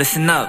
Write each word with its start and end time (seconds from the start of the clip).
listen 0.00 0.30
up. 0.30 0.48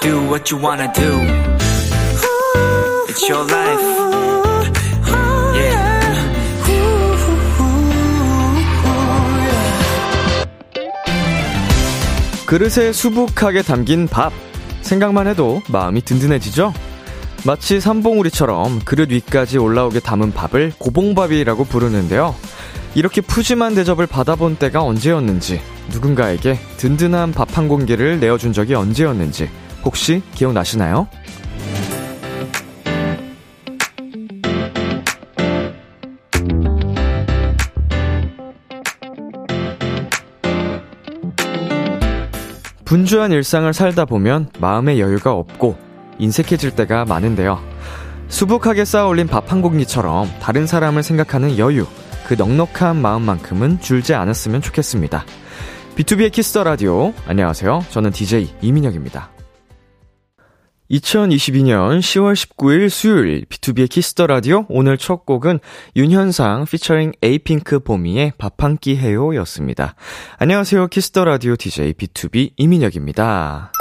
Do 0.00 0.22
what 0.30 0.50
you 0.50 0.56
wanna 0.56 0.90
do. 0.94 1.12
It's 3.06 3.28
your 3.28 3.44
life. 3.44 3.82
Yeah. 5.54 5.92
그릇에 12.46 12.92
수북하게 12.92 13.60
담긴 13.60 14.08
밥. 14.08 14.32
생각만 14.80 15.26
해도 15.26 15.60
마음이 15.68 16.00
든든해지죠? 16.02 16.72
마치 17.44 17.78
삼봉우리처럼 17.78 18.80
그릇 18.86 19.10
위까지 19.10 19.58
올라오게 19.58 20.00
담은 20.00 20.32
밥을 20.32 20.72
고봉밥이라고 20.78 21.64
부르는데요. 21.64 22.34
이렇게 22.94 23.20
푸짐한 23.22 23.74
대접을 23.74 24.06
받아본 24.06 24.56
때가 24.56 24.82
언제였는지, 24.82 25.60
누군가에게 25.92 26.58
든든한 26.76 27.32
밥 27.32 27.56
한 27.56 27.68
공기를 27.68 28.20
내어준 28.20 28.52
적이 28.52 28.74
언제였는지, 28.74 29.48
혹시 29.84 30.22
기억나시나요? 30.34 31.08
분주한 42.84 43.32
일상을 43.32 43.72
살다 43.72 44.04
보면 44.04 44.50
마음의 44.58 45.00
여유가 45.00 45.32
없고 45.32 45.78
인색해질 46.18 46.72
때가 46.72 47.04
많은데요. 47.06 47.58
수북하게 48.28 48.84
쌓아 48.84 49.06
올린 49.06 49.26
밥 49.26 49.50
한 49.50 49.62
공기처럼 49.62 50.30
다른 50.40 50.66
사람을 50.66 51.02
생각하는 51.02 51.58
여유, 51.58 51.86
그 52.32 52.36
넉넉한 52.38 52.96
마음만큼은 52.96 53.82
줄지 53.82 54.14
않았으면 54.14 54.62
좋겠습니다. 54.62 55.26
B2B의 55.96 56.32
키스터 56.32 56.64
라디오. 56.64 57.12
안녕하세요. 57.26 57.84
저는 57.90 58.10
DJ 58.10 58.48
이민혁입니다. 58.62 59.30
2022년 60.90 61.98
10월 61.98 62.32
19일 62.32 62.88
수요일 62.88 63.44
B2B의 63.44 63.90
키스터 63.90 64.26
라디오 64.26 64.64
오늘 64.70 64.96
첫 64.96 65.26
곡은 65.26 65.58
윤현상 65.94 66.64
피처링 66.64 67.12
에이핑크 67.22 67.80
보미의 67.80 68.32
밥 68.38 68.54
한 68.62 68.78
끼 68.78 68.96
해요 68.96 69.36
였습니다. 69.36 69.94
안녕하세요. 70.38 70.86
키스터 70.86 71.26
라디오 71.26 71.54
DJ 71.54 71.92
B2B 71.92 72.52
이민혁입니다. 72.56 73.72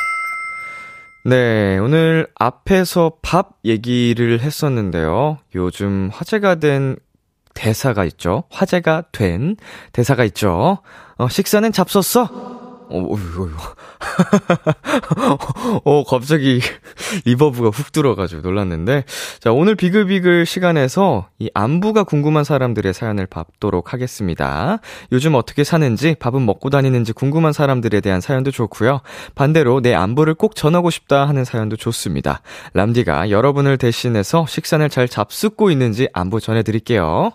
네, 1.23 1.77
오늘 1.77 2.27
앞에서 2.35 3.13
밥 3.21 3.59
얘기를 3.63 4.41
했었는데요. 4.41 5.37
요즘 5.55 6.09
화제가 6.11 6.55
된 6.55 6.97
대사가 7.53 8.05
있죠. 8.05 8.43
화제가 8.49 9.05
된 9.11 9.57
대사가 9.91 10.23
있죠. 10.25 10.79
어, 11.17 11.29
식사는 11.29 11.71
잡섰어? 11.71 12.60
어, 12.91 13.13
어이구, 13.13 13.49
어, 15.85 16.03
갑자기 16.03 16.59
리버브가 17.25 17.69
훅 17.69 17.91
들어가지고 17.91 18.41
놀랐는데. 18.41 19.05
자, 19.39 19.51
오늘 19.51 19.75
비글비글 19.75 20.45
시간에서 20.45 21.27
이 21.39 21.49
안부가 21.53 22.03
궁금한 22.03 22.43
사람들의 22.43 22.93
사연을 22.93 23.27
받도록 23.27 23.93
하겠습니다. 23.93 24.79
요즘 25.11 25.35
어떻게 25.35 25.63
사는지, 25.63 26.15
밥은 26.19 26.45
먹고 26.45 26.69
다니는지 26.69 27.13
궁금한 27.13 27.53
사람들에 27.53 28.01
대한 28.01 28.19
사연도 28.19 28.51
좋고요. 28.51 29.01
반대로 29.35 29.81
내 29.81 29.93
안부를 29.93 30.33
꼭 30.33 30.55
전하고 30.55 30.89
싶다 30.89 31.27
하는 31.27 31.45
사연도 31.45 31.77
좋습니다. 31.77 32.41
람디가 32.73 33.29
여러분을 33.29 33.77
대신해서 33.77 34.45
식사를 34.47 34.87
잘 34.89 35.07
잡숫고 35.07 35.71
있는지 35.71 36.09
안부 36.13 36.41
전해드릴게요. 36.41 37.31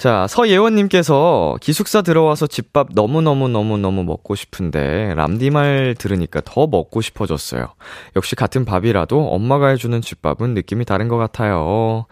자, 0.00 0.26
서예원님께서 0.28 1.58
기숙사 1.60 2.00
들어와서 2.00 2.46
집밥 2.46 2.88
너무너무너무너무 2.94 4.02
먹고 4.02 4.34
싶은데, 4.34 5.12
람디 5.14 5.50
말 5.50 5.94
들으니까 5.98 6.40
더 6.42 6.66
먹고 6.66 7.02
싶어졌어요. 7.02 7.74
역시 8.16 8.34
같은 8.34 8.64
밥이라도 8.64 9.28
엄마가 9.28 9.66
해주는 9.68 10.00
집밥은 10.00 10.54
느낌이 10.54 10.86
다른 10.86 11.08
것 11.08 11.18
같아요. 11.18 12.06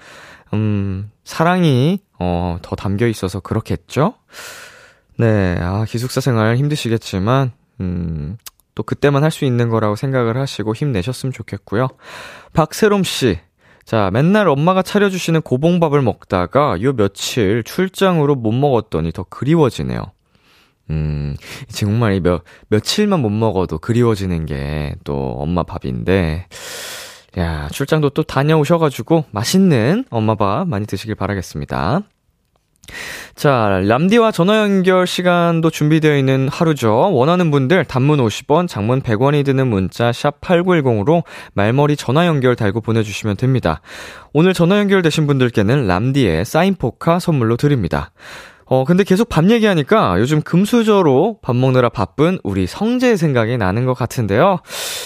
음, 0.53 1.11
사랑이, 1.25 2.01
어, 2.19 2.59
더 2.61 2.77
담겨 2.77 3.07
있어서 3.07 3.41
그렇겠죠? 3.41 4.12
네, 5.17 5.57
아, 5.59 5.87
기숙사 5.89 6.21
생활 6.21 6.59
힘드시겠지만, 6.59 7.53
음, 7.81 8.37
또 8.75 8.83
그때만 8.83 9.25
할 9.25 9.31
수 9.31 9.47
있는 9.47 9.71
거라고 9.71 9.97
생각을 9.97 10.37
하시고 10.37 10.75
힘내셨으면 10.75 11.33
좋겠고요. 11.33 11.89
박세롬 12.53 13.03
씨, 13.05 13.39
자, 13.88 14.10
맨날 14.12 14.49
엄마가 14.49 14.82
차려주시는 14.82 15.41
고봉밥을 15.41 16.03
먹다가 16.03 16.76
요 16.82 16.93
며칠 16.93 17.65
출장으로 17.65 18.34
못 18.34 18.53
먹었더니 18.53 19.12
더 19.12 19.22
그리워지네요. 19.22 20.12
음, 20.91 21.37
정말 21.69 22.12
이 22.12 22.21
몇, 22.21 22.43
며칠만 22.69 23.21
못 23.21 23.31
먹어도 23.31 23.78
그리워지는 23.78 24.44
게 24.44 24.94
또 25.04 25.37
엄마 25.38 25.62
밥인데, 25.62 26.49
야, 27.38 27.69
출장도 27.71 28.10
또 28.10 28.22
다녀오셔가지고 28.25 29.25
맛있는 29.31 30.05
엄마 30.10 30.34
밥 30.34 30.69
많이 30.69 30.87
드시길 30.87 31.15
바라겠습니다. 31.15 32.03
자, 33.34 33.81
람디와 33.84 34.32
전화 34.32 34.59
연결 34.59 35.06
시간도 35.06 35.71
준비되어 35.71 36.16
있는 36.16 36.49
하루죠. 36.49 37.12
원하는 37.12 37.50
분들 37.50 37.84
단문 37.84 38.19
50원, 38.19 38.66
장문 38.66 39.03
100원이 39.03 39.44
드는 39.44 39.69
문자 39.69 40.12
샵 40.12 40.41
8910으로 40.41 41.22
말머리 41.54 41.97
전화 41.97 42.26
연결 42.26 42.56
달고 42.56 42.81
보내주시면 42.81 43.37
됩니다. 43.37 43.81
오늘 44.32 44.54
전화 44.54 44.78
연결되신 44.78 45.26
분들께는 45.26 45.87
람디의 45.87 46.44
사인 46.44 46.75
포카 46.75 47.19
선물로 47.19 47.56
드립니다. 47.56 48.10
어, 48.71 48.84
근데 48.84 49.03
계속 49.03 49.31
밥 49.31 49.51
얘기하니까 49.51 50.17
요즘 50.19 50.43
금수저로 50.43 51.39
밥 51.41 51.56
먹느라 51.56 51.89
바쁜 51.89 52.39
우리 52.45 52.67
성재 52.67 53.17
생각이 53.17 53.56
나는 53.56 53.87
것 53.87 53.95
같은데요. 53.95 54.59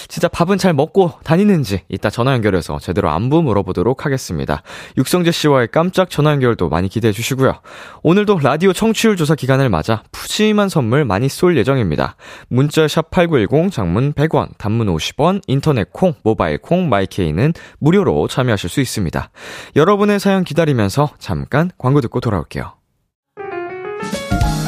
진짜 0.09 0.27
밥은 0.27 0.57
잘 0.57 0.73
먹고 0.73 1.13
다니는지 1.23 1.81
이따 1.87 2.09
전화 2.09 2.33
연결해서 2.33 2.79
제대로 2.79 3.09
안부 3.09 3.41
물어보도록 3.41 4.05
하겠습니다. 4.05 4.63
육성재 4.97 5.31
씨와의 5.31 5.69
깜짝 5.71 6.09
전화 6.09 6.31
연결도 6.31 6.67
많이 6.67 6.89
기대해 6.89 7.13
주시고요. 7.13 7.53
오늘도 8.03 8.39
라디오 8.39 8.73
청취율 8.73 9.15
조사 9.15 9.33
기간을 9.33 9.69
맞아 9.69 10.03
푸짐한 10.11 10.67
선물 10.67 11.05
많이 11.05 11.29
쏠 11.29 11.55
예정입니다. 11.57 12.17
문자 12.49 12.85
샵 12.87 13.11
8910 13.11 13.71
장문 13.71 14.11
100원, 14.13 14.57
단문 14.57 14.87
50원, 14.87 15.41
인터넷 15.47 15.91
콩, 15.93 16.13
모바일 16.23 16.57
콩, 16.57 16.89
마이케이는 16.89 17.53
무료로 17.79 18.27
참여하실 18.27 18.69
수 18.69 18.81
있습니다. 18.81 19.29
여러분의 19.77 20.19
사연 20.19 20.43
기다리면서 20.43 21.11
잠깐 21.17 21.71
광고 21.77 22.01
듣고 22.01 22.19
돌아올게요. 22.19 22.82
키 24.39 24.62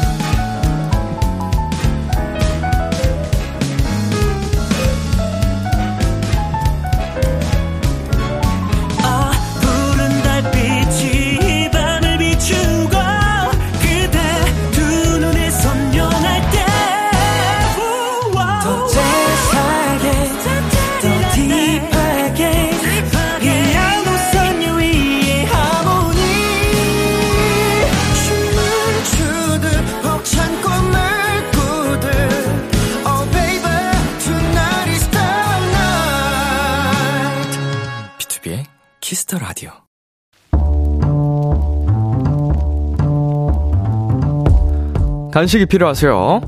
간식이 45.35 45.65
필요하세요? 45.65 46.41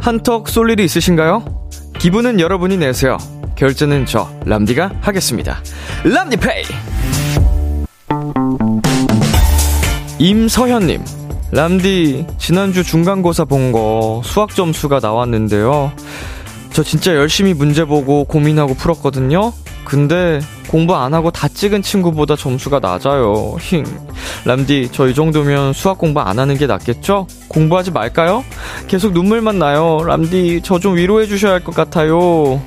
한턱 0.00 0.48
쏠 0.48 0.68
일이 0.68 0.84
있으신가요? 0.84 1.68
기분은 2.00 2.40
여러분이 2.40 2.76
내세요. 2.76 3.16
결제는 3.54 4.04
저 4.04 4.28
람디가 4.44 4.90
하겠습니다. 5.00 5.62
람디페이. 6.02 6.64
임서현님, 10.18 11.04
람디 11.52 12.26
지난주 12.38 12.82
중간고사 12.82 13.44
본 13.44 13.70
거 13.70 14.22
수학 14.24 14.56
점수가 14.56 14.98
나왔는데요. 15.00 15.92
저 16.72 16.82
진짜 16.82 17.14
열심히 17.14 17.54
문제 17.54 17.84
보고 17.84 18.24
고민하고 18.24 18.74
풀었거든요. 18.74 19.52
근데 19.84 20.40
공부 20.68 20.94
안 20.96 21.12
하고 21.12 21.30
다 21.30 21.48
찍은 21.48 21.82
친구보다 21.82 22.34
점수가 22.36 22.78
낮아요. 22.80 23.56
힝. 23.60 23.84
람디, 24.44 24.90
저 24.92 25.08
이 25.08 25.14
정도면 25.14 25.72
수학 25.72 25.98
공부 25.98 26.20
안 26.20 26.38
하는 26.38 26.56
게 26.56 26.66
낫겠죠? 26.66 27.26
공부하지 27.48 27.90
말까요? 27.90 28.44
계속 28.88 29.12
눈물만 29.12 29.58
나요. 29.58 29.98
람디, 30.04 30.62
저 30.62 30.78
좀 30.78 30.96
위로해 30.96 31.26
주셔야 31.26 31.52
할 31.52 31.60
것 31.60 31.74
같아요. 31.74 32.60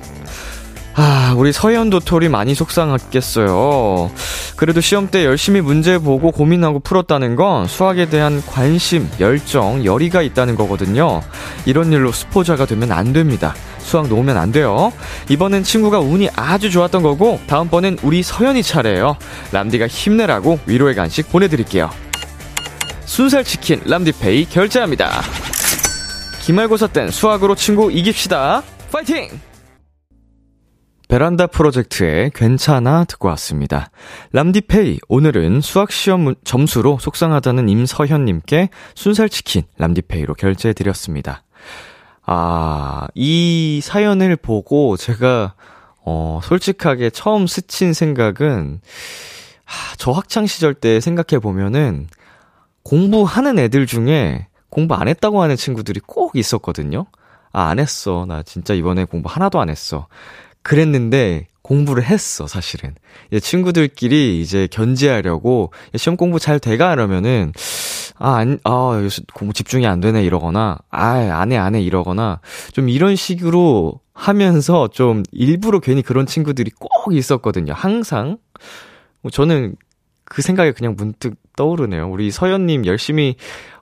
아, 0.97 1.33
우리 1.35 1.51
서현 1.51 1.89
도토리 1.89 2.29
많이 2.29 2.55
속상했겠어요. 2.55 4.09
그래도 4.55 4.79
시험 4.79 5.09
때 5.09 5.25
열심히 5.25 5.59
문제 5.59 5.97
보고 5.97 6.31
고민하고 6.31 6.79
풀었다는 6.79 7.35
건 7.35 7.67
수학에 7.67 8.05
대한 8.07 8.41
관심, 8.45 9.09
열정, 9.19 9.83
열의가 9.83 10.21
있다는 10.21 10.55
거거든요. 10.55 11.21
이런 11.65 11.91
일로 11.91 12.13
스포자가 12.13 12.65
되면 12.65 12.93
안 12.93 13.11
됩니다. 13.11 13.53
수학 13.85 14.07
놓으면 14.07 14.35
안 14.35 14.51
돼요. 14.51 14.91
이번엔 15.29 15.63
친구가 15.63 15.99
운이 15.99 16.29
아주 16.35 16.71
좋았던 16.71 17.03
거고, 17.03 17.39
다음번엔 17.47 17.99
우리 18.01 18.23
서현이 18.23 18.63
차례예요. 18.63 19.15
람디가 19.51 19.87
힘내라고 19.87 20.59
위로의 20.65 20.95
간식 20.95 21.31
보내드릴게요. 21.31 21.89
순살 23.05 23.43
치킨 23.43 23.81
람디페이 23.85 24.45
결제합니다. 24.45 25.21
기말고사 26.41 26.87
땐 26.87 27.11
수학으로 27.11 27.55
친구 27.55 27.91
이깁시다. 27.91 28.63
파이팅! 28.91 29.29
베란다 31.07 31.45
프로젝트의 31.45 32.31
괜찮아 32.33 33.03
듣고 33.05 33.27
왔습니다. 33.29 33.91
람디페이, 34.33 34.99
오늘은 35.07 35.61
수학시험 35.61 36.33
점수로 36.43 36.97
속상하다는 36.99 37.69
임서현님께 37.69 38.69
순살치킨 38.95 39.63
람디페이로 39.77 40.33
결제해드렸습니다. 40.33 41.43
아, 42.25 43.07
이 43.13 43.81
사연을 43.83 44.35
보고 44.35 44.97
제가, 44.97 45.53
어, 46.03 46.39
솔직하게 46.43 47.11
처음 47.11 47.47
스친 47.47 47.93
생각은, 47.93 48.81
하, 49.63 49.95
저 49.97 50.11
학창시절 50.11 50.75
때 50.75 50.99
생각해보면은, 50.99 52.07
공부하는 52.83 53.57
애들 53.59 53.87
중에 53.87 54.47
공부 54.69 54.93
안 54.95 55.07
했다고 55.07 55.41
하는 55.41 55.55
친구들이 55.55 56.01
꼭 56.05 56.35
있었거든요? 56.35 57.05
아, 57.51 57.69
안 57.69 57.79
했어. 57.79 58.25
나 58.27 58.43
진짜 58.43 58.73
이번에 58.73 59.05
공부 59.05 59.29
하나도 59.29 59.59
안 59.59 59.69
했어. 59.69 60.07
그랬는데 60.61 61.47
공부를 61.61 62.03
했어, 62.03 62.45
사실은. 62.45 62.93
친구들끼리 63.41 64.41
이제 64.41 64.67
견제하려고 64.69 65.71
시험 65.95 66.17
공부 66.17 66.37
잘 66.37 66.59
돼가 66.59 66.93
이러면은 66.93 67.53
아, 68.17 68.35
안, 68.35 68.59
아, 68.63 68.99
요새 69.01 69.21
공부 69.33 69.53
집중이 69.53 69.85
안 69.87 69.99
되네 69.99 70.23
이러거나 70.23 70.77
아, 70.89 71.07
안 71.09 71.51
해, 71.51 71.57
안 71.57 71.75
해 71.75 71.81
이러거나 71.81 72.39
좀 72.73 72.89
이런 72.89 73.15
식으로 73.15 73.99
하면서 74.13 74.87
좀 74.87 75.23
일부러 75.31 75.79
괜히 75.79 76.01
그런 76.01 76.25
친구들이 76.25 76.71
꼭 76.79 77.13
있었거든요. 77.13 77.73
항상. 77.73 78.37
저는 79.31 79.75
그 80.23 80.41
생각이 80.41 80.71
그냥 80.71 80.95
문득 80.97 81.35
떠오르네요. 81.55 82.09
우리 82.09 82.31
서연님 82.31 82.85
열심히 82.85 83.35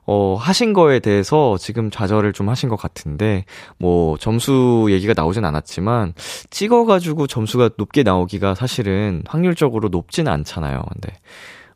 어, 0.06 0.34
하신 0.38 0.74
거에 0.74 0.98
대해서 0.98 1.56
지금 1.56 1.90
좌절을 1.90 2.34
좀 2.34 2.50
하신 2.50 2.68
것 2.68 2.76
같은데, 2.76 3.46
뭐, 3.78 4.18
점수 4.18 4.86
얘기가 4.90 5.14
나오진 5.16 5.46
않았지만, 5.46 6.12
찍어가지고 6.50 7.26
점수가 7.26 7.70
높게 7.78 8.02
나오기가 8.02 8.54
사실은 8.54 9.22
확률적으로 9.26 9.88
높진 9.88 10.28
않잖아요. 10.28 10.82
근데, 10.92 11.16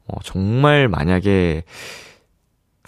어, 0.07 0.21
정말 0.23 0.89
만약에, 0.89 1.65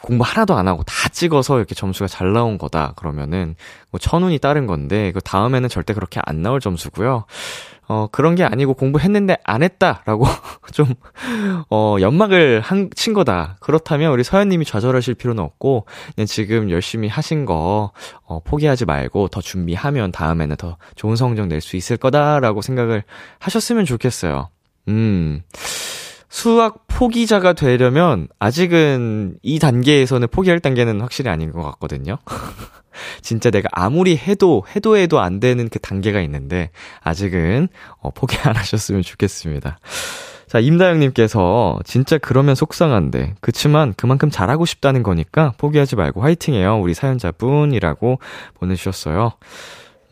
공부 0.02 0.24
하나도 0.24 0.54
안 0.54 0.68
하고 0.68 0.82
다 0.84 1.08
찍어서 1.08 1.58
이렇게 1.58 1.74
점수가 1.74 2.08
잘 2.08 2.32
나온 2.32 2.58
거다. 2.58 2.94
그러면은, 2.96 3.54
뭐, 3.90 3.98
천운이 3.98 4.38
따른 4.38 4.66
건데, 4.66 5.12
그 5.12 5.20
다음에는 5.20 5.68
절대 5.68 5.94
그렇게 5.94 6.20
안 6.24 6.42
나올 6.42 6.60
점수고요. 6.60 7.24
어, 7.92 8.06
그런 8.12 8.36
게 8.36 8.44
아니고 8.44 8.74
공부했는데 8.74 9.38
안 9.42 9.64
했다라고 9.64 10.24
좀, 10.72 10.94
어, 11.70 11.96
연막을 12.00 12.60
한, 12.60 12.88
친 12.94 13.14
거다. 13.14 13.56
그렇다면 13.58 14.12
우리 14.12 14.22
서현 14.22 14.48
님이 14.48 14.64
좌절하실 14.64 15.14
필요는 15.14 15.42
없고, 15.42 15.86
그냥 16.14 16.26
지금 16.26 16.70
열심히 16.70 17.08
하신 17.08 17.46
거, 17.46 17.90
어, 18.22 18.40
포기하지 18.44 18.84
말고 18.84 19.28
더 19.28 19.40
준비하면 19.40 20.12
다음에는 20.12 20.56
더 20.56 20.76
좋은 20.94 21.16
성적 21.16 21.46
낼 21.48 21.60
수 21.60 21.76
있을 21.76 21.96
거다라고 21.96 22.62
생각을 22.62 23.02
하셨으면 23.40 23.84
좋겠어요. 23.84 24.48
음. 24.88 25.42
수학 26.30 26.86
포기자가 26.86 27.52
되려면 27.54 28.28
아직은 28.38 29.38
이 29.42 29.58
단계에서는 29.58 30.28
포기할 30.28 30.60
단계는 30.60 31.00
확실히 31.00 31.28
아닌 31.28 31.50
것 31.50 31.62
같거든요. 31.62 32.18
진짜 33.20 33.50
내가 33.50 33.68
아무리 33.72 34.16
해도 34.16 34.64
해도 34.74 34.96
해도 34.96 35.20
안 35.20 35.40
되는 35.40 35.68
그 35.68 35.80
단계가 35.80 36.20
있는데 36.22 36.70
아직은 37.02 37.68
어, 37.98 38.10
포기 38.10 38.36
안 38.44 38.56
하셨으면 38.56 39.02
좋겠습니다. 39.02 39.80
자, 40.46 40.58
임다영님께서 40.60 41.80
진짜 41.84 42.16
그러면 42.18 42.54
속상한데 42.54 43.34
그치만 43.40 43.92
그만큼 43.96 44.30
잘하고 44.30 44.66
싶다는 44.66 45.02
거니까 45.02 45.52
포기하지 45.58 45.96
말고 45.96 46.22
화이팅해요. 46.22 46.80
우리 46.80 46.94
사연자분이라고 46.94 48.18
보내주셨어요. 48.54 49.32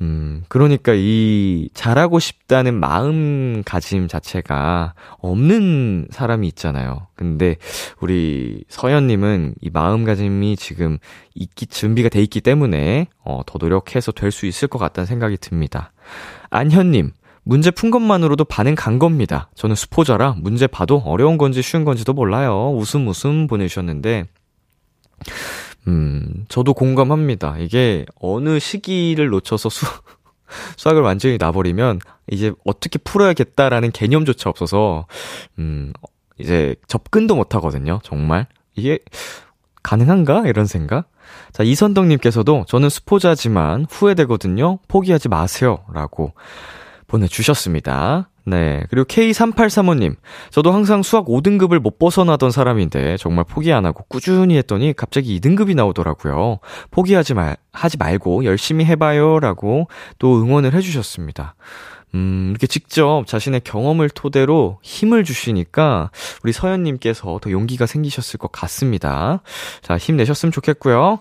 음, 0.00 0.44
그러니까 0.48 0.92
이 0.94 1.68
잘하고 1.74 2.20
싶다는 2.20 2.78
마음가짐 2.78 4.06
자체가 4.06 4.94
없는 5.18 6.08
사람이 6.10 6.46
있잖아요. 6.48 7.08
근데 7.16 7.56
우리 8.00 8.62
서연님은 8.68 9.56
이 9.60 9.70
마음가짐이 9.70 10.56
지금 10.56 10.98
있기, 11.34 11.66
준비가 11.66 12.08
돼 12.08 12.22
있기 12.22 12.40
때문에 12.40 13.08
어, 13.24 13.40
더 13.44 13.58
노력해서 13.58 14.12
될 14.12 14.30
수 14.30 14.46
있을 14.46 14.68
것 14.68 14.78
같다는 14.78 15.06
생각이 15.06 15.36
듭니다. 15.38 15.92
안현님, 16.50 17.10
문제 17.42 17.70
푼 17.72 17.90
것만으로도 17.90 18.44
반응 18.44 18.74
간 18.76 18.98
겁니다. 19.00 19.50
저는 19.56 19.74
수포자라 19.74 20.36
문제 20.38 20.66
봐도 20.68 20.98
어려운 20.98 21.38
건지 21.38 21.60
쉬운 21.60 21.84
건지도 21.84 22.12
몰라요. 22.12 22.72
웃음 22.76 23.08
웃음 23.08 23.46
보내주셨는데, 23.48 24.26
음, 25.88 26.44
저도 26.48 26.74
공감합니다. 26.74 27.56
이게 27.58 28.04
어느 28.20 28.58
시기를 28.58 29.28
놓쳐서 29.28 29.68
수, 29.70 29.86
수학을 30.76 31.02
완전히 31.02 31.38
놔버리면 31.38 32.00
이제 32.30 32.52
어떻게 32.64 32.98
풀어야겠다라는 32.98 33.90
개념조차 33.92 34.50
없어서, 34.50 35.06
음, 35.58 35.92
이제 36.38 36.76
접근도 36.86 37.34
못 37.34 37.54
하거든요. 37.56 38.00
정말. 38.04 38.46
이게 38.76 38.98
가능한가? 39.82 40.46
이런 40.46 40.66
생각? 40.66 41.10
자, 41.52 41.62
이선덕님께서도 41.62 42.66
저는 42.68 42.90
수포자지만 42.90 43.86
후회되거든요. 43.90 44.78
포기하지 44.88 45.28
마세요. 45.28 45.84
라고 45.92 46.32
보내주셨습니다. 47.06 48.28
네. 48.48 48.82
그리고 48.88 49.06
K3835님. 49.06 50.16
저도 50.50 50.72
항상 50.72 51.02
수학 51.02 51.26
5등급을 51.26 51.78
못 51.78 51.98
벗어나던 51.98 52.50
사람인데 52.50 53.18
정말 53.18 53.44
포기 53.44 53.72
안 53.72 53.84
하고 53.84 54.04
꾸준히 54.08 54.56
했더니 54.56 54.94
갑자기 54.94 55.38
2등급이 55.38 55.74
나오더라고요. 55.74 56.58
포기하지 56.90 57.34
말, 57.34 57.56
하지 57.72 57.98
말고 57.98 58.44
열심히 58.44 58.86
해봐요. 58.86 59.38
라고 59.40 59.88
또 60.18 60.40
응원을 60.40 60.72
해주셨습니다. 60.72 61.54
음, 62.14 62.48
이렇게 62.50 62.66
직접 62.66 63.24
자신의 63.26 63.60
경험을 63.64 64.08
토대로 64.08 64.78
힘을 64.82 65.24
주시니까 65.24 66.10
우리 66.42 66.52
서현님께서 66.52 67.38
더 67.42 67.50
용기가 67.50 67.84
생기셨을 67.84 68.38
것 68.38 68.50
같습니다. 68.50 69.42
자, 69.82 69.98
힘내셨으면 69.98 70.52
좋겠고요. 70.52 71.20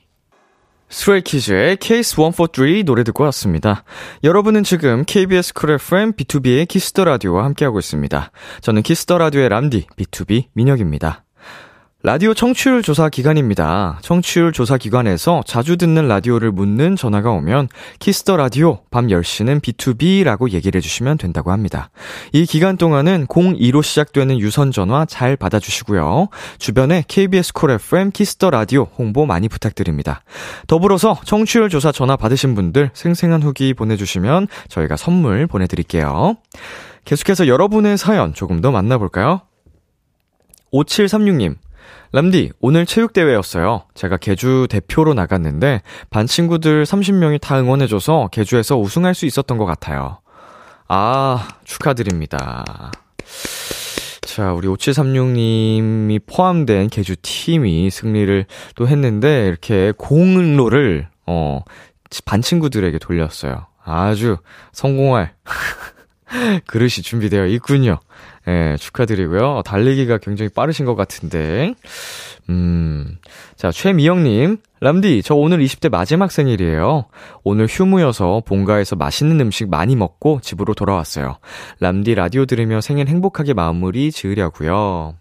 Stray 0.91 1.30
Kids의 1.30 1.77
Case 1.81 2.15
143 2.15 2.83
노래 2.85 3.03
듣고 3.03 3.23
왔습니다. 3.25 3.83
여러분은 4.23 4.63
지금 4.63 5.03
KBS 5.05 5.53
쿨 5.53 5.71
FM 5.71 6.13
B2B의 6.13 6.67
키스터 6.67 7.05
라디오와 7.05 7.45
함께하고 7.45 7.79
있습니다. 7.79 8.31
저는 8.61 8.83
키스터 8.83 9.17
라디오의 9.17 9.49
람디 9.49 9.87
B2B 9.97 10.45
민혁입니다. 10.53 11.23
라디오 12.03 12.33
청취율 12.33 12.81
조사 12.81 13.09
기간입니다. 13.09 13.99
청취율 14.01 14.53
조사 14.53 14.75
기관에서 14.75 15.43
자주 15.45 15.77
듣는 15.77 16.07
라디오를 16.07 16.51
묻는 16.51 16.95
전화가 16.95 17.29
오면 17.29 17.69
키스터 17.99 18.37
라디오 18.37 18.79
밤 18.89 19.05
10시는 19.05 19.61
B2B라고 19.61 20.49
얘기를 20.51 20.79
해주시면 20.79 21.19
된다고 21.19 21.51
합니다. 21.51 21.91
이 22.33 22.47
기간 22.47 22.77
동안은 22.77 23.27
02로 23.27 23.83
시작되는 23.83 24.39
유선 24.39 24.71
전화 24.71 25.05
잘 25.05 25.35
받아주시고요. 25.35 26.29
주변에 26.57 27.03
KBS 27.07 27.53
Cool 27.53 27.69
FM 27.69 28.09
Kiss 28.09 28.32
the 28.32 28.49
Radio 28.49 28.87
홍보 28.97 29.27
많이 29.27 29.47
부탁드립니다. 29.47 30.23
더불어서 30.65 31.19
청취율 31.23 31.69
조사 31.69 31.91
전화 31.91 32.15
받으신 32.15 32.55
분들 32.55 32.89
생생한 32.95 33.43
후기 33.43 33.75
보내주시면 33.75 34.47
저희가 34.69 34.95
선물 34.97 35.45
보내드릴게요. 35.45 36.35
계속해서 37.05 37.47
여러분의 37.47 37.99
사연 37.99 38.33
조금 38.33 38.59
더 38.59 38.71
만나볼까요? 38.71 39.41
5736님. 40.73 41.57
람디, 42.13 42.51
오늘 42.59 42.85
체육대회였어요. 42.85 43.83
제가 43.93 44.17
계주 44.17 44.67
대표로 44.69 45.13
나갔는데, 45.13 45.81
반 46.09 46.27
친구들 46.27 46.83
30명이 46.83 47.39
다 47.39 47.59
응원해줘서 47.59 48.29
개주에서 48.31 48.77
우승할 48.77 49.15
수 49.15 49.25
있었던 49.25 49.57
것 49.57 49.65
같아요. 49.65 50.19
아, 50.87 51.47
축하드립니다. 51.63 52.91
자, 54.21 54.53
우리 54.53 54.67
5736님이 54.67 56.21
포함된 56.25 56.89
개주 56.89 57.15
팀이 57.21 57.89
승리를 57.89 58.45
또 58.75 58.87
했는데, 58.87 59.47
이렇게 59.47 59.93
공로를, 59.97 61.07
어, 61.27 61.61
반 62.25 62.41
친구들에게 62.41 62.99
돌렸어요. 62.99 63.67
아주 63.83 64.37
성공할 64.73 65.33
그릇이 66.67 66.89
준비되어 66.89 67.47
있군요. 67.47 67.99
예, 68.47 68.75
축하드리고요. 68.79 69.61
달리기가 69.65 70.17
굉장히 70.17 70.49
빠르신 70.49 70.85
것 70.85 70.95
같은데. 70.95 71.73
음. 72.49 73.17
자, 73.55 73.71
최미영님. 73.71 74.57
람디, 74.79 75.21
저 75.23 75.35
오늘 75.35 75.59
20대 75.59 75.89
마지막 75.89 76.31
생일이에요. 76.31 77.05
오늘 77.43 77.67
휴무여서 77.67 78.41
본가에서 78.45 78.95
맛있는 78.95 79.39
음식 79.39 79.69
많이 79.69 79.95
먹고 79.95 80.39
집으로 80.41 80.73
돌아왔어요. 80.73 81.37
람디 81.79 82.15
라디오 82.15 82.45
들으며 82.45 82.81
생일 82.81 83.07
행복하게 83.07 83.53
마무리 83.53 84.11
지으려고요. 84.11 85.15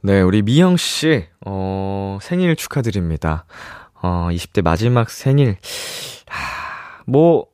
네, 0.00 0.20
우리 0.20 0.42
미영 0.42 0.78
씨, 0.78 1.26
어, 1.44 2.18
생일 2.22 2.56
축하드립니다. 2.56 3.44
어, 4.02 4.28
20대 4.32 4.62
마지막 4.62 5.10
생일. 5.10 5.58
하, 6.26 7.02
뭐, 7.06 7.46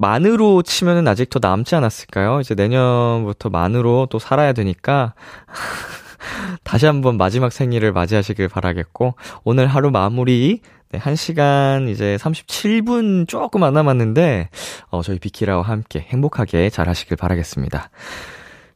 만으로 0.00 0.62
치면은 0.62 1.06
아직 1.06 1.28
더 1.28 1.40
남지 1.42 1.74
않았을까요? 1.74 2.40
이제 2.40 2.54
내년부터 2.54 3.50
만으로 3.50 4.08
또 4.10 4.18
살아야 4.18 4.54
되니까. 4.54 5.12
다시 6.64 6.86
한번 6.86 7.18
마지막 7.18 7.52
생일을 7.52 7.92
맞이하시길 7.92 8.48
바라겠고, 8.48 9.14
오늘 9.44 9.66
하루 9.66 9.90
마무리, 9.90 10.60
네, 10.90 10.98
1시간 10.98 11.90
이제 11.90 12.16
37분 12.18 13.28
조금 13.28 13.62
안 13.62 13.74
남았는데, 13.74 14.48
어, 14.88 15.02
저희 15.02 15.18
비키라와 15.18 15.62
함께 15.62 16.00
행복하게 16.08 16.70
잘 16.70 16.88
하시길 16.88 17.18
바라겠습니다. 17.18 17.90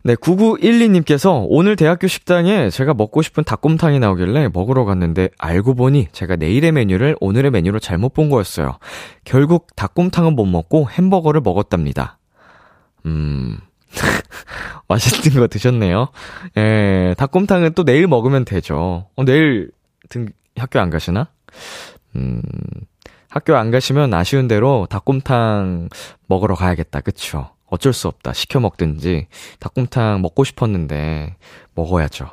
네, 0.07 0.17
9912님께서 0.17 1.47
오늘 1.49 1.77
대학교 1.77 2.09
식당에 2.09 2.69
제가 2.69 2.93
먹고 2.93 3.23
싶은 3.23 3.43
닭곰탕이 3.43 4.01
나오길래 4.01 4.51
먹으러 4.53 4.85
갔는데 4.85 5.31
알고 5.39 5.75
보니 5.75 6.09
제가 6.13 6.37
내일의 6.37 6.73
메뉴를 6.73 7.17
오늘의 7.21 7.51
메뉴로 7.51 7.79
잘못 7.79 8.13
본 8.13 8.29
거였어요. 8.29 8.77
결국 9.25 9.75
닭곰탕은 9.77 10.37
못 10.37 10.45
먹고 10.45 10.91
햄버거를 10.91 11.41
먹었답니다. 11.41 12.19
음. 13.07 13.57
맛있는 14.89 15.41
거 15.41 15.49
드셨네요. 15.49 16.09
예, 16.59 17.15
닭곰탕은 17.17 17.73
또 17.73 17.83
내일 17.83 18.07
먹으면 18.07 18.45
되죠. 18.45 19.07
어, 19.17 19.25
내일 19.25 19.71
등, 20.11 20.27
학교 20.59 20.81
안 20.81 20.91
가시나? 20.91 21.29
음, 22.15 22.43
학교 23.31 23.57
안 23.57 23.71
가시면 23.71 24.13
아쉬운 24.13 24.49
대로 24.49 24.87
닭곰탕 24.91 25.89
먹으러 26.27 26.57
가야겠다. 26.57 27.01
그쵸? 27.01 27.55
어쩔 27.75 27.93
수 27.93 28.09
없다. 28.09 28.33
시켜 28.33 28.61
먹든지 28.61 29.27
닭곰탕 29.61 30.23
먹고 30.23 30.45
싶었는데 30.45 31.37
먹어야죠. 31.75 32.31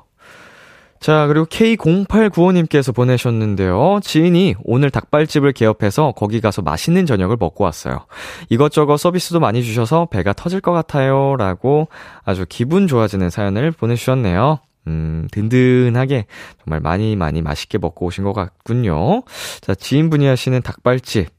자, 0.99 1.25
그리고 1.25 1.47
K0895님께서 1.47 2.93
보내셨는데요. 2.93 4.01
지인이 4.03 4.53
오늘 4.63 4.91
닭발집을 4.91 5.51
개업해서 5.51 6.11
거기 6.15 6.39
가서 6.39 6.61
맛있는 6.61 7.07
저녁을 7.07 7.37
먹고 7.39 7.63
왔어요. 7.63 8.05
이것저것 8.49 8.97
서비스도 8.97 9.39
많이 9.39 9.63
주셔서 9.63 10.05
배가 10.05 10.33
터질 10.33 10.61
것 10.61 10.71
같아요. 10.73 11.35
라고 11.37 11.87
아주 12.23 12.45
기분 12.47 12.85
좋아지는 12.85 13.31
사연을 13.31 13.71
보내주셨네요. 13.71 14.59
음, 14.87 15.27
든든하게 15.31 16.25
정말 16.63 16.79
많이 16.81 17.15
많이 17.15 17.41
맛있게 17.41 17.79
먹고 17.79 18.05
오신 18.05 18.23
것 18.23 18.33
같군요. 18.33 19.23
자, 19.61 19.73
지인분이 19.73 20.27
하시는 20.27 20.61
닭발집 20.61 21.29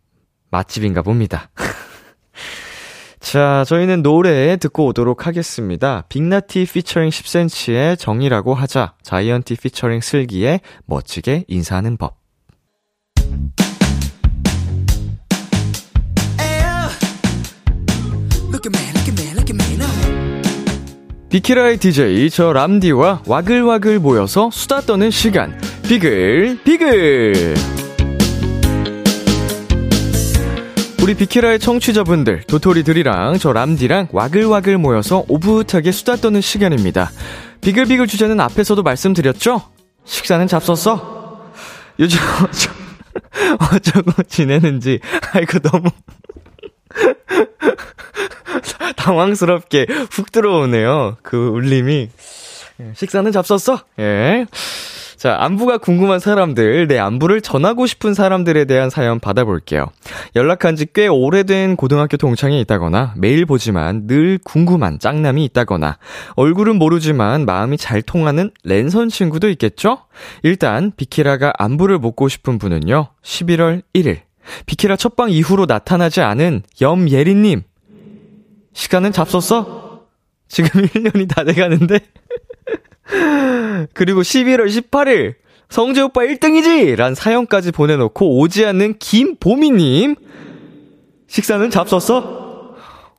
맛집인가 0.51 1.03
봅니다. 1.03 1.51
자, 3.23 3.65
저희는 3.67 4.03
노래 4.03 4.57
듣고 4.57 4.87
오도록 4.87 5.27
하겠습니다. 5.27 6.05
빅나티 6.09 6.67
피처링 6.67 7.09
10cm의 7.09 7.99
정이라고 7.99 8.53
하자. 8.53 8.95
자이언티 9.03 9.57
피처링 9.57 10.01
슬기의 10.01 10.61
멋지게 10.87 11.45
인사하는 11.49 11.97
법. 11.97 12.17
비키라의 21.31 21.79
DJ 21.79 22.29
저 22.29 22.53
람디와 22.53 23.23
와글와글 23.27 24.01
모여서 24.01 24.51
수다 24.53 24.83
떠는 24.83 25.11
시간. 25.11 25.59
비글 25.89 26.59
비글. 26.65 27.82
우리 31.03 31.15
비키라의 31.15 31.59
청취자분들, 31.59 32.45
도토리들이랑 32.45 33.39
저 33.39 33.53
람디랑 33.53 34.09
와글와글 34.13 34.79
모여서 34.79 35.25
오붓하게 35.27 35.91
수다 35.91 36.15
떠는 36.15 36.41
시간입니다. 36.41 37.11
비글비글 37.61 38.07
주제는 38.07 38.39
앞에서도 38.39 38.81
말씀드렸죠? 38.85 39.63
식사는 40.05 40.47
잡섰어? 40.47 41.51
요즘 41.99 42.21
어쩌, 42.45 42.71
어쩌고 43.75 44.23
지내는지, 44.29 45.01
아이고, 45.33 45.59
너무. 45.59 45.91
당황스럽게 48.97 49.87
훅 50.11 50.31
들어오네요. 50.31 51.17
그 51.23 51.49
울림이. 51.49 52.11
식사는 52.95 53.33
잡섰어? 53.33 53.81
예. 53.99 54.47
자, 55.23 55.37
안부가 55.39 55.79
궁금한 55.79 56.19
사람들, 56.19 56.89
내 56.89 56.99
안부를 56.99 57.43
전하고 57.43 57.87
싶은 57.87 58.13
사람들에 58.13 58.65
대한 58.65 58.91
사연 58.91 59.21
받아볼게요. 59.21 59.87
연락한 60.35 60.75
지 60.75 60.85
꽤 60.93 61.07
오래된 61.07 61.77
고등학교 61.77 62.17
동창이 62.17 62.61
있다거나, 62.63 63.15
매일 63.17 63.47
보지만 63.47 64.09
늘 64.09 64.41
궁금한 64.43 64.99
짱남이 64.99 65.45
있다거나, 65.45 65.99
얼굴은 66.35 66.75
모르지만 66.75 67.47
마음이 67.47 67.77
잘 67.77 68.03
통하는 68.03 68.51
랜선 68.65 69.11
친구도 69.11 69.49
있겠죠? 69.51 69.99
일단, 70.43 70.91
비키라가 70.97 71.53
안부를 71.57 72.01
묻고 72.01 72.27
싶은 72.27 72.59
분은요, 72.59 73.11
11월 73.23 73.83
1일. 73.95 74.23
비키라 74.67 74.97
첫방 74.97 75.31
이후로 75.31 75.67
나타나지 75.67 76.21
않은 76.21 76.65
염예린님. 76.81 77.63
시간은 78.73 79.13
잡섰어? 79.13 80.01
지금 80.49 80.83
1년이 80.83 81.29
다 81.33 81.45
돼가는데? 81.45 82.01
그리고 83.95 84.23
11월 84.23 84.67
18일 84.67 85.35
성재 85.69 86.03
오빠 86.03 86.21
1등이지! 86.23 86.97
란 86.97 87.15
사연까지 87.15 87.73
보내놓고 87.73 88.39
오지 88.39 88.67
않는 88.67 88.99
김보미님. 88.99 90.17
식사는 91.29 91.71
잡섰어? 91.71 92.75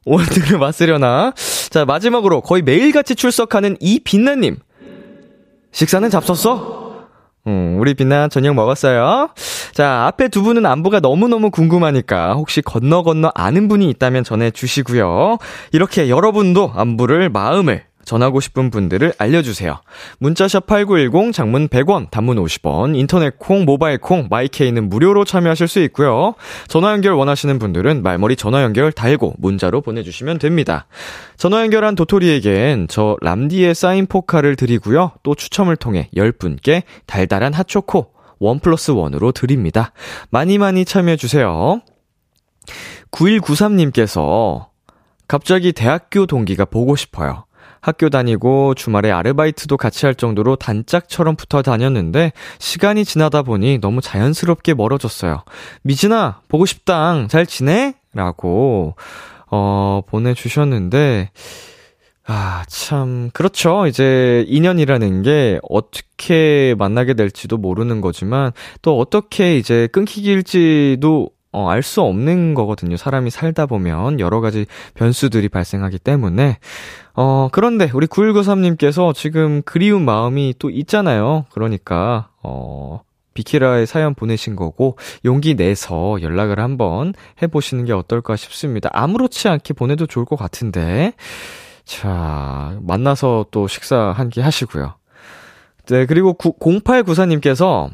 오늘을 0.05 0.59
맞으려나? 0.59 1.33
자, 1.71 1.85
마지막으로 1.85 2.41
거의 2.41 2.61
매일같이 2.61 3.15
출석하는 3.15 3.77
이빛나님. 3.79 4.57
식사는 5.71 6.07
잡섰어? 6.11 7.07
음, 7.47 7.77
우리 7.79 7.95
빛나 7.95 8.27
저녁 8.27 8.53
먹었어요. 8.53 9.29
자, 9.73 10.05
앞에 10.05 10.27
두 10.27 10.43
분은 10.43 10.65
안부가 10.65 10.99
너무너무 10.99 11.49
궁금하니까 11.49 12.33
혹시 12.33 12.61
건너 12.61 13.01
건너 13.01 13.31
아는 13.33 13.67
분이 13.67 13.89
있다면 13.89 14.23
전해주시고요. 14.23 15.39
이렇게 15.71 16.09
여러분도 16.09 16.71
안부를 16.75 17.29
마음을 17.29 17.83
전하고 18.05 18.39
싶은 18.39 18.69
분들을 18.69 19.13
알려주세요. 19.17 19.81
문자샵 20.19 20.67
8910, 20.67 21.33
장문 21.33 21.67
100원, 21.67 22.09
단문 22.11 22.37
50원, 22.37 22.97
인터넷 22.97 23.37
콩, 23.37 23.65
모바일 23.65 23.97
콩, 23.97 24.27
마이케이는 24.29 24.89
무료로 24.89 25.25
참여하실 25.25 25.67
수 25.67 25.79
있고요. 25.81 26.35
전화 26.67 26.91
연결 26.91 27.13
원하시는 27.13 27.59
분들은 27.59 28.03
말머리 28.03 28.35
전화 28.35 28.63
연결 28.63 28.91
달고 28.91 29.35
문자로 29.37 29.81
보내주시면 29.81 30.39
됩니다. 30.39 30.87
전화 31.37 31.61
연결한 31.61 31.95
도토리에겐 31.95 32.87
저 32.89 33.17
람디의 33.21 33.75
사인 33.75 34.05
포카를 34.05 34.55
드리고요. 34.55 35.11
또 35.23 35.35
추첨을 35.35 35.75
통해 35.75 36.09
10분께 36.15 36.83
달달한 37.05 37.53
핫초코 37.53 38.13
원 38.39 38.59
플러스 38.59 38.91
원으로 38.91 39.31
드립니다. 39.31 39.93
많이 40.29 40.57
많이 40.57 40.85
참여해주세요. 40.85 41.81
9193님께서 43.11 44.67
갑자기 45.27 45.71
대학교 45.71 46.25
동기가 46.25 46.65
보고 46.65 46.95
싶어요. 46.95 47.45
학교 47.83 48.09
다니고 48.09 48.75
주말에 48.75 49.11
아르바이트도 49.11 49.75
같이 49.75 50.05
할 50.05 50.15
정도로 50.15 50.55
단짝처럼 50.55 51.35
붙어 51.35 51.61
다녔는데 51.61 52.31
시간이 52.57 53.03
지나다 53.03 53.41
보니 53.41 53.79
너무 53.79 53.99
자연스럽게 53.99 54.73
멀어졌어요. 54.73 55.43
미진아, 55.81 56.39
보고 56.47 56.65
싶당. 56.65 57.27
잘 57.27 57.45
지내? 57.45 57.95
라고, 58.13 58.95
어, 59.51 60.01
보내주셨는데, 60.07 61.31
아, 62.25 62.63
참, 62.69 63.29
그렇죠. 63.33 63.85
이제 63.85 64.45
인연이라는 64.47 65.23
게 65.23 65.59
어떻게 65.67 66.75
만나게 66.77 67.15
될지도 67.15 67.57
모르는 67.57 67.99
거지만 67.99 68.53
또 68.81 68.97
어떻게 68.97 69.57
이제 69.57 69.87
끊기길지도 69.91 71.31
어, 71.53 71.69
알 71.69 71.83
수 71.83 72.01
없는 72.01 72.55
거거든요. 72.55 72.97
사람이 72.97 73.29
살다 73.29 73.67
보면 73.67 74.19
여러 74.19 74.41
가지 74.41 74.65
변수들이 74.95 75.49
발생하기 75.49 75.99
때문에. 75.99 76.57
어, 77.15 77.49
그런데 77.51 77.89
우리 77.93 78.07
9193님께서 78.07 79.13
지금 79.13 79.61
그리운 79.63 80.03
마음이 80.03 80.55
또 80.59 80.69
있잖아요. 80.69 81.45
그러니까, 81.51 82.29
어, 82.41 83.01
비키라의 83.35 83.85
사연 83.87 84.13
보내신 84.15 84.55
거고, 84.55 84.97
용기 85.25 85.55
내서 85.55 86.17
연락을 86.21 86.59
한번 86.59 87.13
해보시는 87.41 87.85
게 87.85 87.93
어떨까 87.93 88.35
싶습니다. 88.35 88.89
아무렇지 88.93 89.47
않게 89.47 89.73
보내도 89.73 90.05
좋을 90.07 90.25
것 90.25 90.35
같은데. 90.37 91.13
자, 91.85 92.77
만나서 92.81 93.45
또 93.51 93.67
식사 93.67 94.13
한 94.15 94.29
끼 94.29 94.39
하시고요. 94.41 94.95
네, 95.87 96.05
그리고 96.05 96.33
0894님께서 96.37 97.89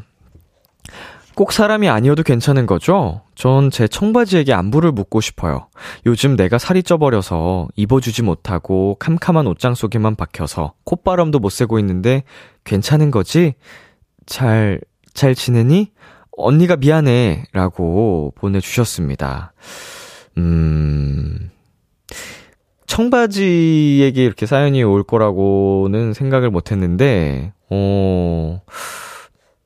꼭 1.39 1.53
사람이 1.53 1.87
아니어도 1.87 2.23
괜찮은 2.23 2.65
거죠? 2.65 3.21
전 3.33 3.69
제 3.71 3.87
청바지에게 3.87 4.51
안부를 4.51 4.91
묻고 4.91 5.21
싶어요. 5.21 5.69
요즘 6.05 6.35
내가 6.35 6.57
살이 6.57 6.83
쪄버려서 6.83 7.69
입어주지 7.77 8.23
못하고 8.23 8.97
캄캄한 8.99 9.47
옷장 9.47 9.73
속에만 9.73 10.17
박혀서 10.17 10.73
콧바람도 10.83 11.39
못 11.39 11.47
쐬고 11.49 11.79
있는데 11.79 12.23
괜찮은 12.65 13.09
거지? 13.09 13.53
잘, 14.25 14.81
잘 15.13 15.33
지내니? 15.33 15.93
언니가 16.35 16.75
미안해. 16.75 17.45
라고 17.53 18.33
보내주셨습니다. 18.35 19.53
음, 20.37 21.51
청바지에게 22.85 24.25
이렇게 24.25 24.45
사연이 24.45 24.83
올 24.83 25.03
거라고는 25.03 26.11
생각을 26.11 26.49
못 26.49 26.73
했는데, 26.73 27.53
어, 27.69 28.61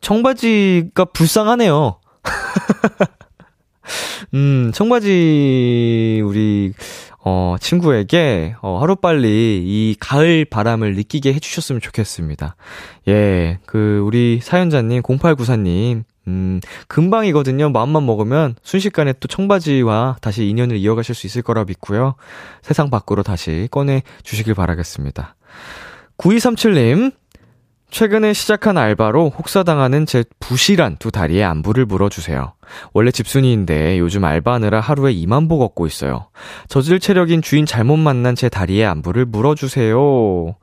청바지가 0.03 1.05
불쌍하네요. 1.05 2.00
음, 4.33 4.72
청바지, 4.74 6.22
우리, 6.25 6.74
어, 7.24 7.55
친구에게, 7.60 8.55
어, 8.62 8.79
하루빨리 8.81 9.62
이 9.63 9.95
가을 10.00 10.45
바람을 10.45 10.95
느끼게 10.95 11.33
해 11.33 11.39
주셨으면 11.39 11.79
좋겠습니다. 11.79 12.55
예, 13.07 13.60
그, 13.65 14.01
우리 14.05 14.39
사연자님, 14.41 15.03
0894님, 15.03 16.03
음, 16.27 16.60
금방이거든요. 16.88 17.69
마음만 17.69 18.05
먹으면 18.05 18.55
순식간에 18.62 19.13
또 19.22 19.29
청바지와 19.29 20.17
다시 20.22 20.48
인연을 20.48 20.77
이어가실 20.77 21.15
수 21.15 21.27
있을 21.27 21.41
거라 21.41 21.63
믿고요. 21.63 22.15
세상 22.62 22.89
밖으로 22.89 23.24
다시 23.24 23.69
꺼내 23.72 24.03
주시길 24.24 24.53
바라겠습니다. 24.53 25.36
9237님, 26.17 27.13
최근에 27.94 28.34
시작한 28.34 28.76
알바로 28.76 29.30
혹사당하는 29.30 30.08
제 30.08 30.24
부실한 30.40 30.98
두 30.98 31.12
다리에 31.12 31.44
안부를 31.44 31.86
물어주세요. 31.86 32.56
원래 32.92 33.12
집순이인데 33.12 34.00
요즘 34.00 34.26
알바하느라 34.26 34.80
하루에 34.80 35.14
2만 35.14 35.48
보 35.48 35.60
걷고 35.60 35.86
있어요. 35.86 36.30
저질 36.70 37.00
체력인 37.00 37.44
주인 37.44 37.68
잘못 37.68 37.98
만난 37.98 38.34
제 38.34 38.50
다리에 38.50 38.84
안부를 38.84 39.26
물어주세요. 39.26 40.56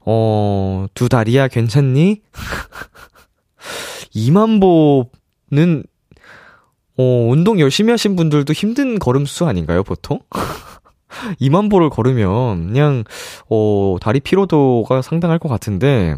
어, 0.00 0.86
두 0.94 1.08
다리야 1.08 1.46
괜찮니? 1.46 2.22
2만 4.16 4.60
보는, 4.60 5.84
어, 6.96 7.28
운동 7.30 7.60
열심히 7.60 7.92
하신 7.92 8.16
분들도 8.16 8.52
힘든 8.52 8.98
걸음수 8.98 9.46
아닌가요, 9.46 9.84
보통? 9.84 10.18
2만 11.40 11.70
보를 11.70 11.88
걸으면 11.88 12.66
그냥, 12.66 13.04
어, 13.48 13.96
다리 14.00 14.18
피로도가 14.18 15.02
상당할 15.02 15.38
것 15.38 15.48
같은데, 15.48 16.16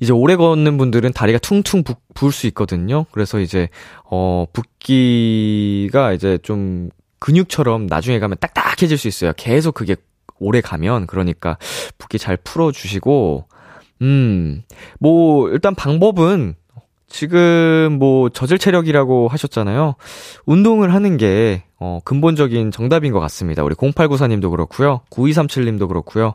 이제 0.00 0.12
오래 0.12 0.36
걷는 0.36 0.76
분들은 0.78 1.12
다리가 1.12 1.38
퉁퉁 1.38 1.82
부, 1.82 1.94
부을 2.14 2.32
수 2.32 2.46
있거든요. 2.48 3.06
그래서 3.12 3.40
이제, 3.40 3.68
어, 4.04 4.46
붓기가 4.52 6.12
이제 6.12 6.38
좀 6.42 6.90
근육처럼 7.18 7.86
나중에 7.86 8.18
가면 8.18 8.36
딱딱해질 8.40 8.98
수 8.98 9.08
있어요. 9.08 9.32
계속 9.36 9.74
그게 9.74 9.96
오래 10.38 10.60
가면. 10.60 11.06
그러니까 11.06 11.56
붓기 11.98 12.18
잘 12.18 12.36
풀어 12.36 12.72
주시고, 12.72 13.46
음, 14.02 14.62
뭐, 15.00 15.48
일단 15.50 15.74
방법은 15.74 16.56
지금 17.14 17.96
뭐 18.00 18.28
저질 18.28 18.58
체력이라고 18.58 19.28
하셨잖아요. 19.28 19.94
운동을 20.46 20.92
하는 20.92 21.16
게, 21.16 21.62
어, 21.78 22.00
근본적인 22.04 22.72
정답인 22.72 23.12
것 23.12 23.20
같습니다. 23.20 23.62
우리 23.62 23.76
0894님도 23.76 24.50
그렇고요 24.50 25.02
9237님도 25.10 25.86
그렇고요 25.86 26.34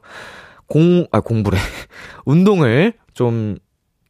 공, 0.67 1.05
아, 1.11 1.19
공부래. 1.19 1.57
운동을 2.25 2.93
좀 3.19 3.57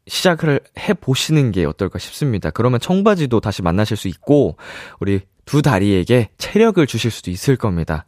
시작을 0.06 0.60
해 0.78 0.94
보시는 0.94 1.51
게 1.51 1.66
어떨까 1.66 1.98
싶습니다. 1.98 2.51
그러면 2.51 2.80
청바지도 2.80 3.39
다시 3.39 3.63
만나실 3.63 3.98
수 3.98 4.08
있고, 4.08 4.56
우리 5.00 5.22
두 5.46 5.63
다리에게 5.63 6.30
체력을 6.38 6.86
주실 6.86 7.10
수도 7.10 7.32
있을 7.32 7.56
겁니다. 7.56 8.06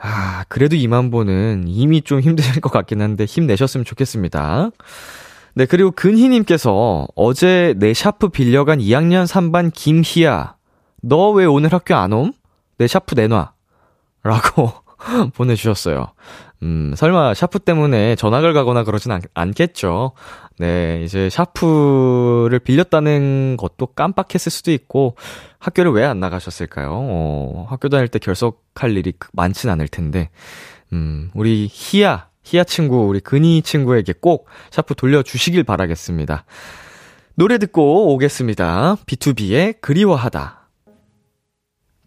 아, 0.00 0.44
그래도 0.48 0.74
2만 0.74 1.12
보는 1.12 1.66
이미 1.68 2.02
좀 2.02 2.18
힘드실 2.18 2.60
것 2.60 2.72
같긴 2.72 3.00
한데 3.00 3.26
힘내셨으면 3.26 3.84
좋겠습니다. 3.84 4.70
네, 5.54 5.66
그리고 5.66 5.92
근희님께서 5.92 7.06
어제 7.14 7.74
내 7.76 7.94
샤프 7.94 8.30
빌려간 8.30 8.80
2학년 8.80 9.24
3반 9.24 9.72
김희야, 9.72 10.56
너 11.02 11.30
왜 11.30 11.44
오늘 11.44 11.72
학교 11.72 11.94
안 11.94 12.12
옴? 12.12 12.32
내 12.76 12.88
샤프 12.88 13.14
내놔. 13.14 13.52
라고 14.24 14.72
보내주셨어요. 15.36 16.12
음, 16.62 16.94
설마 16.96 17.34
샤프 17.34 17.58
때문에 17.60 18.14
전학을 18.14 18.52
가거나 18.54 18.84
그러진 18.84 19.10
않, 19.10 19.20
않겠죠. 19.34 20.12
네, 20.58 21.02
이제 21.04 21.28
샤프를 21.28 22.60
빌렸다는 22.60 23.56
것도 23.56 23.86
깜빡했을 23.86 24.52
수도 24.52 24.70
있고, 24.70 25.16
학교를 25.58 25.90
왜 25.92 26.04
안 26.04 26.20
나가셨을까요? 26.20 26.90
어, 26.92 27.66
학교 27.68 27.88
다닐 27.88 28.06
때 28.08 28.18
결석할 28.18 28.96
일이 28.96 29.12
많진 29.32 29.70
않을 29.70 29.88
텐데, 29.88 30.30
음, 30.92 31.30
우리 31.34 31.68
희야, 31.70 32.28
희야 32.44 32.64
친구, 32.64 33.06
우리 33.06 33.18
근희 33.20 33.62
친구에게 33.62 34.14
꼭 34.20 34.46
샤프 34.70 34.94
돌려주시길 34.94 35.64
바라겠습니다. 35.64 36.44
노래 37.34 37.58
듣고 37.58 38.12
오겠습니다. 38.14 38.96
BTOB의 39.06 39.80
그리워하다. 39.80 40.61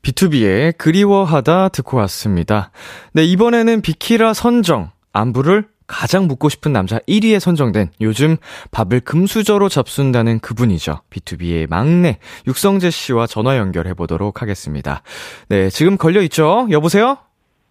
B2B의 0.06 0.78
그리워하다 0.78 1.70
듣고 1.70 1.98
왔습니다. 1.98 2.70
네, 3.14 3.24
이번에는 3.24 3.82
비키라 3.82 4.34
선정, 4.34 4.92
안부를 5.14 5.66
가장 5.88 6.28
묻고 6.28 6.50
싶은 6.50 6.74
남자 6.74 7.00
1위에 7.00 7.40
선정된 7.40 7.90
요즘 8.02 8.38
밥을 8.72 9.00
금수저로 9.00 9.68
잡순다는 9.70 10.40
그분이죠. 10.40 11.00
B2B의 11.10 11.68
막내 11.70 12.20
육성재 12.46 12.92
씨와 12.92 13.26
전화 13.26 13.58
연결해 13.58 13.96
보도록 13.96 14.44
하겠습니다. 14.44 15.02
네, 15.50 15.70
지금 15.70 15.98
걸려 15.98 16.22
있죠? 16.22 16.68
여보세요? 16.70 17.18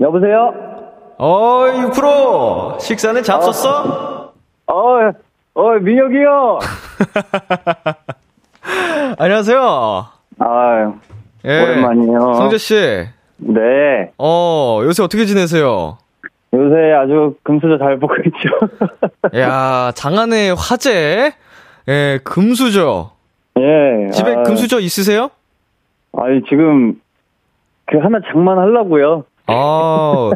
여보세요? 0.01 0.53
어이, 1.19 1.73
6프로! 1.85 2.81
식사는 2.81 3.23
잡섰어? 3.23 4.33
어, 4.67 4.75
어, 5.55 5.71
민혁이 5.81 6.21
요 6.23 6.59
안녕하세요. 9.19 10.07
아유, 10.41 10.95
예. 11.45 11.61
오랜만이에요. 11.63 12.35
성재 12.35 12.59
씨. 12.59 12.75
네. 13.37 14.11
어, 14.19 14.81
요새 14.85 15.03
어떻게 15.03 15.27
지내세요? 15.27 15.99
요새 16.53 16.93
아주 16.93 17.35
금수저 17.43 17.79
잘 17.79 17.99
보고 17.99 18.15
있죠. 18.17 19.39
야, 19.39 19.93
장안의 19.95 20.55
화제. 20.57 21.33
예, 21.89 22.19
금수저. 22.25 23.11
예. 23.59 24.11
집에 24.11 24.35
아, 24.35 24.43
금수저 24.43 24.81
있으세요? 24.81 25.31
아니, 26.17 26.43
지금, 26.49 26.95
그 27.87 27.99
하나 27.99 28.21
장만하려고요. 28.33 29.25
아, 29.47 30.31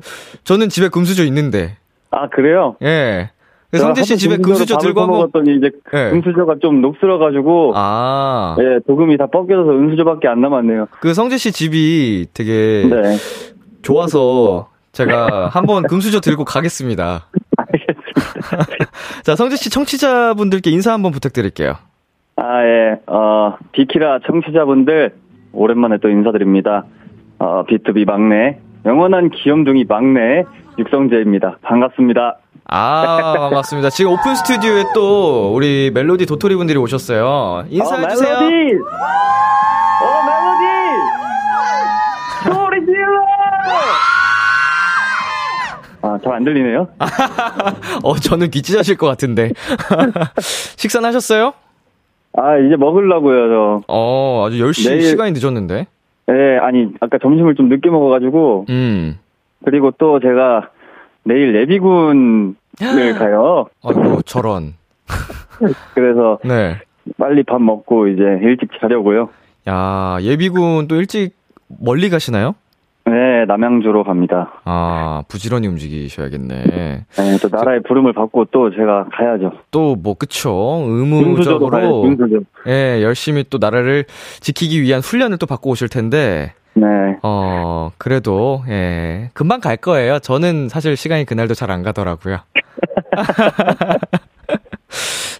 저는 0.44 0.68
집에 0.68 0.88
금수저 0.88 1.24
있는데. 1.24 1.76
아, 2.10 2.28
그래요? 2.28 2.76
예. 2.82 3.30
성재 3.76 4.02
씨 4.02 4.16
집에 4.16 4.38
금수저 4.38 4.78
들고 4.78 5.02
한번. 5.02 5.18
먹었더니 5.18 5.56
이제 5.56 5.70
예. 5.92 6.10
금수저가 6.10 6.56
좀 6.62 6.80
녹슬어가지고, 6.80 7.72
아, 7.76 8.56
예, 8.60 8.78
도금이 8.86 9.18
다 9.18 9.26
벗겨져서 9.26 9.72
은수저밖에 9.72 10.26
안 10.28 10.40
남았네요. 10.40 10.86
그 11.00 11.12
성재 11.12 11.36
씨 11.36 11.52
집이 11.52 12.28
되게 12.32 12.86
네. 12.88 13.16
좋아서 13.82 14.68
제가 14.92 15.48
한번 15.48 15.82
금수저 15.82 16.20
들고 16.20 16.44
가겠습니다. 16.44 17.26
알겠습니다. 17.58 18.86
자, 19.22 19.36
성재 19.36 19.56
씨 19.56 19.68
청취자분들께 19.70 20.70
인사 20.70 20.92
한번 20.92 21.12
부탁드릴게요. 21.12 21.74
아, 22.36 22.64
예, 22.64 23.00
어, 23.06 23.56
비키라 23.72 24.20
청취자분들, 24.26 25.14
오랜만에 25.52 25.98
또 26.00 26.08
인사드립니다. 26.08 26.84
어, 27.38 27.64
B2B 27.66 28.06
막내, 28.06 28.58
영원한 28.86 29.28
귀염둥이 29.30 29.84
막내, 29.88 30.44
육성재입니다. 30.78 31.58
반갑습니다. 31.62 32.36
아, 32.70 33.34
반갑습니다. 33.36 33.90
지금 33.90 34.12
오픈 34.12 34.34
스튜디오에 34.34 34.84
또 34.94 35.52
우리 35.54 35.90
멜로디 35.92 36.26
도토리 36.26 36.54
분들이 36.56 36.78
오셨어요. 36.78 37.64
인사해주세요. 37.70 38.34
어, 38.36 38.40
멜로디! 38.40 38.54
어, 40.04 40.22
멜로디! 40.26 40.64
소리 42.54 42.84
질러! 42.86 43.18
아, 46.00 46.16
잘 46.22 46.32
안 46.34 46.44
들리네요? 46.44 46.86
어, 48.04 48.14
저는 48.16 48.50
귀 48.50 48.62
찢어질 48.62 48.96
것 48.96 49.06
같은데. 49.08 49.50
식사는 50.76 51.06
하셨어요? 51.08 51.54
아, 52.36 52.56
이제 52.58 52.76
먹으려고요, 52.76 53.48
저. 53.48 53.82
어, 53.88 54.44
아주 54.46 54.58
10시 54.58 54.90
내일- 54.90 55.02
시간이 55.02 55.32
늦었는데. 55.32 55.86
예, 56.30 56.58
아니, 56.60 56.88
아까 57.00 57.16
점심을 57.20 57.54
좀 57.56 57.68
늦게 57.70 57.88
먹어가지고, 57.90 58.66
음. 58.68 59.18
그리고 59.64 59.90
또 59.98 60.20
제가 60.20 60.70
내일 61.24 61.54
예비군을 61.54 62.54
가요. 63.18 63.66
아이고, 63.84 64.22
저런. 64.22 64.74
그래서 65.94 66.38
네. 66.44 66.78
빨리 67.18 67.42
밥 67.42 67.60
먹고 67.60 68.08
이제 68.08 68.22
일찍 68.42 68.68
자려고요. 68.80 69.28
야, 69.68 70.18
예비군 70.20 70.88
또 70.88 70.96
일찍 70.96 71.34
멀리 71.66 72.08
가시나요? 72.10 72.54
네, 73.04 73.46
남양주로 73.46 74.04
갑니다. 74.04 74.60
아, 74.64 75.22
부지런히 75.28 75.66
움직이셔야겠네. 75.66 76.64
네, 76.64 77.04
또 77.40 77.48
나라의 77.50 77.82
부름을 77.82 78.12
받고 78.12 78.46
또 78.50 78.70
제가 78.70 79.06
가야죠. 79.12 79.52
또 79.70 79.96
뭐 79.96 80.12
그쵸 80.14 80.82
의무적으로. 80.86 82.04
예 82.66 83.02
열심히 83.02 83.44
또 83.48 83.56
나라를 83.58 84.04
지키기 84.40 84.82
위한 84.82 85.00
훈련을 85.00 85.38
또 85.38 85.46
받고 85.46 85.70
오실 85.70 85.88
텐데 85.88 86.52
네. 86.80 87.18
어 87.22 87.90
그래도 87.98 88.62
예 88.68 89.30
금방 89.34 89.60
갈 89.60 89.76
거예요. 89.76 90.18
저는 90.18 90.68
사실 90.68 90.96
시간이 90.96 91.24
그날도 91.24 91.54
잘 91.54 91.68
안 91.70 91.82
가더라고요. 91.82 92.38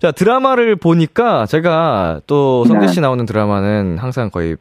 자 0.01 0.13
드라마를 0.13 0.77
보니까 0.77 1.47
제가 1.47 2.21
또 2.27 2.65
성재 2.67 2.89
씨 2.89 3.01
나오는 3.01 3.25
드라마는 3.27 3.99
항상 3.99 4.31
거의 4.31 4.57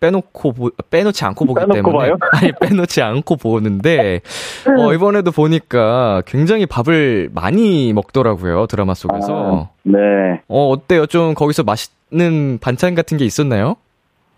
빼놓고 0.00 0.52
보, 0.52 0.70
빼놓지 0.90 1.24
않고 1.24 1.44
보기 1.44 1.60
때문에 1.72 1.96
봐요? 1.96 2.16
아니 2.34 2.50
빼놓지 2.60 3.00
않고 3.02 3.36
보는데 3.36 4.20
어 4.76 4.92
이번에도 4.92 5.30
보니까 5.30 6.22
굉장히 6.26 6.66
밥을 6.66 7.30
많이 7.32 7.92
먹더라고요 7.92 8.66
드라마 8.66 8.94
속에서 8.94 9.68
아, 9.68 9.70
네. 9.84 9.98
어 10.48 10.68
어때요 10.70 11.06
좀 11.06 11.34
거기서 11.34 11.62
맛있는 11.62 12.58
반찬 12.60 12.96
같은 12.96 13.16
게 13.16 13.24
있었나요? 13.24 13.76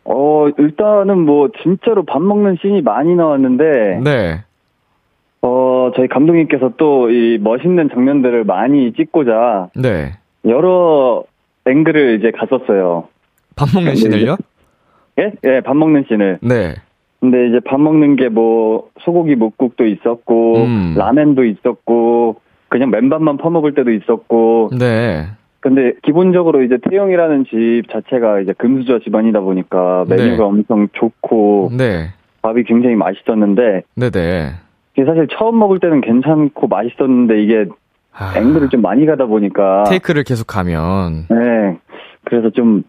어, 0.04 0.48
일단은 0.58 1.18
뭐, 1.18 1.48
진짜로 1.62 2.04
밥 2.04 2.20
먹는 2.22 2.58
씬이 2.60 2.82
많이 2.82 3.14
나왔는데, 3.14 4.00
네 4.04 4.44
어, 5.42 5.92
저희 5.94 6.08
감독님께서 6.08 6.72
또 6.76 7.10
이 7.10 7.38
멋있는 7.38 7.90
장면들을 7.90 8.44
많이 8.44 8.92
찍고자 8.94 9.68
네. 9.76 10.12
여러 10.46 11.24
앵글을 11.66 12.18
이제 12.18 12.30
갔었어요. 12.30 13.08
밥 13.56 13.68
먹는 13.74 13.94
씬을요? 13.94 14.36
예? 15.18 15.32
예, 15.44 15.60
밥 15.60 15.76
먹는 15.76 16.04
씬을. 16.08 16.38
네. 16.42 16.74
근데 17.20 17.48
이제 17.48 17.60
밥 17.64 17.80
먹는 17.80 18.16
게 18.16 18.28
뭐, 18.28 18.90
소고기 19.00 19.34
묵국도 19.34 19.86
있었고, 19.86 20.56
음. 20.56 20.94
라멘도 20.96 21.44
있었고, 21.44 22.36
그냥 22.68 22.90
맨밥만 22.90 23.38
퍼먹을 23.38 23.74
때도 23.74 23.92
있었고, 23.92 24.70
네. 24.78 25.26
근데 25.64 25.94
기본적으로 26.02 26.62
이제 26.62 26.76
태영이라는 26.90 27.46
집 27.46 27.84
자체가 27.90 28.40
이제 28.40 28.52
금수저 28.52 28.98
집안이다 28.98 29.40
보니까 29.40 30.04
메뉴가 30.06 30.36
네. 30.36 30.42
엄청 30.42 30.88
좋고, 30.92 31.70
네. 31.74 32.10
밥이 32.42 32.64
굉장히 32.64 32.96
맛있었는데, 32.96 33.84
네네. 33.96 34.50
이게 34.92 35.06
사실 35.06 35.26
처음 35.30 35.58
먹을 35.58 35.80
때는 35.80 36.02
괜찮고 36.02 36.68
맛있었는데 36.68 37.42
이게 37.42 37.64
아, 38.12 38.34
앵글을 38.36 38.68
좀 38.68 38.82
많이 38.82 39.06
가다 39.06 39.24
보니까 39.24 39.84
테이크를 39.88 40.22
계속 40.22 40.46
가면 40.46 41.26
네 41.30 41.78
그래서 42.24 42.50
좀 42.50 42.84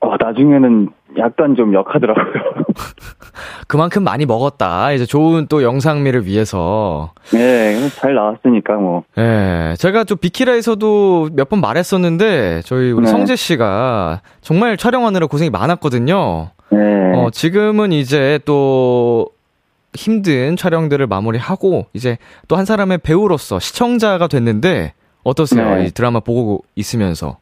어, 0.00 0.16
나중에는 0.20 0.88
약간 1.18 1.54
좀 1.56 1.72
역하더라고요. 1.74 2.24
그만큼 3.68 4.04
많이 4.04 4.26
먹었다. 4.26 4.92
이제 4.92 5.04
좋은 5.06 5.46
또 5.48 5.62
영상미를 5.62 6.26
위해서. 6.26 7.12
네, 7.32 7.88
잘 7.90 8.14
나왔으니까 8.14 8.74
뭐. 8.74 9.04
예. 9.18 9.74
제가 9.78 10.04
좀 10.04 10.18
비키라에서도 10.18 11.30
몇 11.32 11.48
번 11.48 11.60
말했었는데 11.60 12.62
저희 12.64 12.90
우리 12.92 13.04
네. 13.04 13.10
성재 13.10 13.36
씨가 13.36 14.20
정말 14.40 14.76
촬영하느라 14.76 15.26
고생이 15.26 15.50
많았거든요. 15.50 16.50
네. 16.70 16.78
어, 17.14 17.30
지금은 17.30 17.92
이제 17.92 18.40
또 18.44 19.28
힘든 19.94 20.56
촬영들을 20.56 21.06
마무리하고 21.06 21.86
이제 21.94 22.18
또 22.48 22.56
한 22.56 22.64
사람의 22.64 22.98
배우로서 22.98 23.58
시청자가 23.60 24.26
됐는데 24.28 24.92
어떠세요? 25.22 25.76
네. 25.76 25.86
이 25.86 25.90
드라마 25.90 26.20
보고 26.20 26.62
있으면서. 26.74 27.38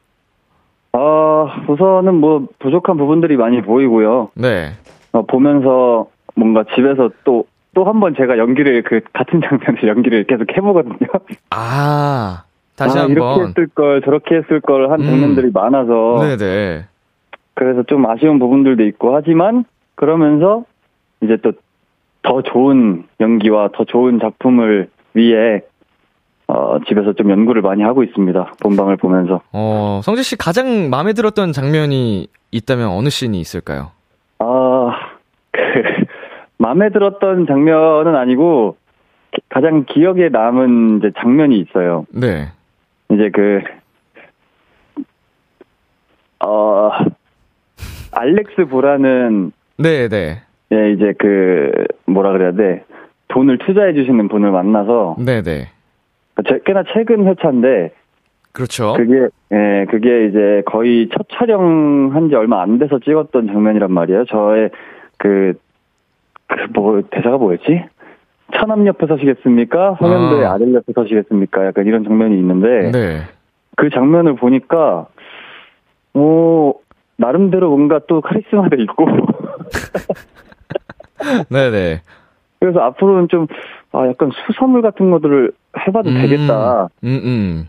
어, 0.96 1.50
우선은 1.68 2.14
뭐 2.14 2.46
부족한 2.60 2.96
부분들이 2.96 3.36
많이 3.36 3.60
보이고요. 3.62 4.30
네. 4.34 4.72
어, 5.12 5.22
보면서 5.22 6.08
뭔가 6.34 6.64
집에서 6.74 7.10
또 7.24 7.44
또 7.74 7.82
한 7.84 7.98
번 7.98 8.14
제가 8.14 8.38
연기를 8.38 8.82
그 8.84 9.00
같은 9.12 9.40
장면을 9.40 9.82
연기를 9.88 10.24
계속 10.24 10.46
해보거든요. 10.56 11.08
아, 11.50 12.44
다시 12.76 12.98
아, 13.00 13.02
이렇게 13.06 13.20
한번. 13.20 13.48
했을 13.48 13.66
걸 13.66 14.00
저렇게 14.02 14.36
했을 14.36 14.60
걸한 14.60 15.00
음. 15.00 15.04
장면들이 15.04 15.50
많아서 15.52 16.18
네네. 16.20 16.84
그래서 17.54 17.82
좀 17.82 18.06
아쉬운 18.08 18.38
부분들도 18.38 18.84
있고 18.84 19.16
하지만 19.16 19.64
그러면서 19.96 20.64
이제 21.20 21.36
또 21.38 21.52
더 22.26 22.40
좋은 22.40 23.04
연기와 23.20 23.68
더 23.74 23.84
좋은 23.84 24.18
작품을 24.18 24.88
위해 25.12 25.60
어, 26.56 26.78
집에서 26.86 27.12
좀 27.14 27.30
연구를 27.30 27.62
많이 27.62 27.82
하고 27.82 28.04
있습니다. 28.04 28.52
본방을 28.62 28.96
보면서. 28.96 29.40
어, 29.52 30.00
성재 30.04 30.22
씨 30.22 30.36
가장 30.36 30.88
마음에 30.88 31.12
들었던 31.12 31.52
장면이 31.52 32.28
있다면 32.52 32.88
어느 32.90 33.08
씬이 33.08 33.40
있을까요? 33.40 33.90
아, 34.38 34.90
그, 35.50 35.60
마음에 36.58 36.90
들었던 36.90 37.46
장면은 37.48 38.14
아니고 38.14 38.76
기- 39.32 39.42
가장 39.48 39.84
기억에 39.84 40.28
남은 40.28 40.98
이제 40.98 41.10
장면이 41.18 41.58
있어요. 41.58 42.06
네. 42.10 42.52
이제 43.10 43.30
그, 43.32 43.60
어, 46.46 46.90
알렉스 48.12 48.66
보라는 48.70 49.50
네네. 49.78 50.40
예, 50.72 50.92
이제 50.92 51.14
그, 51.18 51.72
뭐라 52.06 52.30
그래야 52.30 52.52
돼. 52.52 52.84
돈을 53.28 53.58
투자해주시는 53.58 54.28
분을 54.28 54.52
만나서, 54.52 55.16
네네. 55.18 55.68
제- 56.48 56.60
꽤나 56.64 56.82
최근 56.92 57.26
회차인데, 57.26 57.92
그렇죠. 58.52 58.92
그게, 58.94 59.28
예, 59.52 59.86
그게 59.90 60.26
이제 60.26 60.62
거의 60.66 61.08
첫 61.12 61.26
촬영한 61.32 62.28
지 62.28 62.34
얼마 62.36 62.62
안 62.62 62.78
돼서 62.78 62.98
찍었던 63.00 63.48
장면이란 63.48 63.90
말이에요. 63.92 64.24
저의 64.26 64.70
그, 65.18 65.54
그 66.46 66.66
뭐, 66.72 67.02
대사가 67.10 67.36
뭐였지? 67.38 67.84
천암 68.54 68.86
옆에 68.86 69.06
서시겠습니까? 69.06 69.94
황현도의 69.94 70.46
아. 70.46 70.52
아. 70.52 70.58
들 70.58 70.72
옆에 70.74 70.92
서시겠습니까? 70.92 71.66
약간 71.66 71.86
이런 71.86 72.04
장면이 72.04 72.38
있는데, 72.38 72.90
네. 72.92 73.22
그 73.76 73.90
장면을 73.90 74.36
보니까, 74.36 75.06
뭐, 76.12 76.74
나름대로 77.16 77.70
뭔가 77.70 78.00
또 78.06 78.20
카리스마도 78.20 78.76
있고, 78.82 79.06
네네. 81.50 82.02
그래서 82.60 82.80
앞으로는 82.80 83.28
좀, 83.28 83.46
아, 83.92 84.06
약간 84.06 84.30
수선물 84.46 84.82
같은 84.82 85.10
것들을 85.10 85.52
해봐도 85.86 86.10
음, 86.10 86.14
되겠다. 86.22 86.88
음, 87.04 87.20
음. 87.24 87.68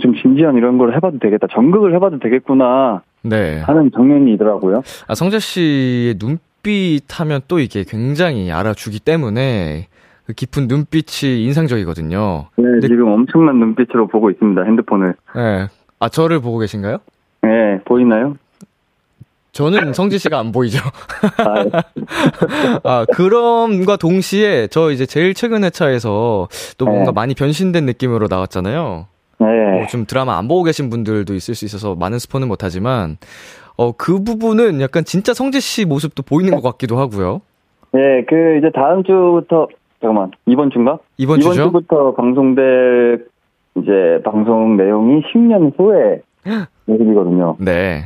좀 0.00 0.14
진지한 0.14 0.56
이런 0.56 0.78
걸 0.78 0.94
해봐도 0.94 1.18
되겠다. 1.18 1.46
전극을 1.52 1.94
해봐도 1.94 2.18
되겠구나 2.20 3.02
네. 3.22 3.60
하는 3.60 3.90
장면이더라고요. 3.94 4.82
아, 5.08 5.14
성재 5.14 5.38
씨의 5.40 6.14
눈빛 6.18 7.02
하면 7.20 7.40
또 7.48 7.58
이게 7.58 7.84
굉장히 7.86 8.52
알아주기 8.52 9.00
때문에 9.00 9.88
그 10.26 10.32
깊은 10.32 10.68
눈빛이 10.68 11.44
인상적이거든요. 11.44 12.46
네, 12.56 12.62
근데- 12.62 12.88
지금 12.88 13.08
엄청난 13.08 13.58
눈빛으로 13.58 14.06
보고 14.06 14.30
있습니다. 14.30 14.62
핸드폰을. 14.62 15.14
네. 15.34 15.66
아, 15.98 16.08
저를 16.08 16.40
보고 16.40 16.58
계신가요? 16.58 16.98
네, 17.42 17.80
보이나요? 17.84 18.36
저는 19.54 19.92
성지 19.92 20.18
씨가 20.18 20.38
안 20.38 20.52
보이죠. 20.52 20.80
아, 21.38 21.82
아, 22.82 23.06
그럼과 23.12 23.96
동시에 23.96 24.66
저 24.66 24.90
이제 24.90 25.06
제일 25.06 25.32
최근 25.32 25.62
회차에서 25.64 26.48
또 26.76 26.84
뭔가 26.84 27.12
네. 27.12 27.12
많이 27.14 27.34
변신된 27.34 27.86
느낌으로 27.86 28.26
나왔잖아요. 28.28 29.06
네. 29.38 29.46
뭐 29.46 29.86
좀 29.88 30.06
드라마 30.06 30.38
안 30.38 30.48
보고 30.48 30.62
계신 30.64 30.90
분들도 30.90 31.34
있을 31.34 31.54
수 31.54 31.64
있어서 31.64 31.94
많은 31.94 32.18
스포는 32.18 32.48
못하지만, 32.48 33.16
어, 33.76 33.92
그 33.92 34.22
부분은 34.24 34.80
약간 34.80 35.04
진짜 35.04 35.32
성재 35.34 35.60
씨 35.60 35.84
모습도 35.84 36.22
보이는 36.22 36.52
것 36.54 36.62
같기도 36.62 36.98
하고요. 36.98 37.40
네, 37.92 38.24
그 38.28 38.58
이제 38.58 38.70
다음 38.74 39.04
주부터 39.04 39.68
잠깐만 40.00 40.32
이번 40.46 40.70
주인가? 40.70 40.98
이번 41.16 41.40
주죠? 41.40 41.70
부터 41.70 42.12
방송될 42.14 43.26
이제 43.76 44.20
방송 44.24 44.76
내용이 44.76 45.22
10년 45.32 45.78
후에 45.78 46.22
모습이거든요. 46.86 47.56
네. 47.60 48.04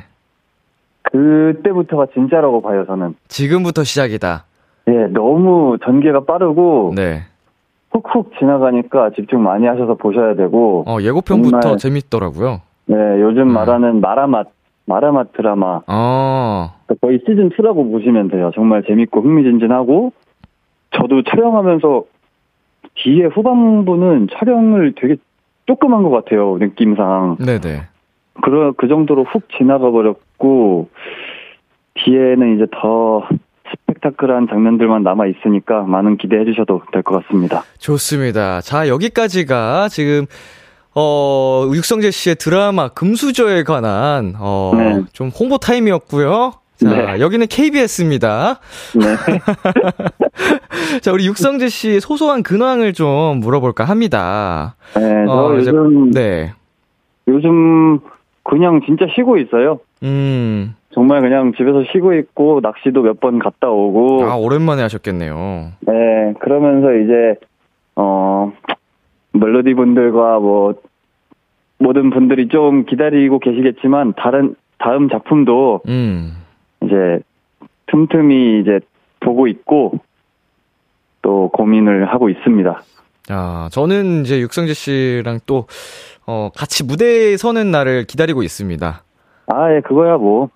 그때부터가 1.13 2.07
진짜라고 2.15 2.61
봐요, 2.63 2.85
저는. 2.87 3.15
지금부터 3.29 3.85
시작이다. 3.85 4.45
예, 4.89 4.93
너무 5.11 5.77
전개가 5.85 6.25
빠르고 6.25 6.93
네. 6.97 7.23
훅훅 7.93 8.33
지나가니까 8.39 9.11
집중 9.17 9.43
많이 9.43 9.67
하셔서 9.67 9.95
보셔야 9.95 10.35
되고. 10.35 10.85
어, 10.87 10.99
예고편부터 11.01 11.61
정말- 11.61 11.79
재밌더라고요. 11.79 12.61
네, 12.87 12.97
요즘 13.21 13.43
음. 13.43 13.53
말하는 13.53 14.01
마라맛 14.01 14.49
마라맛 14.87 15.35
드라마 15.35 15.83
어, 15.87 16.73
거의 17.03 17.19
시즌 17.27 17.51
2라고 17.51 17.91
보시면 17.93 18.29
돼요. 18.29 18.51
정말 18.55 18.83
재밌고 18.85 19.21
흥미진진하고 19.21 20.13
저도 20.93 21.23
촬영하면서 21.25 22.05
뒤에 22.95 23.27
후반부는 23.27 24.29
촬영을 24.39 24.95
되게 24.99 25.17
조그만 25.67 26.03
것 26.03 26.09
같아요 26.09 26.57
느낌상 26.59 27.37
네네. 27.45 27.83
그, 28.43 28.73
그 28.77 28.89
정도로 28.89 29.25
훅 29.25 29.49
지나가 29.57 29.91
버렸고 29.91 30.89
뒤에는 31.95 32.57
이제 32.57 32.67
더 32.81 33.27
스펙타클한 33.71 34.47
장면들만 34.49 35.03
남아 35.03 35.27
있으니까 35.27 35.83
많은 35.83 36.17
기대해 36.17 36.45
주셔도 36.45 36.83
될 36.93 37.03
것 37.03 37.23
같습니다. 37.27 37.63
좋습니다. 37.79 38.61
자, 38.61 38.89
여기까지가 38.89 39.89
지금, 39.89 40.27
어, 40.95 41.69
육성재 41.75 42.11
씨의 42.11 42.37
드라마 42.37 42.89
금수저에 42.89 43.65
관한, 43.65 44.35
어, 44.39 44.73
네. 44.77 45.03
좀 45.13 45.29
홍보 45.29 45.59
타임이었고요. 45.59 46.53
자, 46.77 46.89
네. 47.17 47.21
여기는 47.21 47.47
KBS입니다. 47.49 48.61
네. 48.95 49.17
자, 51.03 51.13
우리 51.13 51.27
육성재 51.27 51.69
씨 51.69 52.01
소소한 52.01 52.43
근황을 52.43 52.93
좀 52.93 53.41
물어볼까 53.41 53.85
합니다. 53.85 54.77
네, 54.95 55.25
저 55.27 55.33
어, 55.33 55.57
이제- 55.59 55.71
요즘, 55.71 56.11
네. 56.13 56.53
요즘 57.27 57.99
그냥 58.49 58.81
진짜 58.87 59.05
쉬고 59.15 59.37
있어요. 59.37 59.79
음, 60.03 60.75
정말 60.91 61.21
그냥 61.21 61.53
집에서 61.53 61.85
쉬고 61.93 62.15
있고, 62.15 62.61
낚시도 62.63 63.03
몇 63.03 63.21
번 63.21 63.39
갔다 63.39 63.69
오고, 63.69 64.25
아, 64.25 64.37
오랜만에 64.37 64.81
하셨겠네요. 64.83 65.73
네, 65.81 66.33
그러면서 66.41 66.95
이제, 66.95 67.35
어, 67.95 68.51
멜로디 69.33 69.75
분들과 69.75 70.39
뭐, 70.39 70.75
모든 71.79 72.09
분들이 72.11 72.49
좀 72.49 72.87
기다리고 72.87 73.39
계시겠지만, 73.39 74.15
다른, 74.17 74.55
다음 74.79 75.11
작품도 75.11 75.83
음, 75.87 76.33
이제 76.83 77.21
틈틈이 77.89 78.61
이제 78.63 78.81
보고 79.21 79.47
있고, 79.47 79.99
또 81.21 81.51
고민을 81.53 82.07
하고 82.07 82.31
있습니다. 82.31 82.81
아, 83.31 83.69
저는 83.73 84.23
이제 84.23 84.41
육성재 84.41 84.73
씨랑 84.73 85.41
또, 85.47 85.67
어, 86.31 86.51
같이 86.55 86.85
무대에 86.85 87.39
서는 87.39 87.71
날을 87.71 88.05
기다리고 88.05 88.43
있습니다. 88.43 89.03
아, 89.47 89.75
예, 89.75 89.81
그거야 89.81 90.19
뭐. 90.19 90.51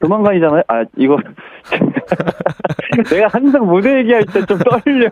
조만간이잖아요. 0.00 0.62
아, 0.66 0.84
이거. 0.96 1.18
내가 3.10 3.28
항상 3.28 3.66
무대 3.66 3.98
얘기할 3.98 4.24
때 4.24 4.40
좀 4.46 4.58
떨려. 4.58 5.10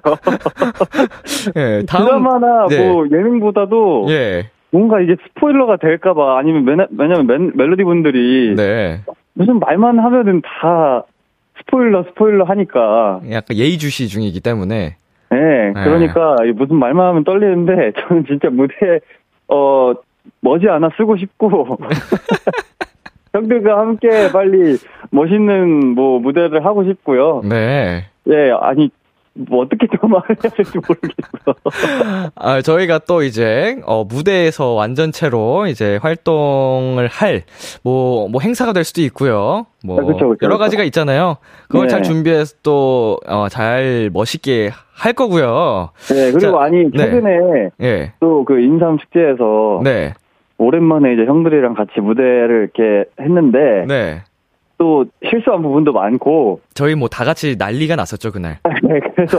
예, 1.56 1.82
다음. 1.86 2.06
드라마나 2.06 2.66
네. 2.70 2.88
뭐 2.88 3.04
예능보다도 3.10 4.06
예, 4.08 4.48
뭔가 4.70 5.00
이게 5.00 5.16
스포일러가 5.28 5.76
될까봐 5.76 6.38
아니면 6.38 6.64
맨, 6.64 6.86
왜냐면 6.96 7.26
맨, 7.26 7.52
멜로디 7.54 7.84
분들이 7.84 8.54
네. 8.56 9.02
무슨 9.34 9.58
말만 9.58 9.98
하면은 9.98 10.40
다 10.42 11.04
스포일러 11.58 12.04
스포일러 12.04 12.44
하니까 12.46 13.20
약간 13.30 13.56
예의주시 13.58 14.08
중이기 14.08 14.40
때문에. 14.40 14.96
예 15.30 15.72
그러니까 15.74 16.36
이 16.46 16.52
무슨 16.52 16.76
말만 16.76 17.06
하면 17.08 17.24
떨리는데 17.24 17.92
저는 18.00 18.24
진짜 18.26 18.48
무대에 18.48 19.00
어 19.48 19.94
머지않아 20.40 20.90
쓰고 20.96 21.16
싶고 21.16 21.78
형들과 23.32 23.78
함께 23.78 24.30
빨리 24.32 24.78
멋있는 25.10 25.94
뭐 25.94 26.18
무대를 26.20 26.64
하고 26.64 26.84
싶고요 26.84 27.42
네. 27.44 28.04
예 28.28 28.50
아니 28.60 28.90
뭐 29.48 29.62
어떻게 29.62 29.86
더 29.86 30.06
말을 30.08 30.24
해야 30.30 30.50
될지 30.50 30.72
모르겠어 30.76 32.30
아, 32.34 32.60
저희가 32.60 32.98
또 33.06 33.22
이제, 33.22 33.80
어, 33.84 34.04
무대에서 34.04 34.72
완전체로 34.72 35.66
이제 35.68 35.98
활동을 36.02 37.06
할, 37.06 37.42
뭐, 37.84 38.28
뭐 38.28 38.40
행사가 38.40 38.72
될 38.72 38.84
수도 38.84 39.00
있고요. 39.02 39.66
뭐, 39.84 40.00
아, 40.00 40.04
그쵸, 40.04 40.30
그쵸, 40.30 40.38
여러. 40.42 40.58
가지가 40.58 40.82
있잖아요. 40.84 41.36
그걸 41.68 41.86
네. 41.86 41.88
잘 41.88 42.02
준비해서 42.02 42.56
또, 42.62 43.18
어, 43.28 43.48
잘 43.48 44.10
멋있게 44.12 44.70
할 44.92 45.12
거고요. 45.12 45.90
네 46.08 46.32
그리고 46.32 46.58
자, 46.58 46.64
아니 46.64 46.90
네. 46.90 46.98
최근에 46.98 47.70
예. 47.82 48.12
또그 48.18 48.58
인삼 48.60 48.98
축제에서 48.98 49.80
네. 49.84 50.12
오랜만에 50.58 51.12
이제 51.12 51.24
형들이랑 51.24 51.74
같이 51.74 52.00
무대를 52.00 52.70
이렇게 52.74 53.08
했는데 53.20 53.84
네. 53.86 54.22
또 54.78 55.04
실수한 55.28 55.60
부분도 55.62 55.92
많고 55.92 56.60
저희 56.74 56.94
뭐 56.94 57.08
다 57.08 57.24
같이 57.24 57.56
난리가 57.58 57.96
났었죠, 57.96 58.30
그날. 58.32 58.58
네, 58.82 59.00
그래서 59.14 59.38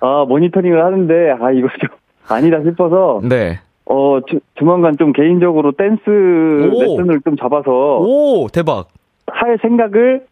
아 0.00 0.24
모니터링을 0.26 0.82
하는데 0.84 1.30
아 1.40 1.50
이거 1.52 1.68
좀 1.80 1.90
아니다 2.28 2.62
싶어서 2.62 3.20
네. 3.22 3.58
어 3.84 4.20
조, 4.28 4.38
조만간 4.54 4.96
좀 4.98 5.12
개인적으로 5.12 5.72
댄스 5.72 6.00
오. 6.08 6.80
레슨을 6.80 7.20
좀 7.24 7.36
잡아서 7.36 7.98
오, 7.98 8.48
대박. 8.48 8.88
할 9.26 9.58
생각을 9.60 10.24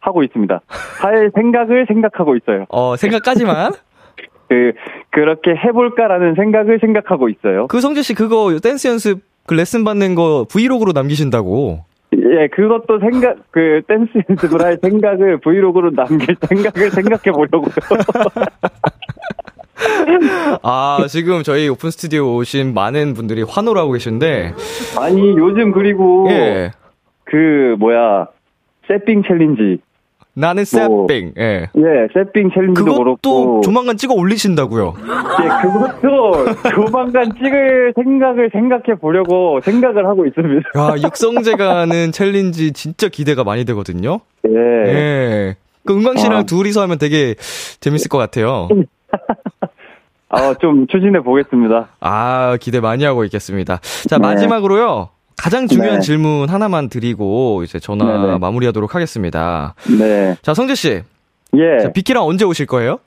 하고 0.00 0.22
있습니다. 0.22 0.60
할 1.02 1.30
생각을 1.34 1.86
생각하고 1.88 2.36
있어요. 2.36 2.66
어, 2.68 2.94
생각까지만. 2.96 3.72
그 4.48 4.72
그렇게 5.10 5.50
해볼까라는 5.56 6.34
생각을 6.36 6.78
생각하고 6.80 7.28
있어요. 7.28 7.66
그 7.66 7.80
성재 7.80 8.02
씨 8.02 8.14
그거 8.14 8.56
댄스 8.62 8.88
연습 8.88 9.20
그 9.46 9.54
레슨 9.54 9.84
받는 9.84 10.14
거 10.14 10.46
vlog로 10.50 10.92
남기신다고. 10.92 11.80
예, 12.14 12.48
그것도 12.48 13.00
생각 13.00 13.36
그 13.50 13.82
댄스 13.86 14.10
연습을 14.28 14.62
할 14.62 14.78
생각을 14.80 15.40
vlog로 15.40 15.90
남길 15.90 16.36
생각을 16.48 16.90
생각해 16.90 17.32
보려고요. 17.32 17.70
아, 20.62 20.98
지금 21.08 21.42
저희 21.42 21.68
오픈 21.68 21.90
스튜디오 21.90 22.36
오신 22.36 22.74
많은 22.74 23.14
분들이 23.14 23.42
환호를 23.42 23.80
하고 23.80 23.92
계신데. 23.92 24.54
아니 24.98 25.36
요즘 25.36 25.72
그리고 25.72 26.26
예. 26.30 26.72
그 27.24 27.76
뭐야 27.78 28.28
세핑 28.86 29.22
challenge 29.24 29.80
나는 30.38 30.64
뭐, 30.72 31.06
세핑. 31.08 31.32
예. 31.38 31.68
예 31.76 31.82
세핑 32.14 32.50
challenge도 32.54 32.84
그것도 32.84 32.98
그렇고 33.02 33.60
조만간 33.62 33.96
찍어 33.96 34.14
올리신다고요. 34.14 34.94
예 35.42 35.48
그것도 35.62 36.70
조만간 36.74 37.32
찍을 37.42 37.92
생각을 37.96 38.50
생각해 38.52 38.98
보려고 39.00 39.60
생각을 39.62 40.06
하고 40.06 40.26
있습니다. 40.26 40.68
야, 40.76 40.94
육성재가 41.02 41.78
하는 41.78 42.12
challenge 42.12 42.72
진짜 42.72 43.08
기대가 43.08 43.42
많이 43.42 43.64
되거든요. 43.64 44.20
예. 44.46 44.52
예. 44.86 45.56
그 45.84 45.94
은광 45.94 46.16
씨랑 46.18 46.38
아. 46.38 46.42
둘이서 46.44 46.82
하면 46.82 46.98
되게 46.98 47.34
재밌을 47.80 48.08
것 48.08 48.18
같아요. 48.18 48.68
아 50.30 50.54
좀 50.60 50.86
추진해 50.86 51.20
보겠습니다. 51.20 51.88
아, 52.00 52.56
기대 52.60 52.80
많이 52.80 53.04
하고 53.04 53.24
있겠습니다. 53.24 53.80
자, 54.08 54.18
네. 54.18 54.22
마지막으로요. 54.28 55.08
가장 55.38 55.68
중요한 55.68 55.96
네. 55.96 56.00
질문 56.00 56.48
하나만 56.48 56.88
드리고 56.88 57.62
이제 57.62 57.78
전화 57.78 58.04
네네. 58.04 58.38
마무리하도록 58.38 58.94
하겠습니다. 58.94 59.74
네. 59.98 60.36
자, 60.42 60.52
성재 60.52 60.74
씨. 60.74 61.02
예. 61.54 61.78
자, 61.80 61.92
비키랑 61.92 62.24
언제 62.24 62.44
오실 62.44 62.66
거예요? 62.66 62.98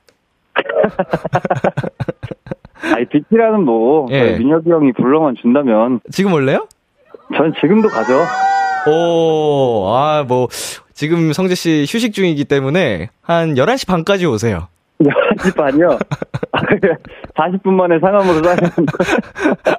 아니 2.94 3.06
비키라는 3.06 3.64
뭐 3.64 4.08
예. 4.10 4.36
민혁이 4.38 4.70
형이 4.70 4.92
불러만 4.92 5.36
준다면 5.40 6.00
지금 6.10 6.32
올래요? 6.32 6.66
저는 7.36 7.52
지금도 7.60 7.88
가죠. 7.88 8.14
오, 8.90 9.88
아, 9.94 10.24
뭐, 10.26 10.48
지금 10.92 11.32
성재 11.32 11.54
씨 11.54 11.86
휴식 11.88 12.12
중이기 12.12 12.44
때문에 12.44 13.10
한 13.22 13.54
11시 13.54 13.86
반까지 13.86 14.26
오세요. 14.26 14.66
11시 15.00 15.56
반이요. 15.56 15.98
40분 17.36 17.68
만에 17.70 17.98
상암으로 18.00 18.42
사는 18.42 18.68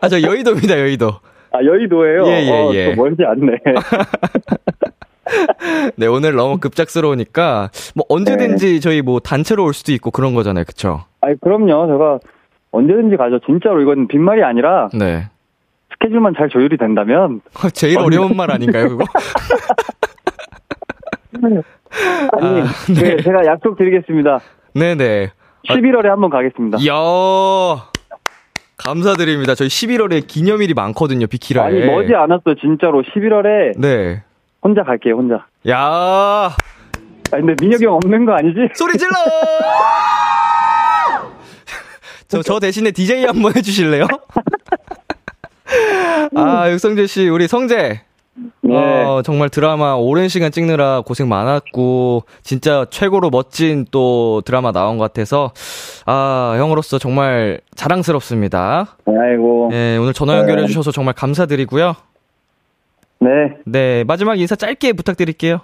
아, 0.01 0.09
저 0.09 0.21
여의도입니다, 0.21 0.79
여의도. 0.79 1.19
아 1.53 1.63
여의도예요. 1.63 2.25
예, 2.25 2.47
예, 2.47 2.51
어, 2.51 2.71
예. 2.73 2.93
또 2.95 3.01
멀지 3.01 3.23
않네. 3.23 3.57
네, 5.95 6.07
오늘 6.07 6.35
너무 6.35 6.57
급작스러우니까, 6.59 7.69
뭐, 7.95 8.05
언제든지 8.09 8.81
저희 8.81 9.01
뭐 9.01 9.19
단체로 9.19 9.63
올 9.63 9.73
수도 9.73 9.91
있고 9.93 10.11
그런 10.11 10.33
거잖아요, 10.33 10.65
그쵸? 10.65 11.05
아니 11.21 11.39
그럼요. 11.39 11.87
제가 11.87 12.19
언제든지 12.71 13.15
가죠. 13.17 13.39
진짜로 13.45 13.81
이건 13.81 14.07
빈말이 14.07 14.43
아니라 14.43 14.89
네. 14.97 15.29
스케줄만 15.93 16.33
잘 16.35 16.49
조율이 16.49 16.77
된다면 16.77 17.41
제일 17.73 17.99
어려운 17.99 18.35
말 18.35 18.51
아닌가요, 18.51 18.89
그거? 18.89 19.05
아니 21.43 21.57
아, 22.61 22.65
네, 22.93 23.17
제가 23.21 23.45
약속 23.45 23.77
드리겠습니다. 23.77 24.39
네네. 24.73 25.29
11월에 25.69 26.07
한번 26.07 26.29
가겠습니다. 26.31 26.79
이야, 26.81 26.93
감사드립니다. 28.77 29.55
저희 29.55 29.67
11월에 29.67 30.25
기념일이 30.27 30.73
많거든요, 30.73 31.27
비키라에. 31.27 31.67
아니 31.67 31.85
머지 31.85 32.13
않았어 32.15 32.55
진짜로 32.59 33.03
11월에 33.03 33.79
네. 33.79 34.23
혼자 34.61 34.83
갈게요 34.83 35.15
혼자. 35.15 35.45
야 35.67 36.55
아 37.33 37.37
근데 37.37 37.55
민혁이 37.59 37.85
형 37.85 37.95
없는 37.95 38.25
거 38.25 38.33
아니지? 38.33 38.59
소리 38.75 38.95
질러! 38.95 39.11
저, 42.27 42.43
저 42.43 42.59
대신에 42.59 42.91
DJ 42.91 43.25
한번 43.25 43.55
해주실래요? 43.55 44.05
아, 46.35 46.69
육성재 46.69 47.07
씨, 47.07 47.27
우리 47.29 47.47
성재. 47.47 48.01
네. 48.61 48.75
어, 48.75 49.21
정말 49.23 49.49
드라마 49.49 49.93
오랜 49.93 50.27
시간 50.27 50.51
찍느라 50.51 51.01
고생 51.01 51.29
많았고, 51.29 52.23
진짜 52.41 52.85
최고로 52.89 53.29
멋진 53.29 53.85
또 53.91 54.41
드라마 54.41 54.71
나온 54.71 54.97
것 54.97 55.03
같아서, 55.03 55.51
아, 56.05 56.55
형으로서 56.57 56.97
정말 56.97 57.59
자랑스럽습니다. 57.75 58.97
아이고. 59.05 59.69
네, 59.71 59.97
오늘 59.97 60.13
전화 60.13 60.37
연결해 60.37 60.65
주셔서 60.65 60.91
정말 60.91 61.13
감사드리고요. 61.13 61.93
네. 63.19 63.29
네, 63.65 64.03
마지막 64.05 64.39
인사 64.39 64.55
짧게 64.55 64.93
부탁드릴게요. 64.93 65.59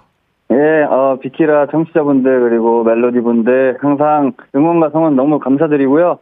예, 0.52 0.82
어, 0.90 1.18
비키라 1.22 1.68
청취자분들 1.70 2.40
그리고 2.48 2.82
멜로디 2.82 3.20
분들 3.20 3.78
항상 3.80 4.32
응원과 4.54 4.90
성원 4.90 5.14
너무 5.14 5.38
감사드리고요. 5.38 6.18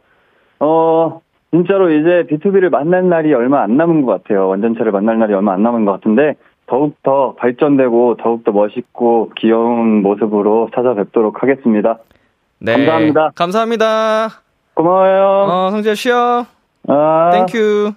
어, 0.59 1.21
진짜로 1.51 1.91
이제 1.91 2.25
B2B를 2.29 2.69
만날 2.69 3.09
날이 3.09 3.33
얼마 3.33 3.63
안 3.63 3.75
남은 3.77 4.03
것 4.03 4.23
같아요. 4.23 4.47
완전체를 4.49 4.91
만날 4.91 5.17
날이 5.19 5.33
얼마 5.33 5.53
안 5.53 5.63
남은 5.63 5.85
것 5.85 5.93
같은데 5.93 6.35
더욱더 6.67 7.33
발전되고 7.39 8.17
더욱더 8.21 8.51
멋있고 8.51 9.31
귀여운 9.37 10.01
모습으로 10.03 10.69
찾아뵙도록 10.75 11.41
하겠습니다. 11.41 11.97
네. 12.59 12.73
감사합니다. 12.73 13.31
감사합니다. 13.35 14.29
고마워요. 14.75 15.47
어, 15.49 15.71
성재 15.71 15.95
쉬어. 15.95 16.45
아. 16.87 17.29
Thank 17.31 17.65
you. 17.65 17.93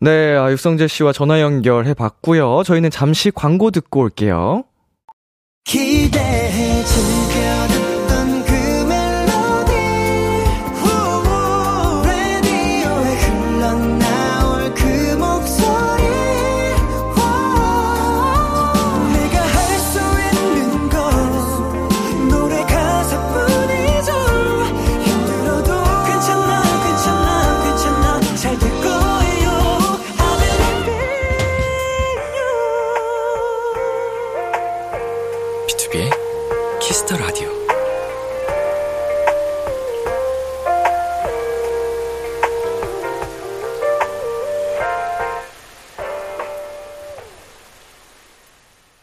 네, 0.00 0.36
아, 0.36 0.50
육성재 0.50 0.88
씨와 0.88 1.12
전화 1.12 1.40
연결해 1.40 1.94
봤고요. 1.94 2.64
저희는 2.64 2.90
잠시 2.90 3.30
광고 3.30 3.70
듣고 3.70 4.00
올게요. 4.00 4.64
기대해 5.64 6.82
즐겨듣 6.82 7.61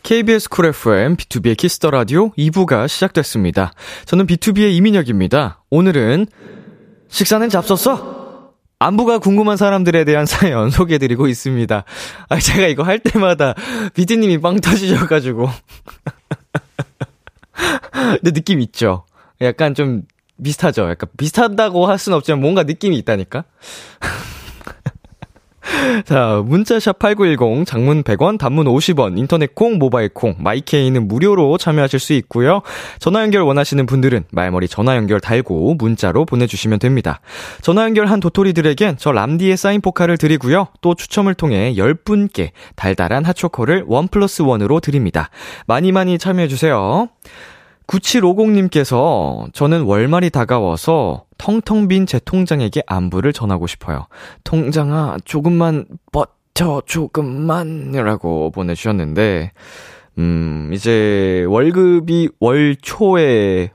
KBS 0.09 0.49
쿨 0.49 0.65
FM, 0.65 1.17
BTOB의 1.17 1.55
키스터 1.55 1.91
라디오 1.91 2.31
2부가 2.31 2.87
시작됐습니다. 2.87 3.73
저는 4.05 4.25
B2B의 4.25 4.73
이민혁입니다. 4.73 5.61
오늘은 5.69 6.25
식사는 7.09 7.47
잡섰어? 7.47 8.55
안부가 8.79 9.19
궁금한 9.19 9.55
사람들에 9.55 10.05
대한 10.05 10.25
사연 10.25 10.71
소개해드리고 10.71 11.27
있습니다. 11.27 11.83
아, 12.27 12.39
제가 12.39 12.65
이거 12.65 12.81
할 12.81 12.97
때마다 12.97 13.53
피디님이 13.93 14.41
빵 14.41 14.59
터지셔가지고. 14.59 15.45
근데 17.93 18.31
느낌 18.31 18.61
있죠? 18.61 19.05
약간 19.41 19.75
좀 19.75 20.01
비슷하죠? 20.43 20.89
약간 20.89 21.07
비슷하다고 21.17 21.85
할 21.85 21.99
수는 21.99 22.17
없지만 22.17 22.41
뭔가 22.41 22.63
느낌이 22.63 22.97
있다니까? 22.97 23.43
자, 26.05 26.41
문자 26.45 26.75
샵 26.75 26.99
8910, 26.99 27.65
장문 27.65 28.03
100원, 28.03 28.37
단문 28.37 28.65
50원, 28.65 29.17
인터넷 29.17 29.53
콩, 29.55 29.77
모바일 29.77 30.09
콩, 30.09 30.35
My 30.39 30.59
K는 30.59 31.07
무료로 31.07 31.57
참여하실 31.57 31.99
수 31.99 32.13
있고요. 32.13 32.61
전화 32.99 33.21
연결 33.21 33.43
원하시는 33.43 33.85
분들은 33.85 34.25
말머리 34.31 34.67
전화 34.67 34.95
연결 34.95 35.19
달고 35.19 35.75
문자로 35.75 36.25
보내주시면 36.25 36.79
됩니다. 36.79 37.21
전화 37.61 37.83
연결한 37.83 38.19
도토리들에겐 38.19 38.95
저 38.97 39.11
람디의 39.11 39.57
사인 39.57 39.81
포카를 39.81 40.17
드리고요. 40.17 40.67
또 40.81 40.95
추첨을 40.95 41.33
통해 41.33 41.73
10분께 41.75 42.51
달달한 42.75 43.25
핫초코를 43.25 43.85
one 43.87 44.07
plus 44.07 44.41
one으로 44.41 44.79
드립니다. 44.79 45.29
많이 45.67 45.91
많이 45.91 46.17
참여해주세요. 46.17 47.09
9750님께서 47.89 49.51
저는 49.53 49.81
월말이 49.81 50.29
다가와서 50.29 51.25
텅텅 51.37 51.87
빈 51.87 52.05
제 52.05 52.19
통장에게 52.23 52.83
안부를 52.85 53.33
전하고 53.33 53.67
싶어요. 53.67 54.07
통장아, 54.43 55.17
조금만 55.25 55.85
버텨, 56.11 56.81
조금만. 56.85 57.91
이라고 57.93 58.51
보내주셨는데, 58.51 59.51
음, 60.19 60.69
이제 60.73 61.45
월급이 61.47 62.29
월 62.39 62.75
초에, 62.81 63.71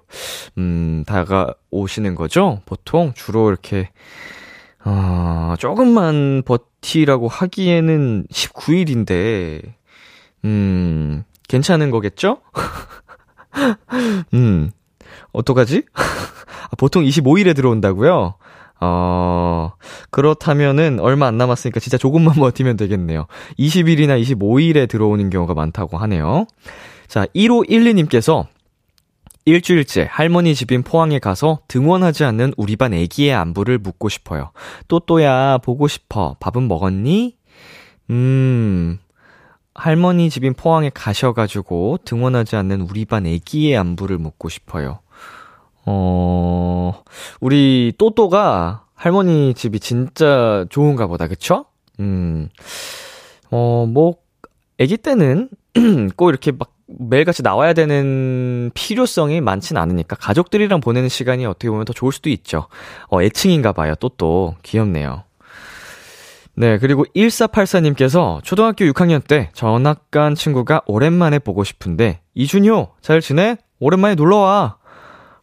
음, 0.59 1.05
다가오시는 1.07 2.15
거죠? 2.15 2.61
보통 2.67 3.13
주로 3.15 3.49
이렇게, 3.49 3.91
어, 4.85 5.55
조금만 5.59 6.43
버티라고 6.45 7.29
하기에는 7.29 8.27
19일인데, 8.31 9.63
음, 10.45 11.25
괜찮은 11.49 11.91
거겠죠? 11.91 12.39
음, 14.35 14.71
어떡하지? 15.33 15.85
아, 15.95 16.77
보통 16.77 17.05
25일에 17.05 17.55
들어온다고요? 17.55 18.35
어, 18.81 19.73
그렇다면은 20.11 21.01
얼마 21.01 21.27
안 21.27 21.39
남았으니까 21.39 21.81
진짜 21.81 21.97
조금만 21.97 22.35
버티면 22.41 22.77
되겠네요. 22.77 23.27
20일이나 23.59 24.21
25일에 24.21 24.89
들어오는 24.89 25.31
경우가 25.31 25.55
많다고 25.55 25.97
하네요. 25.99 26.47
자, 27.07 27.27
1512님께서 27.35 28.47
일주일째 29.47 30.09
할머니 30.11 30.55
집인 30.55 30.83
포항에 30.83 31.19
가서 31.19 31.61
등원하지 31.69 32.25
않는 32.25 32.55
우리 32.57 32.77
반 32.77 32.95
애기의 32.95 33.35
안부를 33.35 33.79
묻고 33.79 34.09
싶어요. 34.09 34.53
또또야, 34.89 35.59
보고 35.59 35.87
싶어. 35.87 36.37
밥은 36.41 36.67
먹었니? 36.67 37.37
음, 38.11 38.99
할머니 39.75 40.31
집인 40.31 40.55
포항에 40.55 40.91
가셔가지고 40.93 41.99
등원하지 42.05 42.57
않는 42.57 42.83
우리 42.83 43.05
반 43.05 43.27
애기의 43.27 43.77
안부를 43.77 44.19
묻고 44.19 44.49
싶어요. 44.49 45.01
어, 45.85 47.03
우리 47.41 47.93
또또가 47.99 48.85
할머니 48.95 49.53
집이 49.55 49.81
진짜 49.81 50.65
좋은가 50.71 51.07
보다, 51.07 51.27
그쵸? 51.27 51.67
음, 52.01 52.49
어, 53.51 53.87
뭐, 53.87 54.15
애기 54.79 54.97
때는 54.97 55.51
꼭 56.17 56.29
이렇게 56.31 56.53
막 56.53 56.73
매일같이 56.87 57.43
나와야 57.43 57.73
되는 57.73 58.71
필요성이 58.75 59.41
많진 59.41 59.77
않으니까 59.77 60.17
가족들이랑 60.17 60.81
보내는 60.81 61.09
시간이 61.09 61.47
어떻게 61.47 61.69
보면 61.69 61.85
더 61.85 61.93
좋을 61.93 62.13
수도 62.13 62.31
있죠. 62.31 62.69
어, 63.09 63.23
애칭인가 63.23 63.73
봐요, 63.73 63.95
또또. 63.97 64.55
귀엽네요. 64.63 65.25
네, 66.57 66.79
그리고 66.79 67.05
1484님께서 67.17 68.43
초등학교 68.45 68.85
6학년 68.85 69.27
때 69.27 69.51
전학 69.55 70.11
간 70.11 70.35
친구가 70.35 70.83
오랜만에 70.87 71.41
보고 71.41 71.65
싶은데, 71.65 72.21
이준효, 72.35 72.93
잘 73.01 73.21
지내? 73.21 73.57
오랜만에 73.81 74.15
놀러와. 74.15 74.77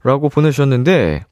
라고 0.04 0.30
보내주셨는데, 0.30 1.26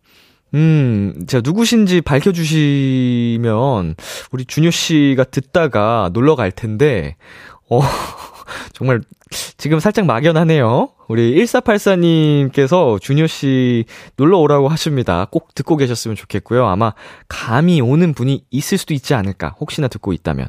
음, 0.53 1.23
제가 1.27 1.41
누구신지 1.43 2.01
밝혀주시면, 2.01 3.95
우리 4.31 4.45
준효 4.45 4.69
씨가 4.69 5.23
듣다가 5.25 6.09
놀러 6.13 6.35
갈 6.35 6.51
텐데, 6.51 7.15
어, 7.69 7.79
정말, 8.73 9.01
지금 9.57 9.79
살짝 9.79 10.05
막연하네요. 10.05 10.89
우리 11.07 11.35
1484님께서 11.43 12.99
준효 13.01 13.27
씨 13.27 13.85
놀러 14.15 14.39
오라고 14.39 14.67
하십니다. 14.69 15.27
꼭 15.31 15.53
듣고 15.55 15.77
계셨으면 15.77 16.15
좋겠고요. 16.15 16.65
아마 16.67 16.93
감이 17.27 17.81
오는 17.81 18.13
분이 18.13 18.45
있을 18.51 18.77
수도 18.77 18.93
있지 18.93 19.13
않을까. 19.13 19.55
혹시나 19.59 19.87
듣고 19.87 20.13
있다면. 20.13 20.47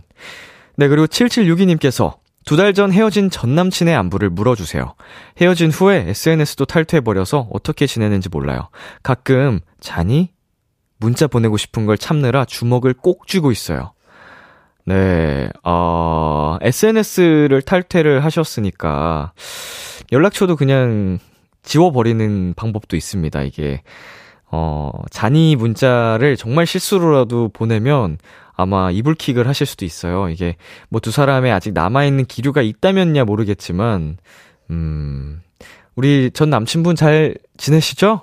네, 0.77 0.89
그리고 0.89 1.07
7762님께서 1.07 2.19
두 2.47 2.57
달 2.57 2.73
전 2.73 2.91
헤어진 2.93 3.29
전 3.31 3.55
남친의 3.55 3.95
안부를 3.95 4.31
물어주세요. 4.31 4.95
헤어진 5.41 5.71
후에 5.71 6.07
SNS도 6.09 6.65
탈퇴해버려서 6.65 7.49
어떻게 7.53 7.87
지내는지 7.87 8.29
몰라요. 8.31 8.71
가끔, 9.03 9.61
자니? 9.81 10.31
문자 10.99 11.27
보내고 11.27 11.57
싶은 11.59 11.87
걸 11.87 11.97
참느라 11.99 12.45
주먹을 12.45 12.95
꼭 12.95 13.27
쥐고 13.27 13.53
있어요. 13.53 13.93
네, 14.87 15.49
어, 15.63 16.57
SNS를 16.61 17.63
탈퇴를 17.63 18.25
하셨으니까, 18.25 19.33
연락처도 20.13 20.57
그냥 20.57 21.19
지워버리는 21.63 22.55
방법도 22.57 22.97
있습니다, 22.97 23.43
이게. 23.43 23.83
어, 24.53 24.91
잔이 25.11 25.55
문자를 25.55 26.37
정말 26.37 26.67
실수로라도 26.67 27.51
보내면 27.53 28.19
아마 28.57 28.91
이불킥을 28.91 29.47
하실 29.47 29.65
수도 29.67 29.85
있어요. 29.85 30.29
이게 30.29 30.57
뭐 30.89 31.01
두 31.01 31.11
사람의 31.13 31.53
아직 31.53 31.73
남아있는 31.73 32.25
기류가 32.27 32.63
있다면야 32.63 33.25
모르겠지만, 33.25 34.17
음, 34.71 35.41
우리 35.95 36.31
전 36.33 36.51
남친분 36.51 36.97
잘 36.97 37.37
지내시죠? 37.59 38.23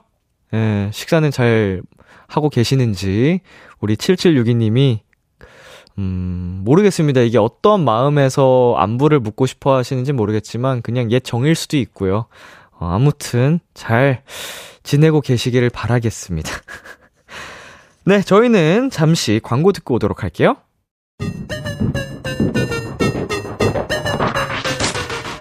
예, 0.53 0.89
식사는 0.93 1.31
잘 1.31 1.81
하고 2.27 2.49
계시는지, 2.49 3.39
우리 3.79 3.95
7762님이 3.95 4.99
음, 5.97 6.61
모르겠습니다. 6.63 7.21
이게 7.21 7.37
어떤 7.37 7.83
마음에서 7.83 8.75
안부를 8.77 9.19
묻고 9.19 9.45
싶어 9.45 9.75
하시는지 9.75 10.13
모르겠지만, 10.13 10.81
그냥 10.81 11.11
옛 11.11 11.21
정일 11.23 11.55
수도 11.55 11.77
있고요. 11.77 12.25
어, 12.71 12.87
아무튼, 12.91 13.59
잘 13.73 14.21
지내고 14.83 15.21
계시기를 15.21 15.69
바라겠습니다. 15.69 16.51
네, 18.05 18.21
저희는 18.21 18.89
잠시 18.89 19.39
광고 19.43 19.71
듣고 19.71 19.95
오도록 19.95 20.23
할게요. 20.23 20.55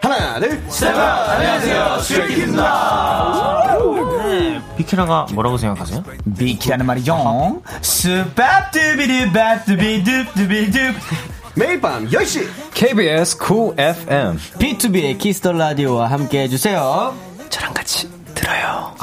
하나, 0.02 0.40
둘, 0.40 0.62
셋. 0.68 0.88
안녕하세요. 0.88 1.98
슈키입니다. 1.98 3.76
비키라가 4.86 5.26
뭐라고 5.32 5.58
생각하세요? 5.58 6.04
비키라는 6.38 6.86
말이죠. 6.86 7.60
스밥두비두밥두비두두비두. 7.82 10.78
매일 11.56 11.80
밤 11.80 12.08
10시. 12.08 12.46
KBS 12.72 13.38
Cool 13.44 13.74
FM 13.78 14.36
B2B의 14.58 15.18
키스터 15.18 15.50
라디오와 15.52 16.10
함께 16.10 16.42
해주세요. 16.42 17.14
저랑 17.50 17.74
같이 17.74 18.08
들어요. 18.34 18.94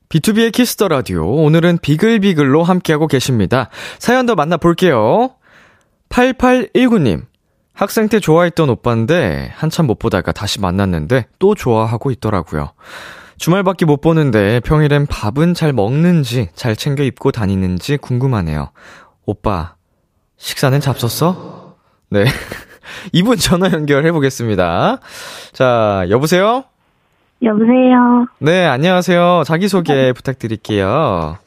B2B의 0.09 0.51
키스터 0.51 0.87
라디오. 0.87 1.27
오늘은 1.43 1.77
비글비글로 1.79 2.63
함께하고 2.63 3.07
계십니다. 3.07 3.69
사연 3.99 4.25
더 4.25 4.33
만나볼게요. 4.35 5.35
8819님. 6.13 7.25
학생 7.73 8.07
때 8.07 8.19
좋아했던 8.19 8.69
오빠인데 8.69 9.51
한참 9.55 9.87
못 9.87 9.97
보다가 9.97 10.31
다시 10.31 10.61
만났는데 10.61 11.25
또 11.39 11.55
좋아하고 11.55 12.11
있더라고요. 12.11 12.69
주말밖에 13.37 13.85
못 13.85 13.99
보는데 13.99 14.59
평일엔 14.59 15.07
밥은 15.07 15.55
잘 15.55 15.73
먹는지 15.73 16.49
잘 16.53 16.75
챙겨 16.75 17.01
입고 17.01 17.31
다니는지 17.31 17.97
궁금하네요. 17.97 18.69
오빠, 19.25 19.73
식사는 20.37 20.79
잡섰어? 20.79 21.77
네. 22.11 22.25
이분 23.11 23.37
전화 23.37 23.71
연결해 23.71 24.11
보겠습니다. 24.11 24.99
자, 25.51 26.05
여보세요? 26.09 26.65
여보세요. 27.41 28.27
네, 28.37 28.65
안녕하세요. 28.65 29.43
자기소개 29.47 30.13
부탁드릴게요. 30.13 31.37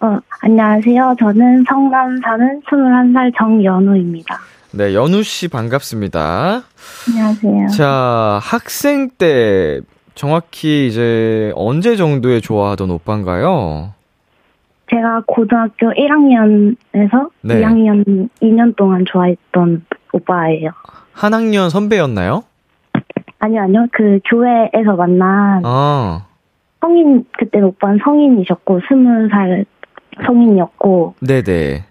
어, 0.00 0.18
안녕하세요. 0.42 1.16
저는 1.18 1.64
성남 1.68 2.16
사는 2.22 2.60
21살 2.62 3.32
정연우입니다. 3.36 4.38
네, 4.72 4.94
연우 4.94 5.22
씨 5.22 5.48
반갑습니다. 5.48 6.62
안녕하세요. 7.08 7.68
자, 7.68 8.38
학생 8.42 9.10
때 9.10 9.80
정확히 10.14 10.86
이제 10.86 11.52
언제 11.56 11.96
정도에 11.96 12.40
좋아하던 12.40 12.90
오빠인가요? 12.90 13.92
제가 14.90 15.22
고등학교 15.26 15.90
1학년에서 15.92 17.30
네. 17.42 17.60
2학년 17.60 18.28
2년 18.42 18.74
동안 18.76 19.04
좋아했던 19.06 19.84
오빠예요. 20.12 20.70
한 21.12 21.34
학년 21.34 21.68
선배였나요? 21.68 22.44
아니요, 23.40 23.62
아니요. 23.62 23.86
그 23.92 24.20
교회에서 24.28 24.96
만난 24.96 25.62
아, 25.64 26.26
성인, 26.80 27.24
그때 27.38 27.60
오빠는 27.60 27.98
성인이셨고, 28.04 28.80
20살 28.80 29.64
성인이었고, 30.26 31.14
네네. 31.20 31.84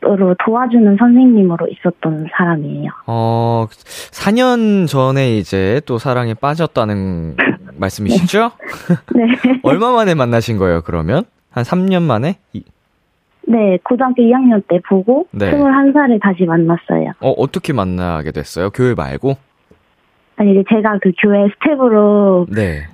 스텝으로 0.00 0.34
도와주는 0.44 0.96
선생님으로 0.98 1.68
있었던 1.68 2.26
사람이에요. 2.36 2.90
어, 3.06 3.66
4년 3.70 4.86
전에 4.88 5.36
이제 5.38 5.80
또 5.86 5.98
사랑에 5.98 6.34
빠졌다는 6.34 7.36
말씀이시죠? 7.78 8.50
네. 9.14 9.24
얼마 9.62 9.90
만에 9.92 10.14
만나신 10.14 10.56
거예요, 10.58 10.82
그러면? 10.82 11.24
한 11.50 11.64
3년 11.64 12.02
만에? 12.02 12.36
이- 12.52 12.62
네, 13.46 13.78
고등학교 13.82 14.22
2학년 14.22 14.62
때 14.68 14.78
보고, 14.88 15.26
네. 15.32 15.50
21살에 15.50 16.20
다시 16.22 16.44
만났어요. 16.44 17.12
어, 17.20 17.30
어떻게 17.30 17.72
만나게 17.72 18.30
됐어요? 18.30 18.70
교회 18.70 18.94
말고? 18.94 19.34
아니, 20.36 20.52
이제 20.52 20.62
제가 20.70 20.98
그 21.02 21.10
교회 21.20 21.48
스텝으로 21.54 22.46
네. 22.48 22.84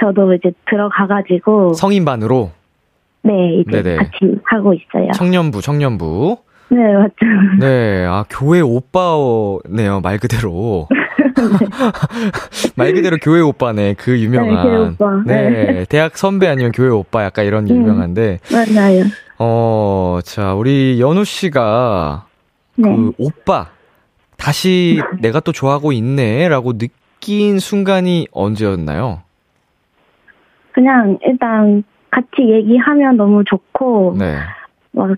저도 0.00 0.32
이제 0.34 0.52
들어가가지고 0.70 1.74
성인반으로? 1.74 2.50
네 3.26 3.62
이제 3.66 3.82
네네. 3.82 3.96
같이 3.96 4.38
하고 4.44 4.72
있어요. 4.72 5.10
청년부, 5.14 5.60
청년부. 5.60 6.38
네 6.68 6.78
맞죠. 6.94 7.14
네, 7.60 8.04
아, 8.06 8.24
교회 8.28 8.60
오빠네요, 8.60 10.00
말 10.02 10.18
그대로. 10.18 10.88
말 12.76 12.92
그대로 12.92 13.18
교회 13.22 13.40
오빠네, 13.40 13.94
그 13.94 14.18
유명한. 14.18 14.54
네, 14.54 14.62
교회 14.62 14.76
오빠. 14.88 15.22
네, 15.26 15.84
대학 15.88 16.16
선배 16.18 16.48
아니면 16.48 16.72
교회 16.72 16.88
오빠 16.88 17.24
약간 17.24 17.44
이런 17.44 17.66
게 17.66 17.72
음. 17.74 17.82
유명한데, 17.82 18.40
맞아요. 18.52 19.04
어, 19.38 20.18
자, 20.24 20.54
우리 20.54 21.00
연우 21.00 21.24
씨가 21.24 22.26
네. 22.76 22.94
그 22.94 23.12
오빠, 23.18 23.68
다시 24.36 25.00
내가 25.20 25.40
또 25.40 25.52
좋아하고 25.52 25.92
있네, 25.92 26.48
라고 26.48 26.76
느낀 26.76 27.58
순간이 27.60 28.26
언제였나요? 28.32 29.22
그냥 30.72 31.18
일단 31.24 31.84
같이 32.16 32.50
얘기하면 32.50 33.18
너무 33.18 33.44
좋고 33.44 34.16
네. 34.18 34.38
막그 34.92 35.16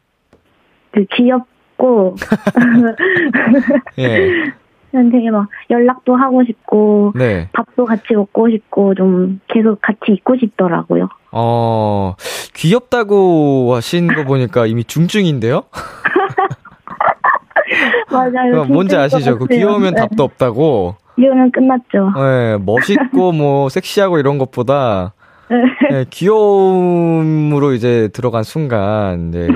귀엽고 1.12 2.16
예. 3.98 4.52
되게 4.90 5.30
막 5.30 5.46
연락도 5.70 6.16
하고 6.16 6.42
싶고 6.42 7.12
네. 7.14 7.48
밥도 7.52 7.84
같이 7.84 8.14
먹고 8.14 8.50
싶고 8.50 8.96
좀 8.96 9.40
계속 9.46 9.80
같이 9.80 10.00
있고 10.08 10.36
싶더라고요. 10.36 11.08
어, 11.30 12.16
귀엽다고 12.54 13.74
하신 13.76 14.08
거 14.08 14.24
보니까 14.24 14.66
이미 14.66 14.82
중증인데요? 14.82 15.62
맞아요. 18.10 18.64
뭔지 18.64 18.96
아시죠? 18.96 19.38
그. 19.38 19.46
귀여우면 19.46 19.94
네. 19.94 20.00
답도 20.00 20.24
없다고. 20.24 20.96
이거는 21.16 21.52
끝났죠. 21.52 22.12
예, 22.18 22.58
멋있고 22.60 23.30
뭐 23.32 23.68
섹시하고 23.68 24.18
이런 24.18 24.38
것보다 24.38 25.12
네. 25.50 25.56
예, 25.92 26.04
귀여움으로 26.10 27.72
이제 27.72 28.08
들어간 28.12 28.42
순간 28.42 29.30
네, 29.30 29.48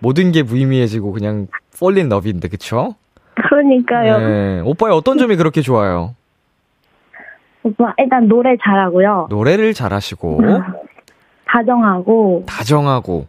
모든 0.00 0.32
게 0.32 0.42
무의미해지고 0.42 1.12
그냥 1.12 1.48
in 1.82 2.06
love인데 2.06 2.48
그쵸? 2.48 2.94
그러니까요. 3.34 4.18
네, 4.18 4.60
오빠의 4.60 4.94
어떤 4.94 5.18
점이 5.18 5.36
그렇게 5.36 5.60
좋아요? 5.60 6.14
오빠 7.62 7.94
일단 7.98 8.28
노래 8.28 8.56
잘하고요. 8.62 9.28
노래를 9.30 9.74
잘하시고 9.74 10.40
다정하고 11.46 12.44
다정하고 12.46 13.26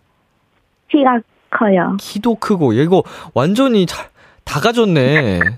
키가 0.89 1.19
커요. 1.49 1.95
키도 1.99 2.35
크고 2.35 2.73
이거 2.73 3.03
완전히 3.33 3.85
잘, 3.85 4.07
다 4.43 4.59
가졌네. 4.59 5.39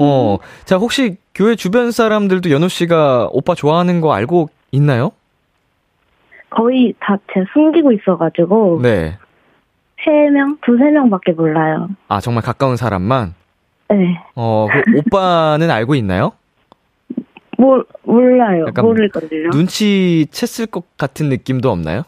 어, 0.00 0.38
자 0.64 0.76
혹시 0.76 1.16
교회 1.34 1.54
주변 1.54 1.90
사람들도 1.90 2.50
연우 2.50 2.68
씨가 2.68 3.28
오빠 3.32 3.54
좋아하는 3.54 4.00
거 4.00 4.12
알고 4.12 4.50
있나요? 4.72 5.12
거의 6.50 6.94
다 7.00 7.16
제가 7.32 7.46
숨기고 7.52 7.92
있어가지고 7.92 8.80
네. 8.82 9.16
세 10.04 10.10
명, 10.30 10.58
두세 10.64 10.90
명밖에 10.90 11.32
몰라요. 11.32 11.88
아 12.08 12.20
정말 12.20 12.42
가까운 12.42 12.76
사람만. 12.76 13.34
네, 13.88 14.18
어, 14.34 14.66
그 14.70 14.98
오빠는 14.98 15.70
알고 15.70 15.94
있나요? 15.94 16.32
몰 17.58 17.84
몰라요. 18.02 18.66
약간 18.68 18.84
모를걸요. 18.84 19.50
눈치 19.50 20.26
챘을 20.30 20.70
것 20.70 20.96
같은 20.96 21.28
느낌도 21.28 21.70
없나요? 21.70 22.02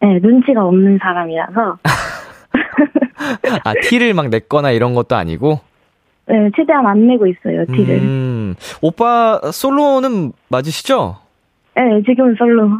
네, 0.00 0.18
눈치가 0.20 0.64
없는 0.64 0.98
사람이라서 1.00 1.78
아 3.64 3.74
티를 3.82 4.14
막 4.14 4.28
냈거나 4.28 4.70
이런 4.70 4.94
것도 4.94 5.14
아니고. 5.14 5.60
네, 6.32 6.50
최대한 6.56 6.86
안 6.86 7.06
내고 7.06 7.26
있어요 7.26 7.66
티를. 7.66 7.96
음, 7.98 8.54
오빠 8.80 9.38
솔로는 9.52 10.32
맞으시죠? 10.48 11.18
네, 11.76 11.82
지금은 12.06 12.36
솔로. 12.38 12.70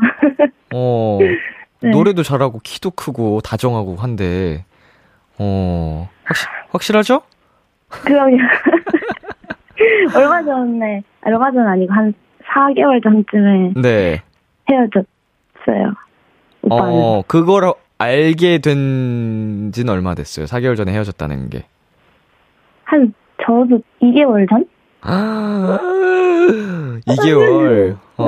어, 0.74 1.18
네. 1.80 1.90
노래도 1.90 2.22
잘하고 2.22 2.60
키도 2.64 2.92
크고 2.92 3.42
다정하고 3.42 3.96
한데, 3.96 4.64
어, 5.38 6.08
확실, 6.24 6.48
확실하죠? 6.70 7.20
그럼요. 7.88 8.38
얼마 10.16 10.42
전에, 10.42 11.02
아, 11.20 11.28
얼마 11.28 11.52
전 11.52 11.66
아니고 11.68 11.92
한 11.92 12.14
4개월 12.54 13.02
전쯤에 13.02 13.72
네. 13.82 14.22
헤어졌어요. 14.70 15.92
오빠는. 16.62 16.92
어, 16.94 17.22
그걸 17.26 17.74
알게 17.98 18.58
된 18.58 19.72
지는 19.72 19.92
얼마 19.92 20.14
됐어요? 20.14 20.46
4개월 20.46 20.74
전에 20.74 20.90
헤어졌다는 20.92 21.50
게. 21.50 21.66
한, 22.84 23.12
저도 23.44 23.80
2개월 24.02 24.48
전? 24.48 24.64
아, 25.02 25.78
2개월. 27.06 27.96
어, 28.18 28.26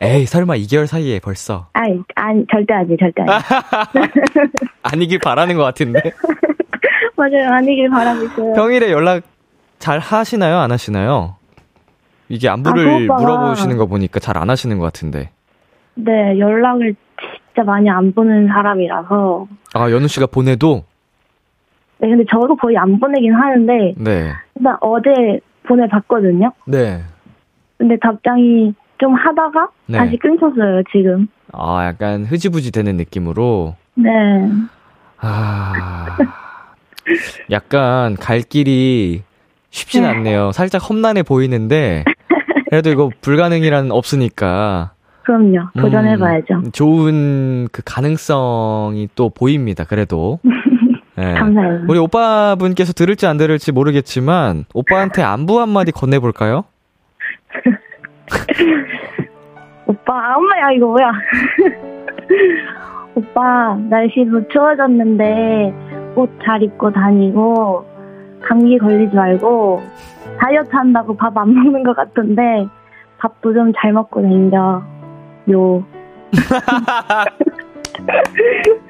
에이, 0.00 0.26
설마 0.26 0.54
2개월 0.56 0.86
사이에 0.86 1.20
벌써. 1.20 1.68
아니, 1.72 2.00
아니, 2.14 2.44
절대 2.50 2.74
아니, 2.74 2.96
절대 2.96 3.22
아니. 3.22 3.32
아니길 4.82 5.18
바라는 5.18 5.56
것 5.56 5.62
같은데. 5.62 6.00
맞아요, 7.16 7.48
아니길 7.52 7.90
바라고 7.90 8.24
있어요. 8.24 8.52
평일에 8.54 8.90
연락 8.90 9.22
잘 9.78 9.98
하시나요? 9.98 10.58
안 10.58 10.72
하시나요? 10.72 11.36
이게 12.28 12.48
안부를 12.48 12.88
아, 12.88 12.98
그 12.98 13.04
오빠가- 13.06 13.20
물어보시는 13.20 13.76
거 13.76 13.86
보니까 13.86 14.18
잘 14.20 14.36
안 14.38 14.50
하시는 14.50 14.78
것 14.78 14.84
같은데. 14.86 15.30
네, 15.94 16.38
연락을 16.38 16.94
진짜 17.20 17.62
많이 17.64 17.88
안 17.88 18.12
보는 18.12 18.48
사람이라서. 18.48 19.46
아, 19.74 19.90
연우 19.90 20.08
씨가 20.08 20.26
보내도? 20.26 20.84
네, 22.04 22.10
근데 22.10 22.24
저도 22.30 22.54
거의 22.56 22.76
안 22.76 23.00
보내긴 23.00 23.32
하는데, 23.32 23.94
네. 23.96 24.30
일단 24.56 24.76
어제 24.82 25.40
보내봤거든요? 25.66 26.52
네. 26.66 27.00
근데 27.78 27.96
답장이 27.96 28.74
좀 28.98 29.14
하다가 29.14 29.68
네. 29.86 29.96
다시 29.96 30.18
끊겼어요, 30.18 30.82
지금. 30.92 31.28
아, 31.52 31.86
약간 31.86 32.24
흐지부지 32.24 32.72
되는 32.72 32.98
느낌으로. 32.98 33.76
네. 33.94 34.10
아. 35.18 36.18
약간 37.50 38.16
갈 38.16 38.40
길이 38.40 39.22
쉽진 39.70 40.02
네. 40.02 40.08
않네요. 40.08 40.52
살짝 40.52 40.86
험난해 40.86 41.22
보이는데, 41.22 42.04
그래도 42.68 42.90
이거 42.90 43.08
불가능이란 43.22 43.90
없으니까. 43.92 44.90
그럼요. 45.22 45.70
음, 45.74 45.80
도전해봐야죠. 45.80 46.64
좋은 46.74 47.66
그 47.72 47.80
가능성이 47.82 49.08
또 49.14 49.30
보입니다, 49.30 49.84
그래도. 49.84 50.38
네. 51.16 51.34
감사해요. 51.34 51.82
우리 51.88 51.98
오빠분께서 51.98 52.92
들을지 52.92 53.26
안 53.26 53.36
들을지 53.36 53.72
모르겠지만, 53.72 54.64
오빠한테 54.74 55.22
안부 55.22 55.60
한마디 55.60 55.92
건네볼까요? 55.92 56.64
오빠, 59.86 60.32
아, 60.32 60.36
엄마야, 60.36 60.70
이거 60.72 60.86
뭐야. 60.86 61.12
오빠, 63.14 63.76
날씨도 63.88 64.48
추워졌는데, 64.48 65.72
옷 66.16 66.30
잘 66.44 66.62
입고 66.62 66.90
다니고, 66.92 67.84
감기 68.42 68.78
걸리지 68.78 69.14
말고, 69.14 69.82
다이어트 70.40 70.70
한다고 70.72 71.16
밥 71.16 71.36
안 71.38 71.54
먹는 71.54 71.84
것 71.84 71.94
같던데, 71.94 72.66
밥도 73.18 73.52
좀 73.54 73.72
잘 73.76 73.92
먹고 73.92 74.20
다녀. 74.22 74.82
요. 75.52 75.84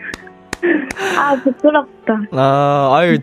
아, 1.19 1.37
부끄럽다. 1.43 2.23
아, 2.33 2.91
아유, 2.95 3.19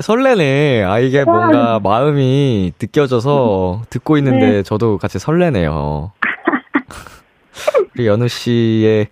설레네. 0.00 0.84
아, 0.84 0.98
이게 0.98 1.24
뭔가 1.24 1.80
마음이 1.80 2.72
느껴져서 2.80 3.82
듣고 3.90 4.18
있는데 4.18 4.46
네. 4.46 4.62
저도 4.62 4.98
같이 4.98 5.18
설레네요. 5.18 6.12
우리 7.96 8.06
연우 8.06 8.28
씨의 8.28 9.08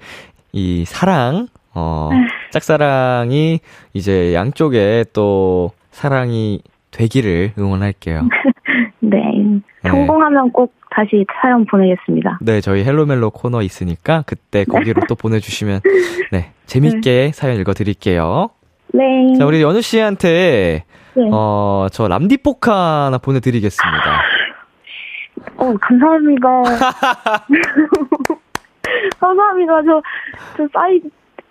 이 0.53 0.85
사랑, 0.87 1.49
어, 1.75 2.11
짝사랑이 2.51 3.61
이제 3.95 4.35
양쪽에 4.35 5.05
또 5.13 5.71
사랑이 5.91 6.63
되기를 6.91 7.53
응원할게요. 7.59 8.29
네. 9.43 9.91
성공하면 9.91 10.53
꼭 10.53 10.75
다시 10.91 11.25
사연 11.41 11.65
보내겠습니다. 11.67 12.39
네, 12.43 12.61
저희 12.61 12.85
헬로멜로 12.85 13.31
코너 13.31 13.63
있으니까 13.63 14.23
그때 14.27 14.65
거기로 14.65 15.03
또 15.09 15.15
보내주시면, 15.15 15.81
네, 16.31 16.53
재밌게 16.67 17.33
사연 17.33 17.57
읽어드릴게요. 17.59 18.51
네. 18.95 19.35
자, 19.39 19.47
우리 19.47 19.63
연우 19.63 19.81
씨한테, 19.81 20.85
네. 21.15 21.29
어, 21.33 21.87
저 21.91 22.09
람디포카 22.09 23.07
하나 23.07 23.19
보내드리겠습니다. 23.19 24.23
어, 25.57 25.75
감사합니다. 25.81 26.49
감사합니다. 29.19 29.83
저, 29.83 30.03
저 30.57 30.69
사인 30.73 31.01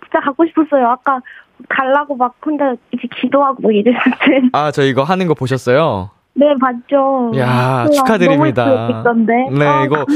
진짜 0.02 0.20
갖고 0.20 0.46
싶었어요. 0.46 0.88
아까 0.88 1.20
갈라고 1.68 2.16
막 2.16 2.34
혼자 2.44 2.74
이렇게 2.90 3.08
기도하고 3.20 3.62
뭐 3.62 3.72
이랬을 3.72 3.98
때. 3.98 4.48
아, 4.52 4.70
저 4.70 4.82
이거 4.82 5.02
하는 5.02 5.26
거 5.26 5.34
보셨어요? 5.34 6.10
네, 6.34 6.46
봤죠. 6.60 7.30
야, 7.36 7.84
우와, 7.86 7.90
축하드립니다. 7.90 9.02
네, 9.26 9.66
아, 9.66 9.84
이거. 9.84 10.06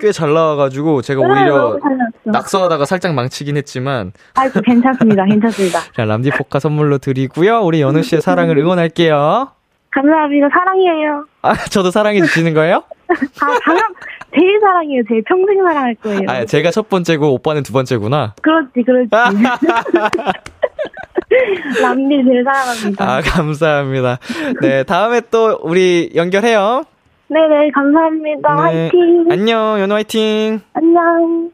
꽤 0.00 0.10
잘 0.10 0.32
나와가지고 0.34 1.02
제가 1.02 1.22
네, 1.26 1.28
오히려. 1.40 1.78
낙서하다가 2.24 2.84
살짝 2.84 3.14
망치긴 3.14 3.56
했지만, 3.58 4.12
아이고, 4.34 4.60
괜찮습니다. 4.60 5.24
괜찮습니다. 5.24 5.78
자, 5.94 6.04
람디 6.04 6.30
포카 6.32 6.58
선물로 6.58 6.98
드리고요. 6.98 7.60
우리 7.60 7.80
연우 7.80 8.02
씨의 8.02 8.20
사랑을 8.22 8.58
응원할게요. 8.58 9.52
감사합니다. 9.92 10.48
사랑해요. 10.52 11.26
아, 11.42 11.54
저도 11.54 11.90
사랑해 11.90 12.20
주시는 12.20 12.54
거예요? 12.54 12.82
아, 13.08 13.14
당연, 13.64 13.82
제일 14.34 14.58
사랑해요. 14.60 15.02
제일 15.08 15.22
평생 15.28 15.62
사랑할 15.62 15.94
거예요. 15.96 16.22
아, 16.28 16.44
제가 16.44 16.70
첫 16.70 16.88
번째고 16.88 17.32
오빠는 17.34 17.62
두 17.62 17.72
번째구나. 17.72 18.34
그렇지, 18.42 18.82
그렇지. 18.84 19.10
람디 21.82 22.24
제일 22.24 22.44
사랑합니다. 22.44 23.04
아, 23.16 23.20
감사합니다. 23.22 24.18
네, 24.60 24.82
다음에 24.84 25.20
또 25.30 25.58
우리 25.62 26.10
연결해요. 26.14 26.84
네네, 27.28 27.70
감사합니다. 27.74 28.54
네. 28.56 28.60
화이팅. 28.62 29.26
안녕, 29.30 29.80
연우 29.80 29.94
화이팅! 29.94 30.60
안녕. 30.74 31.50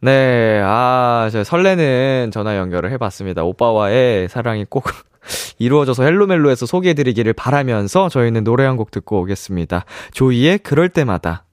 네, 0.00 0.60
아, 0.64 1.28
저 1.30 1.44
설레는 1.44 2.30
전화 2.32 2.56
연결을 2.56 2.90
해봤습니다. 2.92 3.44
오빠와의 3.44 4.28
사랑이 4.28 4.64
꼭 4.68 4.84
이루어져서 5.58 6.02
헬로멜로에서 6.02 6.66
소개해드리기를 6.66 7.32
바라면서 7.34 8.08
저희는 8.08 8.42
노래 8.42 8.64
한 8.64 8.76
곡 8.76 8.90
듣고 8.90 9.20
오겠습니다. 9.20 9.84
조이의 10.12 10.58
그럴 10.58 10.88
때마다. 10.88 11.44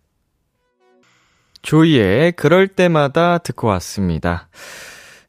조이의 1.61 2.31
그럴 2.31 2.67
때마다 2.69 3.37
듣고 3.37 3.67
왔습니다. 3.67 4.47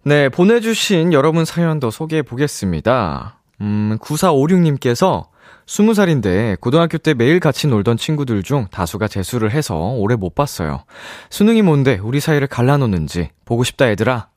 네, 0.03 0.31
보내주신 0.31 1.13
여러분 1.13 1.45
사연도 1.45 1.91
소개해 1.91 2.23
보겠습니다. 2.23 3.39
음, 3.61 3.99
9456님께서 4.01 5.27
20살인데 5.67 6.59
고등학교 6.59 6.97
때 6.97 7.13
매일 7.13 7.39
같이 7.39 7.67
놀던 7.67 7.99
친구들 7.99 8.43
중 8.43 8.67
다수가 8.71 9.09
재수를 9.09 9.51
해서 9.51 9.77
오래 9.77 10.17
못 10.17 10.35
봤어요. 10.35 10.85
수능이 11.29 11.61
뭔데 11.61 11.99
우리 12.03 12.19
사이를 12.19 12.49
갈라놓는지 12.49 13.29
보고 13.45 13.63
싶다 13.63 13.91
얘들아. 13.91 14.29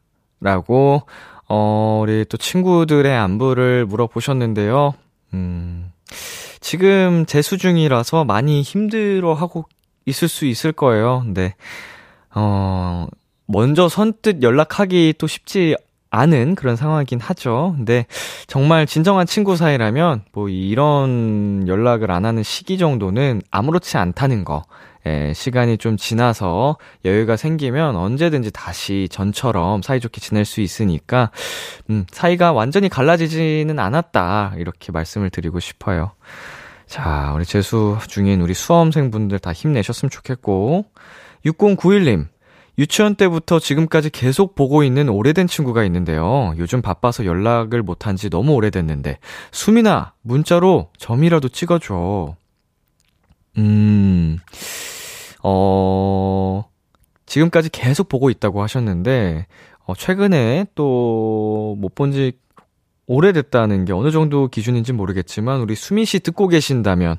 라고 0.42 1.04
어, 1.48 2.02
우리 2.04 2.26
또 2.28 2.36
친구들의 2.36 3.16
안부를 3.16 3.86
물어보셨는데요. 3.86 4.94
음, 5.34 5.92
지금 6.60 7.26
재수 7.26 7.58
중이라서 7.58 8.26
많이 8.26 8.62
힘들어 8.62 9.34
하고 9.34 9.66
있을 10.06 10.28
수 10.28 10.46
있을 10.46 10.74
거예요. 10.74 11.22
근데, 11.24 11.56
어, 12.36 13.08
먼저 13.46 13.90
선뜻 13.90 14.42
연락하기 14.42 15.16
또 15.18 15.28
쉽지 15.28 15.76
않은 16.10 16.56
그런 16.56 16.76
상황이긴 16.76 17.20
하죠. 17.20 17.74
근데 17.76 18.06
정말 18.46 18.86
진정한 18.86 19.26
친구 19.26 19.56
사이라면 19.56 20.24
뭐 20.32 20.48
이런 20.48 21.68
연락을 21.68 22.12
안 22.12 22.26
하는 22.26 22.44
시기 22.44 22.78
정도는 22.78 23.42
아무렇지 23.50 23.98
않다는 23.98 24.46
거. 24.46 24.64
예, 25.06 25.34
시간이 25.36 25.80
좀 25.80 25.98
지나서 25.98 26.78
여유가 27.04 27.36
생기면 27.36 27.96
언제든지 27.96 28.52
다시 28.52 29.10
전처럼 29.12 29.82
사이좋게 29.82 30.22
지낼 30.22 30.46
수 30.46 30.62
있으니까, 30.62 31.32
음, 31.90 32.06
사이가 32.10 32.54
완전히 32.54 32.88
갈라지지는 32.88 33.80
않았다. 33.80 34.54
이렇게 34.58 34.94
말씀을 34.94 35.30
드리고 35.30 35.60
싶어요. 35.60 36.12
자, 36.86 37.34
우리 37.36 37.44
재수 37.44 37.98
중인 38.08 38.40
우리 38.40 38.54
수험생분들 38.54 39.40
다 39.40 39.52
힘내셨으면 39.52 40.10
좋겠고, 40.10 40.86
6091님, 41.46 42.28
유치원 42.78 43.16
때부터 43.16 43.60
지금까지 43.60 44.10
계속 44.10 44.56
보고 44.56 44.84
있는 44.84 45.10
오래된 45.10 45.48
친구가 45.48 45.84
있는데요. 45.86 46.54
요즘 46.58 46.82
바빠서 46.82 47.26
연락을 47.26 47.84
못한 47.84 48.16
지 48.16 48.30
너무 48.30 48.54
오래됐는데, 48.54 49.20
수민아, 49.52 50.14
문자로 50.22 50.90
점이라도 50.98 51.50
찍어줘. 51.50 52.36
음, 53.60 54.40
어, 55.44 56.64
지금까지 57.28 57.70
계속 57.70 58.10
보고 58.10 58.30
있다고 58.30 58.62
하셨는데, 58.64 59.46
어, 59.86 59.94
최근에 59.96 60.68
또 60.76 61.76
못 61.78 61.94
본 61.96 62.12
지 62.12 62.34
오래됐다는 63.06 63.86
게 63.86 63.92
어느 63.94 64.12
정도 64.12 64.48
기준인지 64.48 64.94
모르겠지만, 64.94 65.60
우리 65.62 65.76
수민 65.76 66.06
씨 66.06 66.20
듣고 66.22 66.48
계신다면, 66.48 67.18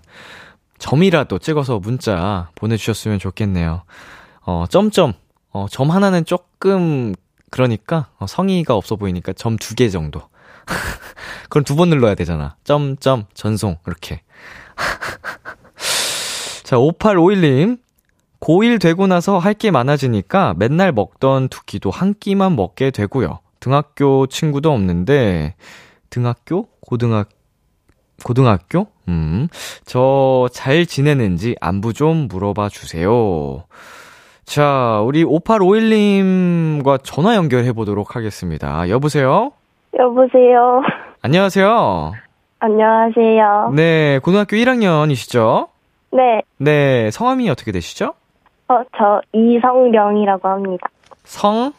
점이라도 0.78 1.38
찍어서 1.38 1.78
문자 1.78 2.50
보내주셨으면 2.56 3.18
좋겠네요. 3.20 3.82
어, 4.46 4.64
점점, 4.68 5.12
어, 5.54 5.66
점 5.70 5.90
하나는 5.90 6.24
조금, 6.26 7.14
그러니까, 7.50 8.08
어, 8.18 8.26
성의가 8.26 8.74
없어 8.76 8.96
보이니까 8.96 9.32
점 9.32 9.56
두 9.56 9.74
개 9.76 9.88
정도. 9.88 10.20
그럼 11.48 11.64
두 11.64 11.76
번 11.76 11.88
눌러야 11.90 12.14
되잖아. 12.16 12.56
점, 12.64 12.96
점, 12.96 13.24
전송, 13.34 13.78
이렇게. 13.86 14.22
자, 16.64 16.76
5851님. 16.76 17.78
고1 18.40 18.78
되고 18.80 19.06
나서 19.06 19.38
할 19.38 19.54
게 19.54 19.70
많아지니까 19.70 20.54
맨날 20.58 20.92
먹던 20.92 21.48
두 21.48 21.64
끼도 21.64 21.90
한 21.90 22.14
끼만 22.18 22.56
먹게 22.56 22.90
되고요. 22.90 23.38
등학교 23.60 24.26
친구도 24.26 24.70
없는데, 24.72 25.54
등학교? 26.10 26.68
고등학, 26.80 27.30
고등학교? 28.22 28.88
음, 29.08 29.48
저 29.86 30.48
잘 30.52 30.84
지내는지 30.84 31.56
안부 31.60 31.94
좀 31.94 32.28
물어봐 32.28 32.68
주세요. 32.68 33.64
자, 34.44 35.00
우리 35.04 35.24
5851님과 35.24 37.02
전화 37.02 37.34
연결해 37.34 37.72
보도록 37.72 38.14
하겠습니다. 38.16 38.88
여보세요? 38.88 39.52
여보세요. 39.98 40.82
안녕하세요. 41.22 42.12
안녕하세요. 42.58 43.72
네, 43.74 44.18
고등학교 44.20 44.56
1학년이시죠? 44.56 45.68
네, 46.12 46.42
네, 46.58 47.10
성함이 47.10 47.48
어떻게 47.50 47.72
되시죠? 47.72 48.14
어, 48.68 48.82
저 48.96 49.20
이성령이라고 49.32 50.48
합니다. 50.48 50.88
성, 51.24 51.72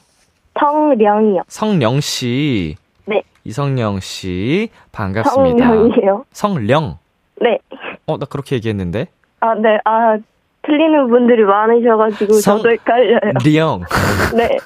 성령이요. 0.60 1.44
성령 1.48 2.00
씨. 2.02 2.76
네. 3.06 3.22
이성령 3.44 4.00
씨, 4.00 4.70
반갑습니다. 4.92 5.66
성령이요. 5.68 6.26
성령. 6.32 6.98
네. 7.42 7.60
어, 8.08 8.18
나 8.18 8.26
그렇게 8.26 8.56
얘기했는데. 8.56 9.08
아, 9.40 9.54
네. 9.56 9.78
아, 9.86 10.18
틀리는 10.66 11.08
분들이 11.10 11.44
많으셔가지고 11.44 12.34
성- 12.36 12.58
저도 12.58 12.70
헷갈려요. 12.72 13.20
령. 13.46 13.82
네. 14.36 14.58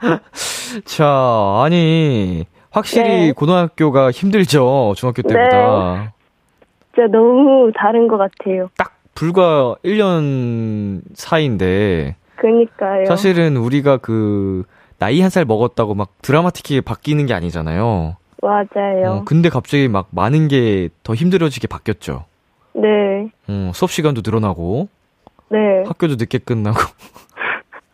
자, 0.84 1.06
아니, 1.64 2.44
확실히 2.70 3.08
네. 3.26 3.32
고등학교가 3.32 4.10
힘들죠, 4.10 4.94
중학교 4.96 5.22
때보다. 5.22 6.12
진짜 6.94 7.08
너무 7.10 7.70
다른 7.76 8.08
것 8.08 8.16
같아요. 8.18 8.68
딱 8.76 8.94
불과 9.14 9.74
1년 9.84 11.02
사이인데, 11.14 12.16
그니까요. 12.36 13.04
사실은 13.06 13.56
우리가 13.56 13.98
그, 13.98 14.64
나이 14.98 15.20
한 15.20 15.30
살 15.30 15.44
먹었다고 15.44 15.94
막 15.94 16.10
드라마틱하게 16.22 16.82
바뀌는 16.82 17.26
게 17.26 17.34
아니잖아요. 17.34 18.16
맞아요. 18.42 19.10
어, 19.20 19.22
근데 19.24 19.48
갑자기 19.50 19.88
막 19.88 20.08
많은 20.10 20.48
게 20.48 20.88
더 21.02 21.14
힘들어지게 21.14 21.66
바뀌었죠. 21.68 22.24
네. 22.74 23.30
어, 23.48 23.70
수업 23.74 23.90
시간도 23.90 24.22
늘어나고. 24.24 24.88
네. 25.50 25.84
학교도 25.86 26.16
늦게 26.16 26.38
끝나고. 26.38 26.78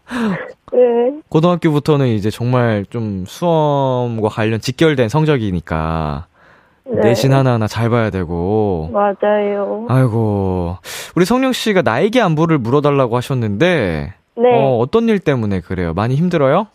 네. 0.72 1.20
고등학교부터는 1.28 2.08
이제 2.08 2.30
정말 2.30 2.84
좀 2.90 3.24
수험과 3.26 4.28
관련 4.28 4.60
직결된 4.60 5.08
성적이니까 5.08 6.26
네. 6.84 7.00
내신 7.00 7.32
하나하나 7.32 7.66
잘 7.66 7.90
봐야 7.90 8.10
되고. 8.10 8.90
맞아요. 8.92 9.86
아이고. 9.88 10.76
우리 11.16 11.24
성령 11.24 11.52
씨가 11.52 11.82
나에게 11.82 12.20
안부를 12.20 12.58
물어달라고 12.58 13.16
하셨는데, 13.16 14.14
네. 14.36 14.52
어, 14.52 14.78
어떤 14.78 15.08
일 15.08 15.18
때문에 15.18 15.60
그래요? 15.60 15.94
많이 15.94 16.14
힘들어요? 16.14 16.68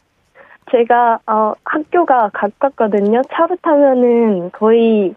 제가 0.72 1.20
어, 1.28 1.54
학교가 1.64 2.32
가깝거든요. 2.34 3.22
차로 3.34 3.58
타면은 3.62 4.52
거의 4.52 5.14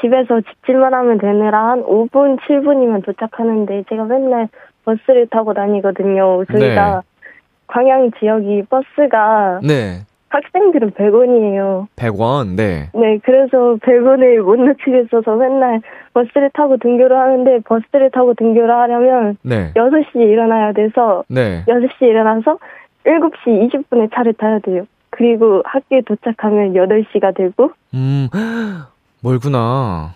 집에서 0.00 0.40
집질만 0.40 0.94
하면 0.94 1.18
되느라 1.18 1.70
한 1.70 1.82
5분, 1.82 2.38
7분이면 2.40 3.04
도착하는데 3.04 3.84
제가 3.88 4.04
맨날 4.04 4.48
버스를 4.88 5.26
타고 5.26 5.52
다니거든요. 5.52 6.44
저희가 6.46 7.02
네. 7.02 7.24
광양 7.66 8.12
지역이 8.18 8.62
버스가 8.70 9.60
네. 9.62 10.00
학생들은 10.30 10.92
100원이에요. 10.92 11.86
100원, 11.96 12.56
네. 12.56 12.88
네, 12.94 13.18
그래서 13.22 13.76
100원을 13.76 14.40
못 14.42 14.56
놓치겠어서 14.56 15.36
맨날 15.36 15.80
버스를 16.14 16.50
타고 16.54 16.76
등교를 16.78 17.16
하는데 17.18 17.60
버스를 17.66 18.10
타고 18.10 18.34
등교를 18.34 18.70
하려면 18.70 19.36
네. 19.42 19.72
6시에 19.74 20.20
일어나야 20.20 20.72
돼서 20.72 21.24
네. 21.28 21.64
6시에 21.66 22.08
일어나서 22.08 22.58
7시 23.04 23.70
20분에 23.70 24.14
차를 24.14 24.34
타야 24.34 24.58
돼요. 24.60 24.84
그리고 25.10 25.62
학교에 25.64 26.02
도착하면 26.02 26.74
8시가 26.74 27.34
되고 27.34 27.70
음, 27.94 28.28
멀구나. 29.22 30.14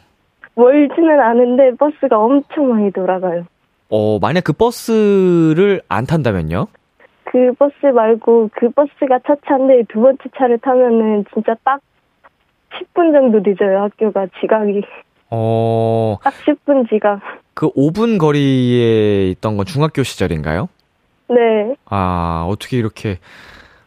멀지는 0.55 1.21
않은데 1.21 1.75
버스가 1.77 2.19
엄청 2.19 2.69
많이 2.71 2.91
돌아가요. 2.91 3.45
어, 3.95 4.19
만약 4.19 4.45
그 4.45 4.55
버스를 4.55 5.83
안 5.87 6.07
탄다면요? 6.07 6.67
그 7.25 7.53
버스 7.59 7.85
말고 7.95 8.49
그 8.55 8.71
버스가 8.71 9.21
첫 9.27 9.39
차인데 9.47 9.85
두 9.93 10.01
번째 10.01 10.19
차를 10.35 10.59
타면은 10.61 11.27
진짜 11.35 11.55
딱 11.63 11.81
10분 12.71 13.13
정도 13.13 13.41
늦어요, 13.47 13.83
학교가 13.83 14.29
지각이. 14.41 14.81
어, 15.29 16.17
딱 16.25 16.33
10분 16.33 16.89
지각. 16.89 17.21
그 17.53 17.69
5분 17.75 18.19
거리에 18.19 19.29
있던 19.33 19.59
건 19.59 19.67
중학교 19.67 20.03
시절인가요? 20.03 20.71
네. 21.29 21.75
아, 21.85 22.47
어떻게 22.49 22.79
이렇게. 22.79 23.19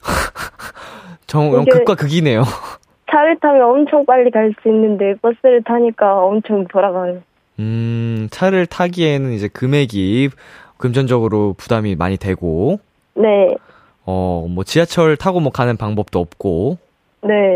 정, 1.26 1.50
극과 1.66 1.96
극이네요. 1.96 2.44
차를 3.10 3.40
타면 3.40 3.60
엄청 3.64 4.06
빨리 4.06 4.30
갈 4.30 4.54
수 4.62 4.70
있는데 4.70 5.16
버스를 5.16 5.64
타니까 5.64 6.24
엄청 6.24 6.68
돌아가요. 6.68 7.22
음, 7.60 8.28
차를 8.32 8.66
타기에는 8.66 9.32
이제 9.32 9.48
금액이 9.48 10.30
금전적으로 10.78 11.54
부담이 11.58 11.96
많이 11.96 12.18
되고, 12.18 12.80
네. 13.16 13.56
어, 14.06 14.46
뭐 14.50 14.64
지하철 14.64 15.16
타고 15.18 15.40
뭐 15.40 15.52
가는 15.52 15.78
방법도 15.78 16.20
없고. 16.20 16.78
네. 17.24 17.56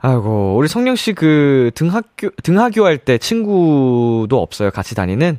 아이고, 0.00 0.56
우리 0.56 0.68
성령 0.68 0.94
씨 0.96 1.12
그 1.12 1.70
등학교, 1.74 2.30
등하교 2.42 2.84
할 2.84 2.98
때 2.98 3.18
친구도 3.18 4.40
없어요? 4.40 4.70
같이 4.70 4.94
다니는? 4.94 5.38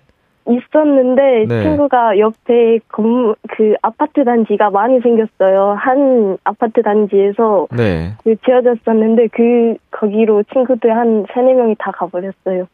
있었는데 0.49 1.45
네. 1.47 1.61
친구가 1.63 2.17
옆에 2.17 2.79
건물 2.87 3.35
그 3.55 3.75
아파트 3.83 4.25
단지가 4.25 4.71
많이 4.71 4.99
생겼어요. 5.01 5.75
한 5.77 6.37
아파트 6.43 6.81
단지에서 6.81 7.67
네. 7.71 8.13
그 8.23 8.35
지어졌었는데 8.43 9.27
그 9.27 9.75
거기로 9.91 10.41
친구들 10.51 10.95
한 10.97 11.25
세네 11.33 11.53
명이 11.53 11.75
다 11.77 11.91
가버렸어요. 11.91 12.65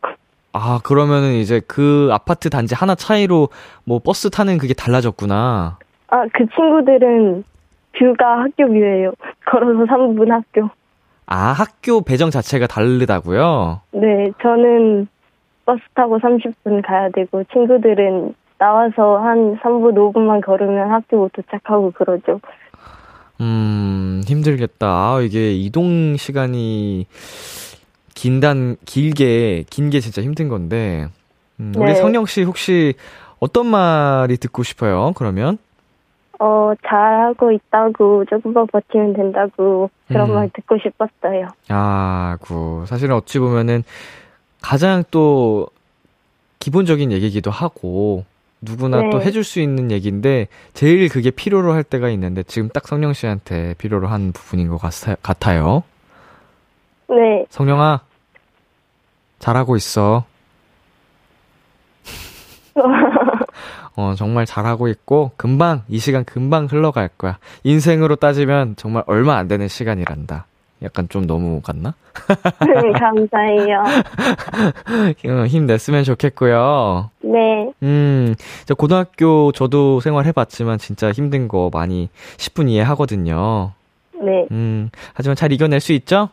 아, 0.57 0.79
그러면은 0.83 1.33
이제 1.33 1.59
그 1.67 2.07
아파트 2.13 2.49
단지 2.49 2.75
하나 2.75 2.95
차이로 2.95 3.49
뭐 3.83 3.99
버스 3.99 4.29
타는 4.29 4.57
그게 4.57 4.73
달라졌구나. 4.73 5.77
아 6.07 6.23
그 6.33 6.45
친구들은 6.55 7.43
view가 7.97 8.39
학교 8.39 8.67
view예요. 8.67 9.11
걸어서 9.45 9.83
3분 9.83 10.29
학교. 10.29 10.69
아, 11.25 11.37
학교 11.51 12.01
배정 12.01 12.29
자체가 12.29 12.67
다르다고요? 12.67 13.81
네, 13.91 14.31
저는 14.41 15.07
버스 15.65 15.81
타고 15.93 16.19
30분 16.19 16.85
가야 16.85 17.09
되고 17.09 17.43
친구들은 17.51 18.33
나와서 18.57 19.17
한 19.17 19.57
3분 19.57 19.93
5분만 19.95 20.45
걸으면 20.45 20.89
학교 20.91 21.27
도착하고 21.33 21.91
그러죠. 21.91 22.39
음, 23.41 24.21
힘들겠다. 24.25 24.87
아, 24.87 25.19
이게 25.21 25.51
이동 25.53 26.15
시간이 26.15 27.07
긴단, 28.15 28.77
길게, 28.85 29.65
긴 29.69 29.89
게 29.91 29.99
진짜 29.99 30.21
힘든 30.23 30.49
건데. 30.49 31.07
음, 31.59 31.73
우리 31.77 31.93
네. 31.93 31.95
성령 31.95 32.25
씨 32.25 32.43
혹시 32.43 32.95
어떤 33.39 33.67
말이 33.67 34.37
듣고 34.37 34.63
싶어요? 34.63 35.13
그러면? 35.15 35.57
어, 36.39 36.73
잘하고 36.85 37.51
있다고 37.51 38.25
조금만 38.29 38.67
버티면 38.67 39.13
된다고 39.13 39.89
그런 40.07 40.29
음. 40.31 40.35
말 40.35 40.49
듣고 40.53 40.77
싶었어요. 40.79 41.47
아구, 41.69 42.83
사실은 42.87 43.15
어찌 43.15 43.39
보면은 43.39 43.83
가장 44.61 45.03
또 45.11 45.67
기본적인 46.59 47.11
얘기기도 47.11 47.51
하고, 47.51 48.25
누구나 48.61 49.01
네. 49.01 49.09
또 49.11 49.21
해줄 49.21 49.43
수 49.43 49.59
있는 49.61 49.91
얘기인데, 49.91 50.47
제일 50.73 51.07
그게 51.09 51.29
필요로 51.29 51.71
할 51.73 51.83
때가 51.83 52.09
있는데, 52.09 52.41
지금 52.43 52.69
딱 52.69 52.87
성령 52.87 53.13
씨한테 53.13 53.75
필요로 53.77 54.07
한 54.07 54.31
부분인 54.31 54.69
것 54.69 54.77
같아, 54.77 55.15
같아요. 55.21 55.83
네, 57.09 57.45
성령아, 57.49 58.01
잘하고 59.39 59.75
있어. 59.75 60.25
어, 63.95 64.13
정말 64.17 64.45
잘하고 64.45 64.87
있고, 64.89 65.31
금방, 65.37 65.83
이 65.87 65.99
시간 65.99 66.25
금방 66.25 66.65
흘러갈 66.65 67.07
거야. 67.09 67.37
인생으로 67.63 68.17
따지면 68.17 68.75
정말 68.75 69.03
얼마 69.07 69.37
안 69.37 69.47
되는 69.47 69.67
시간이란다. 69.67 70.45
약간 70.83 71.07
좀 71.07 71.25
너무 71.25 71.61
갔나? 71.61 71.93
감사해요. 72.99 73.83
어, 75.41 75.45
힘냈으면 75.45 76.03
좋겠고요. 76.03 77.09
네, 77.21 77.71
음, 77.81 78.35
저 78.65 78.75
고등학교 78.75 79.51
저도 79.53 80.01
생활해봤지만 80.01 80.77
진짜 80.77 81.11
힘든 81.11 81.47
거 81.47 81.69
많이 81.73 82.09
10분 82.37 82.69
이해 82.69 82.81
하거든요. 82.83 83.71
네. 84.13 84.45
음, 84.51 84.89
하지만 85.13 85.35
잘 85.35 85.51
이겨낼 85.53 85.79
수 85.79 85.93
있죠? 85.93 86.29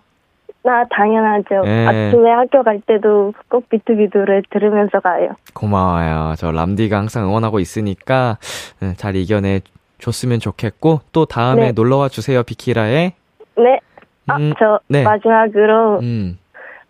나 0.64 0.84
당연하죠. 0.90 1.62
네. 1.64 1.86
아침에 1.86 2.30
학교 2.30 2.62
갈 2.62 2.80
때도 2.86 3.32
꼭 3.48 3.68
비투비도를 3.68 4.44
들으면서 4.50 5.00
가요. 5.00 5.30
고마워요. 5.54 6.34
저 6.36 6.52
람디가 6.52 6.96
항상 6.96 7.24
응원하고 7.24 7.58
있으니까 7.58 8.38
음, 8.82 8.94
잘 8.96 9.16
이겨내 9.16 9.60
줬으면 9.98 10.38
좋겠고 10.40 11.00
또 11.12 11.24
다음에 11.24 11.66
네. 11.66 11.72
놀러와 11.72 12.08
주세요 12.08 12.42
비키라에. 12.42 13.12
네. 13.56 13.80
아, 14.28 14.36
음, 14.36 14.52
저 14.58 14.78
네. 14.88 15.02
마지막으로 15.02 15.98
음. 16.00 16.38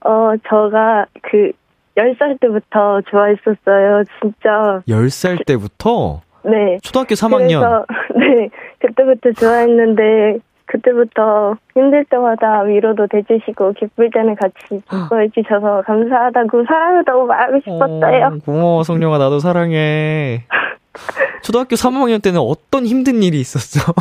어 0.04 0.32
저가 0.48 1.06
그 1.22 1.52
10살 1.96 2.40
때부터 2.40 3.00
좋아했었어요. 3.10 4.04
진짜. 4.20 4.82
10살 4.88 5.46
때부터 5.46 6.20
네. 6.44 6.78
초등학교 6.82 7.14
3학년. 7.14 7.60
그래서 7.60 7.86
네. 8.16 8.48
그때부터 8.80 9.32
좋아했는데 9.32 10.38
그때부터 10.66 11.56
힘들 11.74 12.04
때마다 12.04 12.62
위로도 12.62 13.06
돼주시고 13.08 13.72
기쁠 13.74 14.10
때는 14.10 14.34
같이 14.36 14.54
기뻐해 14.68 15.28
주셔서 15.34 15.82
감사하다고 15.86 16.64
사랑하다고 16.66 17.26
말하고 17.26 17.58
싶었어요. 17.58 18.26
어, 18.26 18.38
고마워 18.44 18.82
성룡아 18.82 19.18
나도 19.18 19.38
사랑해. 19.38 20.44
초등학교 21.42 21.74
3학년 21.74 22.22
때는 22.22 22.40
어떤 22.40 22.86
힘든 22.86 23.22
일이 23.22 23.40
있었어? 23.40 23.92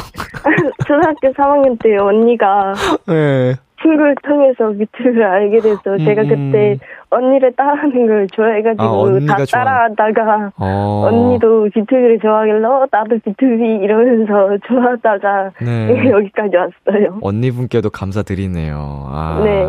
초등학교 0.88 1.30
3학년 1.34 1.80
때 1.82 1.98
언니가 1.98 2.74
네. 3.08 3.56
친구를 3.82 4.16
통해서 4.24 4.70
미투를 4.70 5.24
알게 5.24 5.60
돼서 5.60 5.98
제가 5.98 6.22
음, 6.24 6.28
그때 6.52 6.78
언니를 7.10 7.54
따라하는 7.56 8.08
걸 8.08 8.28
좋아해가지고 8.32 8.84
아, 8.84 9.36
다. 9.38 9.46
따라하다가 9.46 10.52
어. 10.58 11.04
언니도 11.08 11.70
비투비를 11.74 12.20
좋아하길래 12.20 12.66
어, 12.66 12.88
나도 12.92 13.20
비투비 13.24 13.80
이러면서 13.84 14.58
좋아하다가 14.68 15.52
네. 15.62 16.10
여기까지 16.12 16.56
왔어요. 16.56 17.20
언니분께도 17.22 17.90
감사드리네요. 17.90 19.08
아. 19.10 19.42
네. 19.44 19.68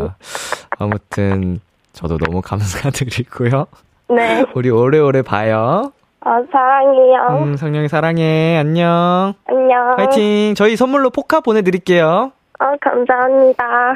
아무튼 0.78 1.60
저도 1.92 2.18
너무 2.18 2.40
감사드리고요. 2.42 3.66
네. 4.10 4.44
우리 4.54 4.70
오래오래 4.70 5.22
봐요. 5.22 5.92
아, 6.24 6.40
사랑해요. 6.52 7.44
음, 7.44 7.56
성령이 7.56 7.88
사랑해. 7.88 8.56
안녕. 8.58 9.34
안녕. 9.46 9.98
화이팅. 9.98 10.54
저희 10.54 10.76
선물로 10.76 11.10
포카 11.10 11.40
보내드릴게요. 11.40 12.30
어, 12.60 12.76
감사합니다. 12.80 13.94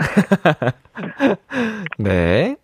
네. 1.99 2.57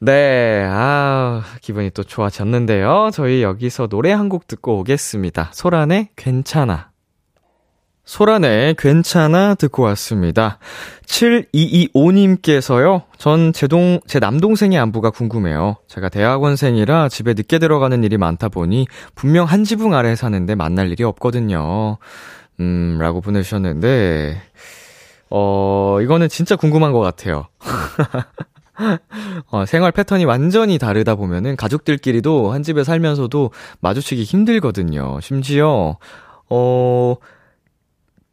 네, 0.00 0.64
아, 0.70 1.42
기분이 1.60 1.90
또 1.90 2.04
좋아졌는데요. 2.04 3.10
저희 3.12 3.42
여기서 3.42 3.88
노래 3.88 4.12
한 4.12 4.28
곡 4.28 4.46
듣고 4.46 4.78
오겠습니다. 4.78 5.50
소란의 5.52 6.10
괜찮아. 6.16 6.90
소란의 8.04 8.76
괜찮아 8.78 9.54
듣고 9.56 9.82
왔습니다. 9.82 10.58
7225님께서요, 11.06 13.02
전 13.18 13.52
제 13.52 13.66
동, 13.68 14.00
제 14.06 14.18
남동생의 14.18 14.78
안부가 14.78 15.10
궁금해요. 15.10 15.76
제가 15.88 16.08
대학원생이라 16.08 17.08
집에 17.10 17.34
늦게 17.34 17.58
들어가는 17.58 18.02
일이 18.04 18.16
많다 18.16 18.48
보니 18.48 18.86
분명 19.14 19.46
한 19.46 19.64
지붕 19.64 19.94
아래 19.94 20.14
사는데 20.16 20.54
만날 20.54 20.90
일이 20.90 21.04
없거든요. 21.04 21.98
음, 22.60 22.98
라고 23.00 23.20
보내주셨는데, 23.20 24.40
어, 25.30 25.98
이거는 26.02 26.28
진짜 26.28 26.56
궁금한 26.56 26.92
것 26.92 27.00
같아요. 27.00 27.46
어, 29.50 29.66
생활 29.66 29.92
패턴이 29.92 30.24
완전히 30.24 30.78
다르다 30.78 31.14
보면은 31.16 31.56
가족들끼리도 31.56 32.52
한 32.52 32.62
집에 32.62 32.84
살면서도 32.84 33.50
마주치기 33.80 34.22
힘들거든요. 34.24 35.20
심지어, 35.20 35.98
어, 36.48 37.16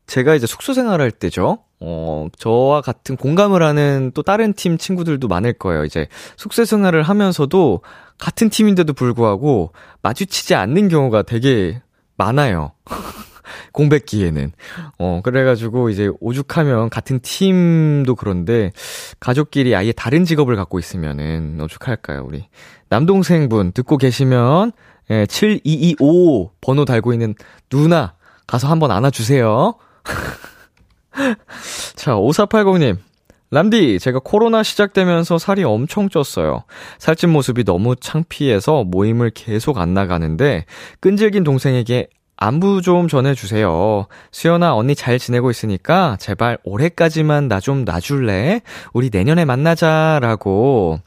제가 0.08 0.36
이제 0.36 0.46
숙소 0.48 0.74
생활할 0.74 1.12
때죠. 1.12 1.60
어, 1.80 2.28
저와 2.38 2.82
같은 2.82 3.18
공감을 3.18 3.62
하는 3.64 4.12
또 4.14 4.22
다른 4.22 4.54
팀 4.54 4.78
친구들도 4.78 5.28
많을 5.28 5.54
거예요. 5.54 5.84
이제 5.84 6.08
숙소 6.38 6.64
생활을 6.64 7.04
하면서도 7.04 7.82
같은 8.18 8.50
팀인데도 8.50 8.94
불구하고 8.94 9.74
마주치지 10.02 10.56
않는 10.56 10.88
경우가 10.88 11.24
되게 11.24 11.82
많아요. 12.18 12.72
공백기에는. 13.74 14.52
어, 15.00 15.22
그래가지고 15.24 15.90
이제 15.90 16.10
오죽하면 16.20 16.90
같은 16.90 17.20
팀도 17.20 18.16
그런데 18.16 18.72
가족끼리 19.20 19.76
아예 19.76 19.92
다른 19.92 20.26
직업을 20.26 20.56
갖고 20.56 20.80
있으면은 20.80 21.60
오죽할까요, 21.62 22.24
우리. 22.26 22.48
남동생분 22.90 23.72
듣고 23.72 23.98
계시면 23.98 24.72
예, 25.12 25.26
7225 25.28 26.52
번호 26.62 26.86
달고 26.86 27.14
있는 27.14 27.36
누나 27.70 28.16
가서 28.48 28.68
한번 28.68 28.92
안아주세요. 28.92 29.76
자, 31.96 32.14
5480님. 32.14 32.98
람디, 33.52 34.00
제가 34.00 34.20
코로나 34.24 34.64
시작되면서 34.64 35.38
살이 35.38 35.64
엄청 35.64 36.10
쪘어요. 36.10 36.64
살찐 36.98 37.30
모습이 37.30 37.64
너무 37.64 37.96
창피해서 37.96 38.84
모임을 38.84 39.30
계속 39.30 39.78
안 39.78 39.94
나가는데, 39.94 40.66
끈질긴 41.00 41.44
동생에게 41.44 42.08
안부 42.38 42.82
좀 42.82 43.08
전해주세요. 43.08 44.08
수연아, 44.32 44.76
언니 44.76 44.96
잘 44.96 45.20
지내고 45.20 45.52
있으니까, 45.52 46.18
제발 46.20 46.58
올해까지만 46.64 47.48
나 47.48 47.60
좀 47.60 47.86
놔줄래? 47.86 48.62
우리 48.94 49.10
내년에 49.12 49.46
만나자, 49.46 50.20
라고. 50.22 51.00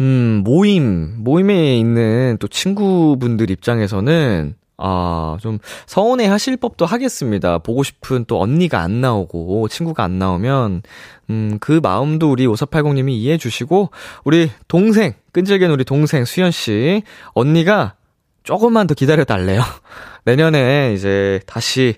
음, 0.00 0.42
모임, 0.44 1.14
모임에 1.18 1.76
있는 1.78 2.36
또 2.40 2.48
친구분들 2.48 3.50
입장에서는, 3.50 4.54
아, 4.78 5.36
좀 5.40 5.58
서운해 5.86 6.26
하실 6.26 6.56
법도 6.56 6.86
하겠습니다. 6.86 7.58
보고 7.58 7.82
싶은 7.84 8.24
또 8.26 8.40
언니가 8.40 8.80
안 8.80 9.00
나오고 9.00 9.68
친구가 9.68 10.02
안 10.02 10.18
나오면 10.18 10.82
음, 11.30 11.58
그 11.60 11.78
마음도 11.80 12.32
우리 12.32 12.46
5480님이 12.48 13.10
이해해 13.10 13.38
주시고 13.38 13.90
우리 14.24 14.50
동생, 14.66 15.14
끈질긴 15.32 15.70
우리 15.70 15.84
동생 15.84 16.24
수연 16.24 16.50
씨 16.50 17.02
언니가 17.32 17.94
조금만 18.42 18.86
더 18.86 18.94
기다려 18.94 19.24
달래요. 19.24 19.62
내년에 20.24 20.94
이제 20.94 21.40
다시 21.46 21.94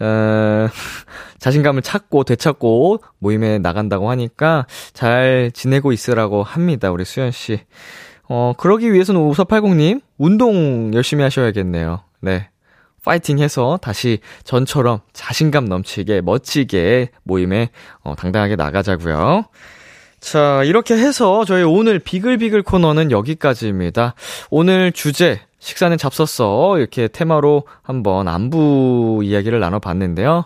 어, 0.00 0.68
자신감을 1.38 1.82
찾고 1.82 2.24
되찾고 2.24 3.00
모임에 3.18 3.58
나간다고 3.58 4.10
하니까 4.10 4.66
잘 4.92 5.50
지내고 5.52 5.92
있으라고 5.92 6.42
합니다. 6.42 6.90
우리 6.90 7.04
수연 7.04 7.30
씨. 7.30 7.60
어, 8.28 8.54
그러기 8.56 8.92
위해서는 8.92 9.20
5480님 9.20 10.00
운동 10.18 10.92
열심히 10.94 11.22
하셔야겠네요. 11.22 12.02
네. 12.20 12.48
파이팅 13.04 13.38
해서 13.38 13.78
다시 13.82 14.18
전처럼 14.44 15.00
자신감 15.12 15.66
넘치게 15.66 16.22
멋지게 16.22 17.10
모임에 17.22 17.68
어, 18.02 18.14
당당하게 18.16 18.56
나가자고요. 18.56 19.44
자, 20.20 20.62
이렇게 20.64 20.94
해서 20.94 21.44
저희 21.44 21.62
오늘 21.64 21.98
비글비글 21.98 22.62
코너는 22.62 23.10
여기까지입니다. 23.10 24.14
오늘 24.48 24.90
주제 24.90 25.38
식사는 25.64 25.96
잡섰어 25.96 26.78
이렇게 26.78 27.08
테마로 27.08 27.64
한번 27.82 28.28
안부 28.28 29.22
이야기를 29.24 29.60
나눠봤는데요. 29.60 30.44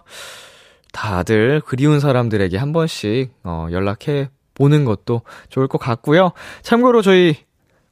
다들 0.92 1.60
그리운 1.66 1.98
사람들에게 1.98 2.56
한 2.56 2.72
번씩 2.72 3.32
어, 3.42 3.66
연락해 3.72 4.30
보는 4.54 4.84
것도 4.84 5.22
좋을 5.48 5.66
것 5.66 5.78
같고요. 5.78 6.30
참고로 6.62 7.02
저희 7.02 7.36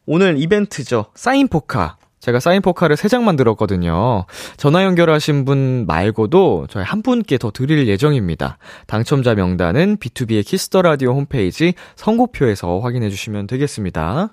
오늘 0.06 0.38
이벤트죠. 0.38 1.06
사인 1.16 1.48
포카 1.48 1.96
제가 2.20 2.38
사인 2.40 2.62
포카를 2.62 2.96
3장 2.96 3.22
만들었거든요. 3.22 4.24
전화 4.56 4.84
연결하신 4.84 5.44
분 5.44 5.84
말고도 5.86 6.66
저희 6.70 6.84
한 6.84 7.02
분께 7.02 7.38
더 7.38 7.50
드릴 7.50 7.86
예정입니다. 7.88 8.58
당첨자 8.86 9.34
명단은 9.34 9.96
B2B의 9.98 10.44
키스터 10.44 10.82
라디오 10.82 11.12
홈페이지 11.12 11.74
선곡표에서 11.96 12.80
확인해 12.80 13.10
주시면 13.10 13.46
되겠습니다. 13.46 14.30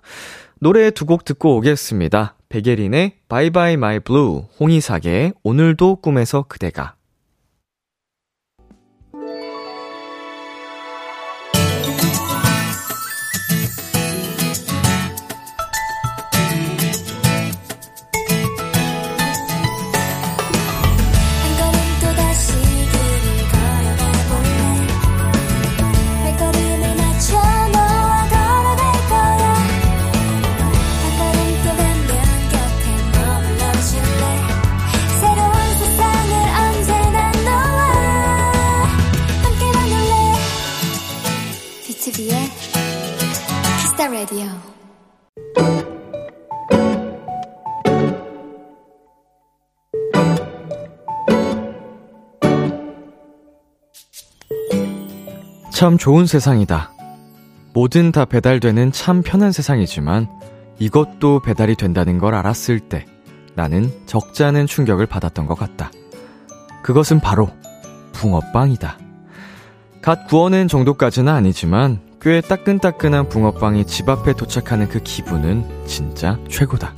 노래 0.63 0.91
두 0.91 1.05
곡 1.05 1.25
듣고 1.25 1.57
오겠습니다. 1.57 2.37
베게린의 2.47 3.17
바이바이 3.27 3.75
마이 3.75 3.99
블루, 3.99 4.45
홍이삭의 4.61 5.33
오늘도 5.43 5.97
꿈에서 5.97 6.43
그대가 6.43 6.95
참 55.73 55.97
좋은 55.97 56.27
세상이다. 56.27 56.91
뭐든 57.73 58.11
다 58.11 58.25
배달되는 58.25 58.91
참 58.91 59.23
편한 59.23 59.51
세상이지만 59.51 60.27
이것도 60.77 61.41
배달이 61.41 61.75
된다는 61.75 62.19
걸 62.19 62.35
알았을 62.35 62.79
때 62.79 63.07
나는 63.55 63.91
적지 64.05 64.43
않은 64.43 64.67
충격을 64.67 65.07
받았던 65.07 65.47
것 65.47 65.55
같다. 65.55 65.91
그것은 66.83 67.19
바로 67.19 67.49
붕어빵이다. 68.13 68.99
갓 70.03 70.27
구워낸 70.27 70.67
정도까지는 70.67 71.33
아니지만 71.33 72.01
꽤 72.21 72.39
따끈따끈한 72.41 73.29
붕어빵이 73.29 73.85
집 73.85 74.09
앞에 74.09 74.33
도착하는 74.33 74.87
그 74.87 74.99
기분은 75.01 75.87
진짜 75.87 76.37
최고다. 76.49 76.93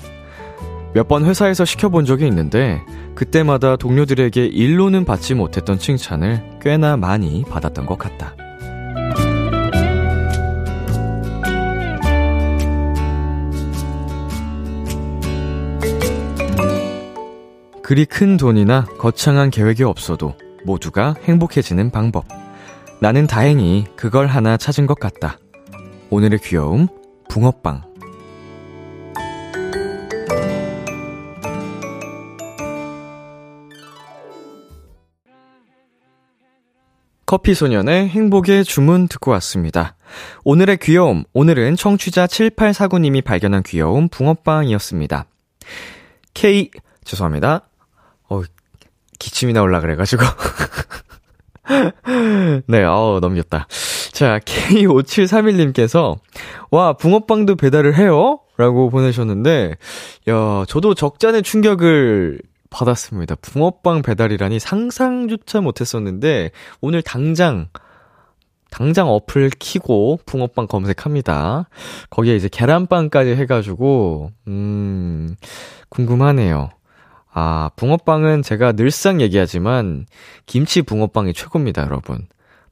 몇 0.93 1.07
번 1.07 1.25
회사에서 1.25 1.63
시켜본 1.63 2.05
적이 2.05 2.27
있는데 2.27 2.81
그때마다 3.15 3.77
동료들에게 3.77 4.45
일로는 4.45 5.05
받지 5.05 5.33
못했던 5.33 5.79
칭찬을 5.79 6.59
꽤나 6.61 6.97
많이 6.97 7.43
받았던 7.49 7.85
것 7.85 7.97
같다. 7.97 8.35
그리 17.85 18.05
큰 18.05 18.35
돈이나 18.35 18.85
거창한 18.97 19.51
계획이 19.51 19.83
없어도 19.83 20.33
모두가 20.63 21.13
행복해지는 21.21 21.91
방법. 21.91 22.25
나는 22.99 23.27
다행히 23.27 23.85
그걸 23.95 24.25
하나 24.25 24.57
찾은 24.57 24.87
것 24.87 24.99
같다. 24.99 25.37
오늘의 26.09 26.39
귀여움, 26.39 26.87
붕어빵. 27.29 27.83
커피소년의 37.27 38.09
행복의 38.09 38.63
주문 38.63 39.07
듣고 39.07 39.29
왔습니다. 39.29 39.95
오늘의 40.43 40.79
귀여움, 40.81 41.23
오늘은 41.33 41.75
청취자 41.75 42.25
7849님이 42.25 43.23
발견한 43.23 43.61
귀여움 43.61 44.09
붕어빵이었습니다. 44.09 45.27
K, 46.33 46.71
죄송합니다. 47.03 47.67
어, 48.29 48.41
기침이 49.19 49.53
나올라 49.53 49.79
그래가지고. 49.81 50.23
네, 52.67 52.83
어 52.83 53.19
넘겼다. 53.21 53.67
자, 54.11 54.39
K5731님께서, 54.39 56.17
와, 56.71 56.93
붕어빵도 56.93 57.55
배달을 57.55 57.97
해요? 57.97 58.39
라고 58.57 58.89
보내셨는데, 58.89 59.75
야, 60.29 60.65
저도 60.67 60.93
적잖은 60.93 61.43
충격을 61.43 62.39
받았습니다. 62.69 63.35
붕어빵 63.35 64.03
배달이라니 64.03 64.59
상상조차 64.59 65.61
못했었는데, 65.61 66.51
오늘 66.81 67.01
당장, 67.01 67.67
당장 68.69 69.09
어플 69.09 69.49
키고 69.49 70.19
붕어빵 70.25 70.67
검색합니다. 70.67 71.67
거기에 72.09 72.35
이제 72.35 72.47
계란빵까지 72.49 73.31
해가지고, 73.31 74.31
음, 74.47 75.35
궁금하네요. 75.89 76.69
아, 77.37 77.69
붕어빵은 77.75 78.43
제가 78.43 78.71
늘상 78.71 79.19
얘기하지만, 79.19 80.05
김치 80.45 80.81
붕어빵이 80.81 81.33
최고입니다, 81.33 81.83
여러분. 81.83 82.27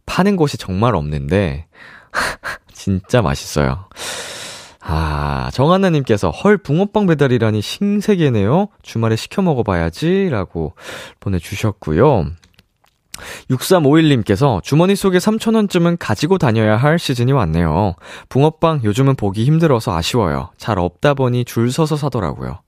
파는 0.05 0.37
곳이 0.37 0.57
정말 0.57 0.95
없는데, 0.95 1.67
진짜 2.71 3.21
맛있어요. 3.21 3.89
아, 4.79 5.49
정한나님께서 5.51 6.29
헐 6.29 6.57
붕어빵 6.57 7.07
배달이라니 7.07 7.61
신세계네요. 7.61 8.69
주말에 8.81 9.17
시켜 9.17 9.41
먹어봐야지 9.41 10.29
라고 10.29 10.75
보내주셨고요. 11.19 12.27
6351님께서 13.49 14.63
주머니 14.63 14.95
속에 14.95 15.17
3,000원쯤은 15.17 15.97
가지고 15.99 16.37
다녀야 16.37 16.77
할 16.77 16.97
시즌이 16.99 17.33
왔네요. 17.33 17.95
붕어빵 18.29 18.81
요즘은 18.85 19.15
보기 19.15 19.43
힘들어서 19.43 19.95
아쉬워요. 19.95 20.51
잘 20.57 20.79
없다 20.79 21.15
보니 21.15 21.43
줄 21.43 21.69
서서 21.71 21.97
사더라고요. 21.97 22.59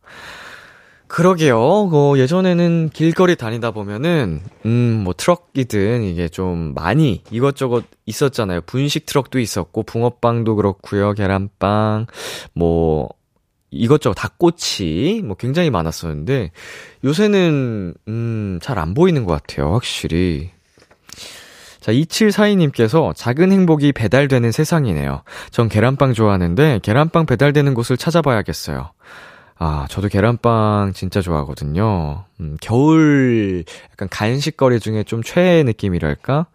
그러게요. 1.07 1.57
어, 1.59 2.17
예전에는 2.17 2.89
길거리 2.89 3.35
다니다 3.35 3.71
보면은, 3.71 4.41
음, 4.65 5.01
뭐 5.03 5.13
트럭이든 5.15 6.03
이게 6.03 6.27
좀 6.27 6.73
많이 6.73 7.23
이것저것 7.31 7.85
있었잖아요. 8.05 8.61
분식 8.61 9.05
트럭도 9.05 9.39
있었고, 9.39 9.83
붕어빵도 9.83 10.55
그렇고요. 10.55 11.13
계란빵, 11.13 12.07
뭐, 12.53 13.09
이것저것 13.71 14.15
닭꼬치, 14.15 15.21
뭐 15.25 15.35
굉장히 15.37 15.69
많았었는데, 15.69 16.51
요새는, 17.03 17.93
음, 18.07 18.59
잘 18.61 18.77
안 18.79 18.93
보이는 18.93 19.25
것 19.25 19.33
같아요. 19.33 19.73
확실히. 19.73 20.49
자, 21.81 21.91
2742님께서 21.91 23.13
작은 23.15 23.51
행복이 23.51 23.91
배달되는 23.91 24.51
세상이네요. 24.51 25.21
전 25.51 25.69
계란빵 25.69 26.13
좋아하는데, 26.13 26.79
계란빵 26.81 27.27
배달되는 27.27 27.75
곳을 27.75 27.95
찾아봐야겠어요. 27.95 28.91
아, 29.57 29.85
저도 29.89 30.09
계란빵 30.09 30.91
진짜 30.93 31.21
좋아하거든요. 31.21 32.25
음, 32.41 32.57
겨울 32.61 33.63
약간 33.91 34.09
간식거리 34.09 34.79
중에 34.79 35.03
좀 35.03 35.23
최애 35.23 35.63
느낌이랄까? 35.63 36.47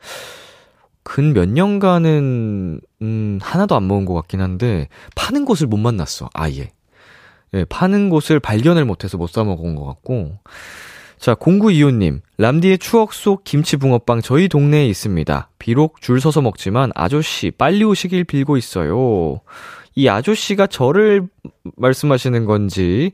근 1.02 1.32
몇 1.32 1.48
년간은, 1.48 2.80
음, 3.02 3.38
하나도 3.42 3.74
안 3.74 3.88
먹은 3.88 4.04
것 4.04 4.14
같긴 4.14 4.40
한데, 4.42 4.88
파는 5.16 5.44
곳을 5.46 5.66
못 5.66 5.78
만났어, 5.78 6.28
아예. 6.34 6.70
예, 7.54 7.64
파는 7.64 8.10
곳을 8.10 8.38
발견을 8.38 8.84
못해서 8.84 9.16
못 9.16 9.28
사먹은 9.30 9.74
것 9.74 9.84
같고. 9.86 10.38
자, 11.18 11.34
0925님, 11.34 12.20
람디의 12.38 12.78
추억 12.78 13.12
속 13.12 13.44
김치 13.44 13.76
붕어빵 13.76 14.22
저희 14.22 14.48
동네에 14.48 14.86
있습니다. 14.86 15.50
비록 15.58 16.00
줄 16.00 16.20
서서 16.20 16.42
먹지만 16.42 16.92
아저씨 16.94 17.50
빨리 17.50 17.82
오시길 17.82 18.24
빌고 18.24 18.56
있어요. 18.56 19.40
이 19.94 20.08
아저씨가 20.08 20.66
저를 20.66 21.28
말씀하시는 21.76 22.44
건지, 22.44 23.12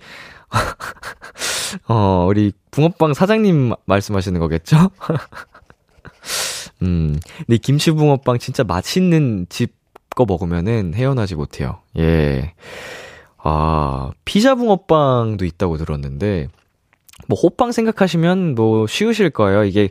어, 1.88 2.26
우리 2.28 2.52
붕어빵 2.70 3.14
사장님 3.14 3.72
말씀하시는 3.86 4.38
거겠죠? 4.40 4.90
음, 6.82 7.18
근데 7.38 7.56
김치 7.56 7.90
붕어빵 7.90 8.38
진짜 8.38 8.64
맛있는 8.64 9.46
집 9.48 9.76
거 10.16 10.24
먹으면은 10.24 10.94
헤어나지 10.94 11.36
못해요. 11.36 11.82
예. 11.98 12.54
아, 13.36 14.10
피자 14.24 14.56
붕어빵도 14.56 15.44
있다고 15.44 15.76
들었는데, 15.76 16.48
뭐, 17.28 17.38
호빵 17.38 17.70
생각하시면 17.70 18.56
뭐, 18.56 18.86
쉬우실 18.88 19.30
거예요. 19.30 19.64
이게, 19.64 19.90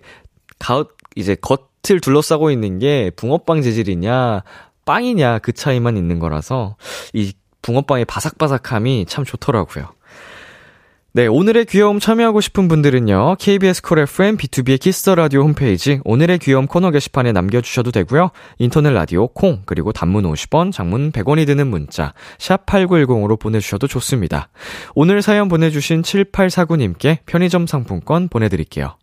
가, 0.59 0.83
이제 1.15 1.36
겉을 1.39 2.01
둘러싸고 2.01 2.51
있는 2.51 2.79
게 2.79 3.11
붕어빵 3.15 3.61
재질이냐, 3.61 4.43
빵이냐 4.86 5.39
그 5.39 5.51
차이만 5.51 5.97
있는 5.97 6.19
거라서 6.19 6.77
이 7.13 7.33
붕어빵의 7.61 8.05
바삭바삭함이 8.05 9.05
참 9.07 9.25
좋더라고요. 9.25 9.95
네, 11.15 11.27
오늘의 11.27 11.63
귀여움 11.67 12.01
참여하고 12.01 12.41
싶은 12.41 12.67
분들은요, 12.67 13.38
KBS 13.39 13.83
콜 13.83 13.99
FM 13.99 14.36
B2B의 14.36 14.81
키스터 14.81 15.15
라디오 15.15 15.43
홈페이지 15.43 16.01
오늘의 16.03 16.39
귀여움 16.39 16.67
코너 16.67 16.91
게시판에 16.91 17.31
남겨 17.31 17.61
주셔도 17.61 17.91
되고요, 17.91 18.31
인터넷 18.57 18.91
라디오 18.91 19.29
콩, 19.29 19.61
그리고 19.65 19.93
단문 19.93 20.25
50원, 20.25 20.73
장문 20.73 21.13
100원이 21.13 21.47
드는 21.47 21.67
문자, 21.67 22.13
샵 22.38 22.65
8910으로 22.65 23.39
보내 23.39 23.61
주셔도 23.61 23.88
좋습니다. 23.88 24.49
오늘 24.93 25.21
사연 25.21 25.47
보내 25.47 25.69
주신 25.69 26.01
7849님께 26.01 27.19
편의점 27.25 27.65
상품권 27.65 28.27
보내 28.27 28.49
드릴게요. 28.49 28.97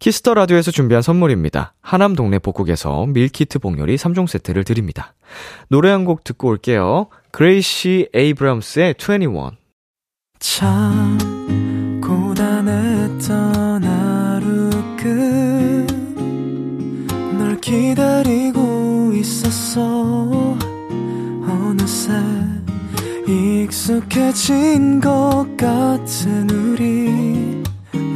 Kiss 0.00 0.19
the 0.19 0.34
Radio에서 0.34 0.70
준비한 0.72 1.02
선물입니다. 1.02 1.74
하남 1.82 2.14
동네 2.16 2.38
복국에서 2.38 3.04
밀키트 3.06 3.58
복요리 3.58 3.96
3종 3.96 4.26
세트를 4.26 4.64
드립니다. 4.64 5.14
노래 5.68 5.90
한 5.90 6.04
곡 6.06 6.24
듣고 6.24 6.48
올게요. 6.48 7.08
Gracie 7.32 8.08
Abrams의 8.14 8.94
21. 8.98 9.50
참 10.38 12.00
고단했던 12.02 13.84
하루 13.84 14.70
끝널 17.28 17.60
기다리고 17.60 19.12
있었어 19.14 20.56
어느새 21.46 22.12
익숙해진 23.28 25.00
것 25.02 25.46
같은 25.58 26.48
우리 26.48 27.49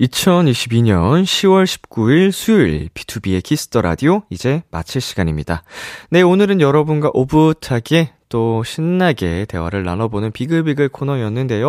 2022년 0.00 1.24
10월 1.24 1.64
19일 1.64 2.30
수요일 2.30 2.88
B2B의 2.92 3.42
키스터 3.42 3.80
라디오 3.80 4.22
이제 4.30 4.62
마칠 4.70 5.00
시간입니다. 5.00 5.62
네, 6.10 6.22
오늘은 6.22 6.60
여러분과 6.60 7.10
오붓하게 7.14 8.12
또 8.28 8.62
신나게 8.64 9.46
대화를 9.48 9.84
나눠보는 9.84 10.32
비글비글 10.32 10.88
코너였는데요. 10.90 11.68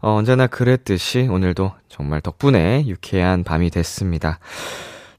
어, 0.00 0.10
언제나 0.10 0.46
그랬듯이 0.46 1.28
오늘도 1.30 1.72
정말 1.88 2.20
덕분에 2.20 2.84
유쾌한 2.86 3.44
밤이 3.44 3.70
됐습니다. 3.70 4.38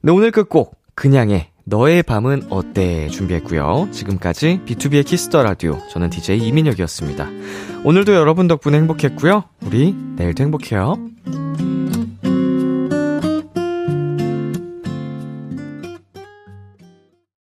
네, 0.02 0.12
오늘 0.12 0.30
끝곡 0.30 0.76
그냥의 0.94 1.48
너의 1.64 2.02
밤은 2.02 2.48
어때 2.50 3.08
준비했고요. 3.08 3.88
지금까지 3.90 4.60
B2B의 4.66 5.06
키스터 5.06 5.42
라디오 5.42 5.78
저는 5.90 6.10
DJ 6.10 6.46
이민혁이었습니다. 6.46 7.26
오늘도 7.84 8.14
여러분 8.14 8.48
덕분에 8.48 8.76
행복했고요. 8.76 9.44
우리 9.62 9.94
내일도 10.16 10.42
행복해요. 10.42 10.98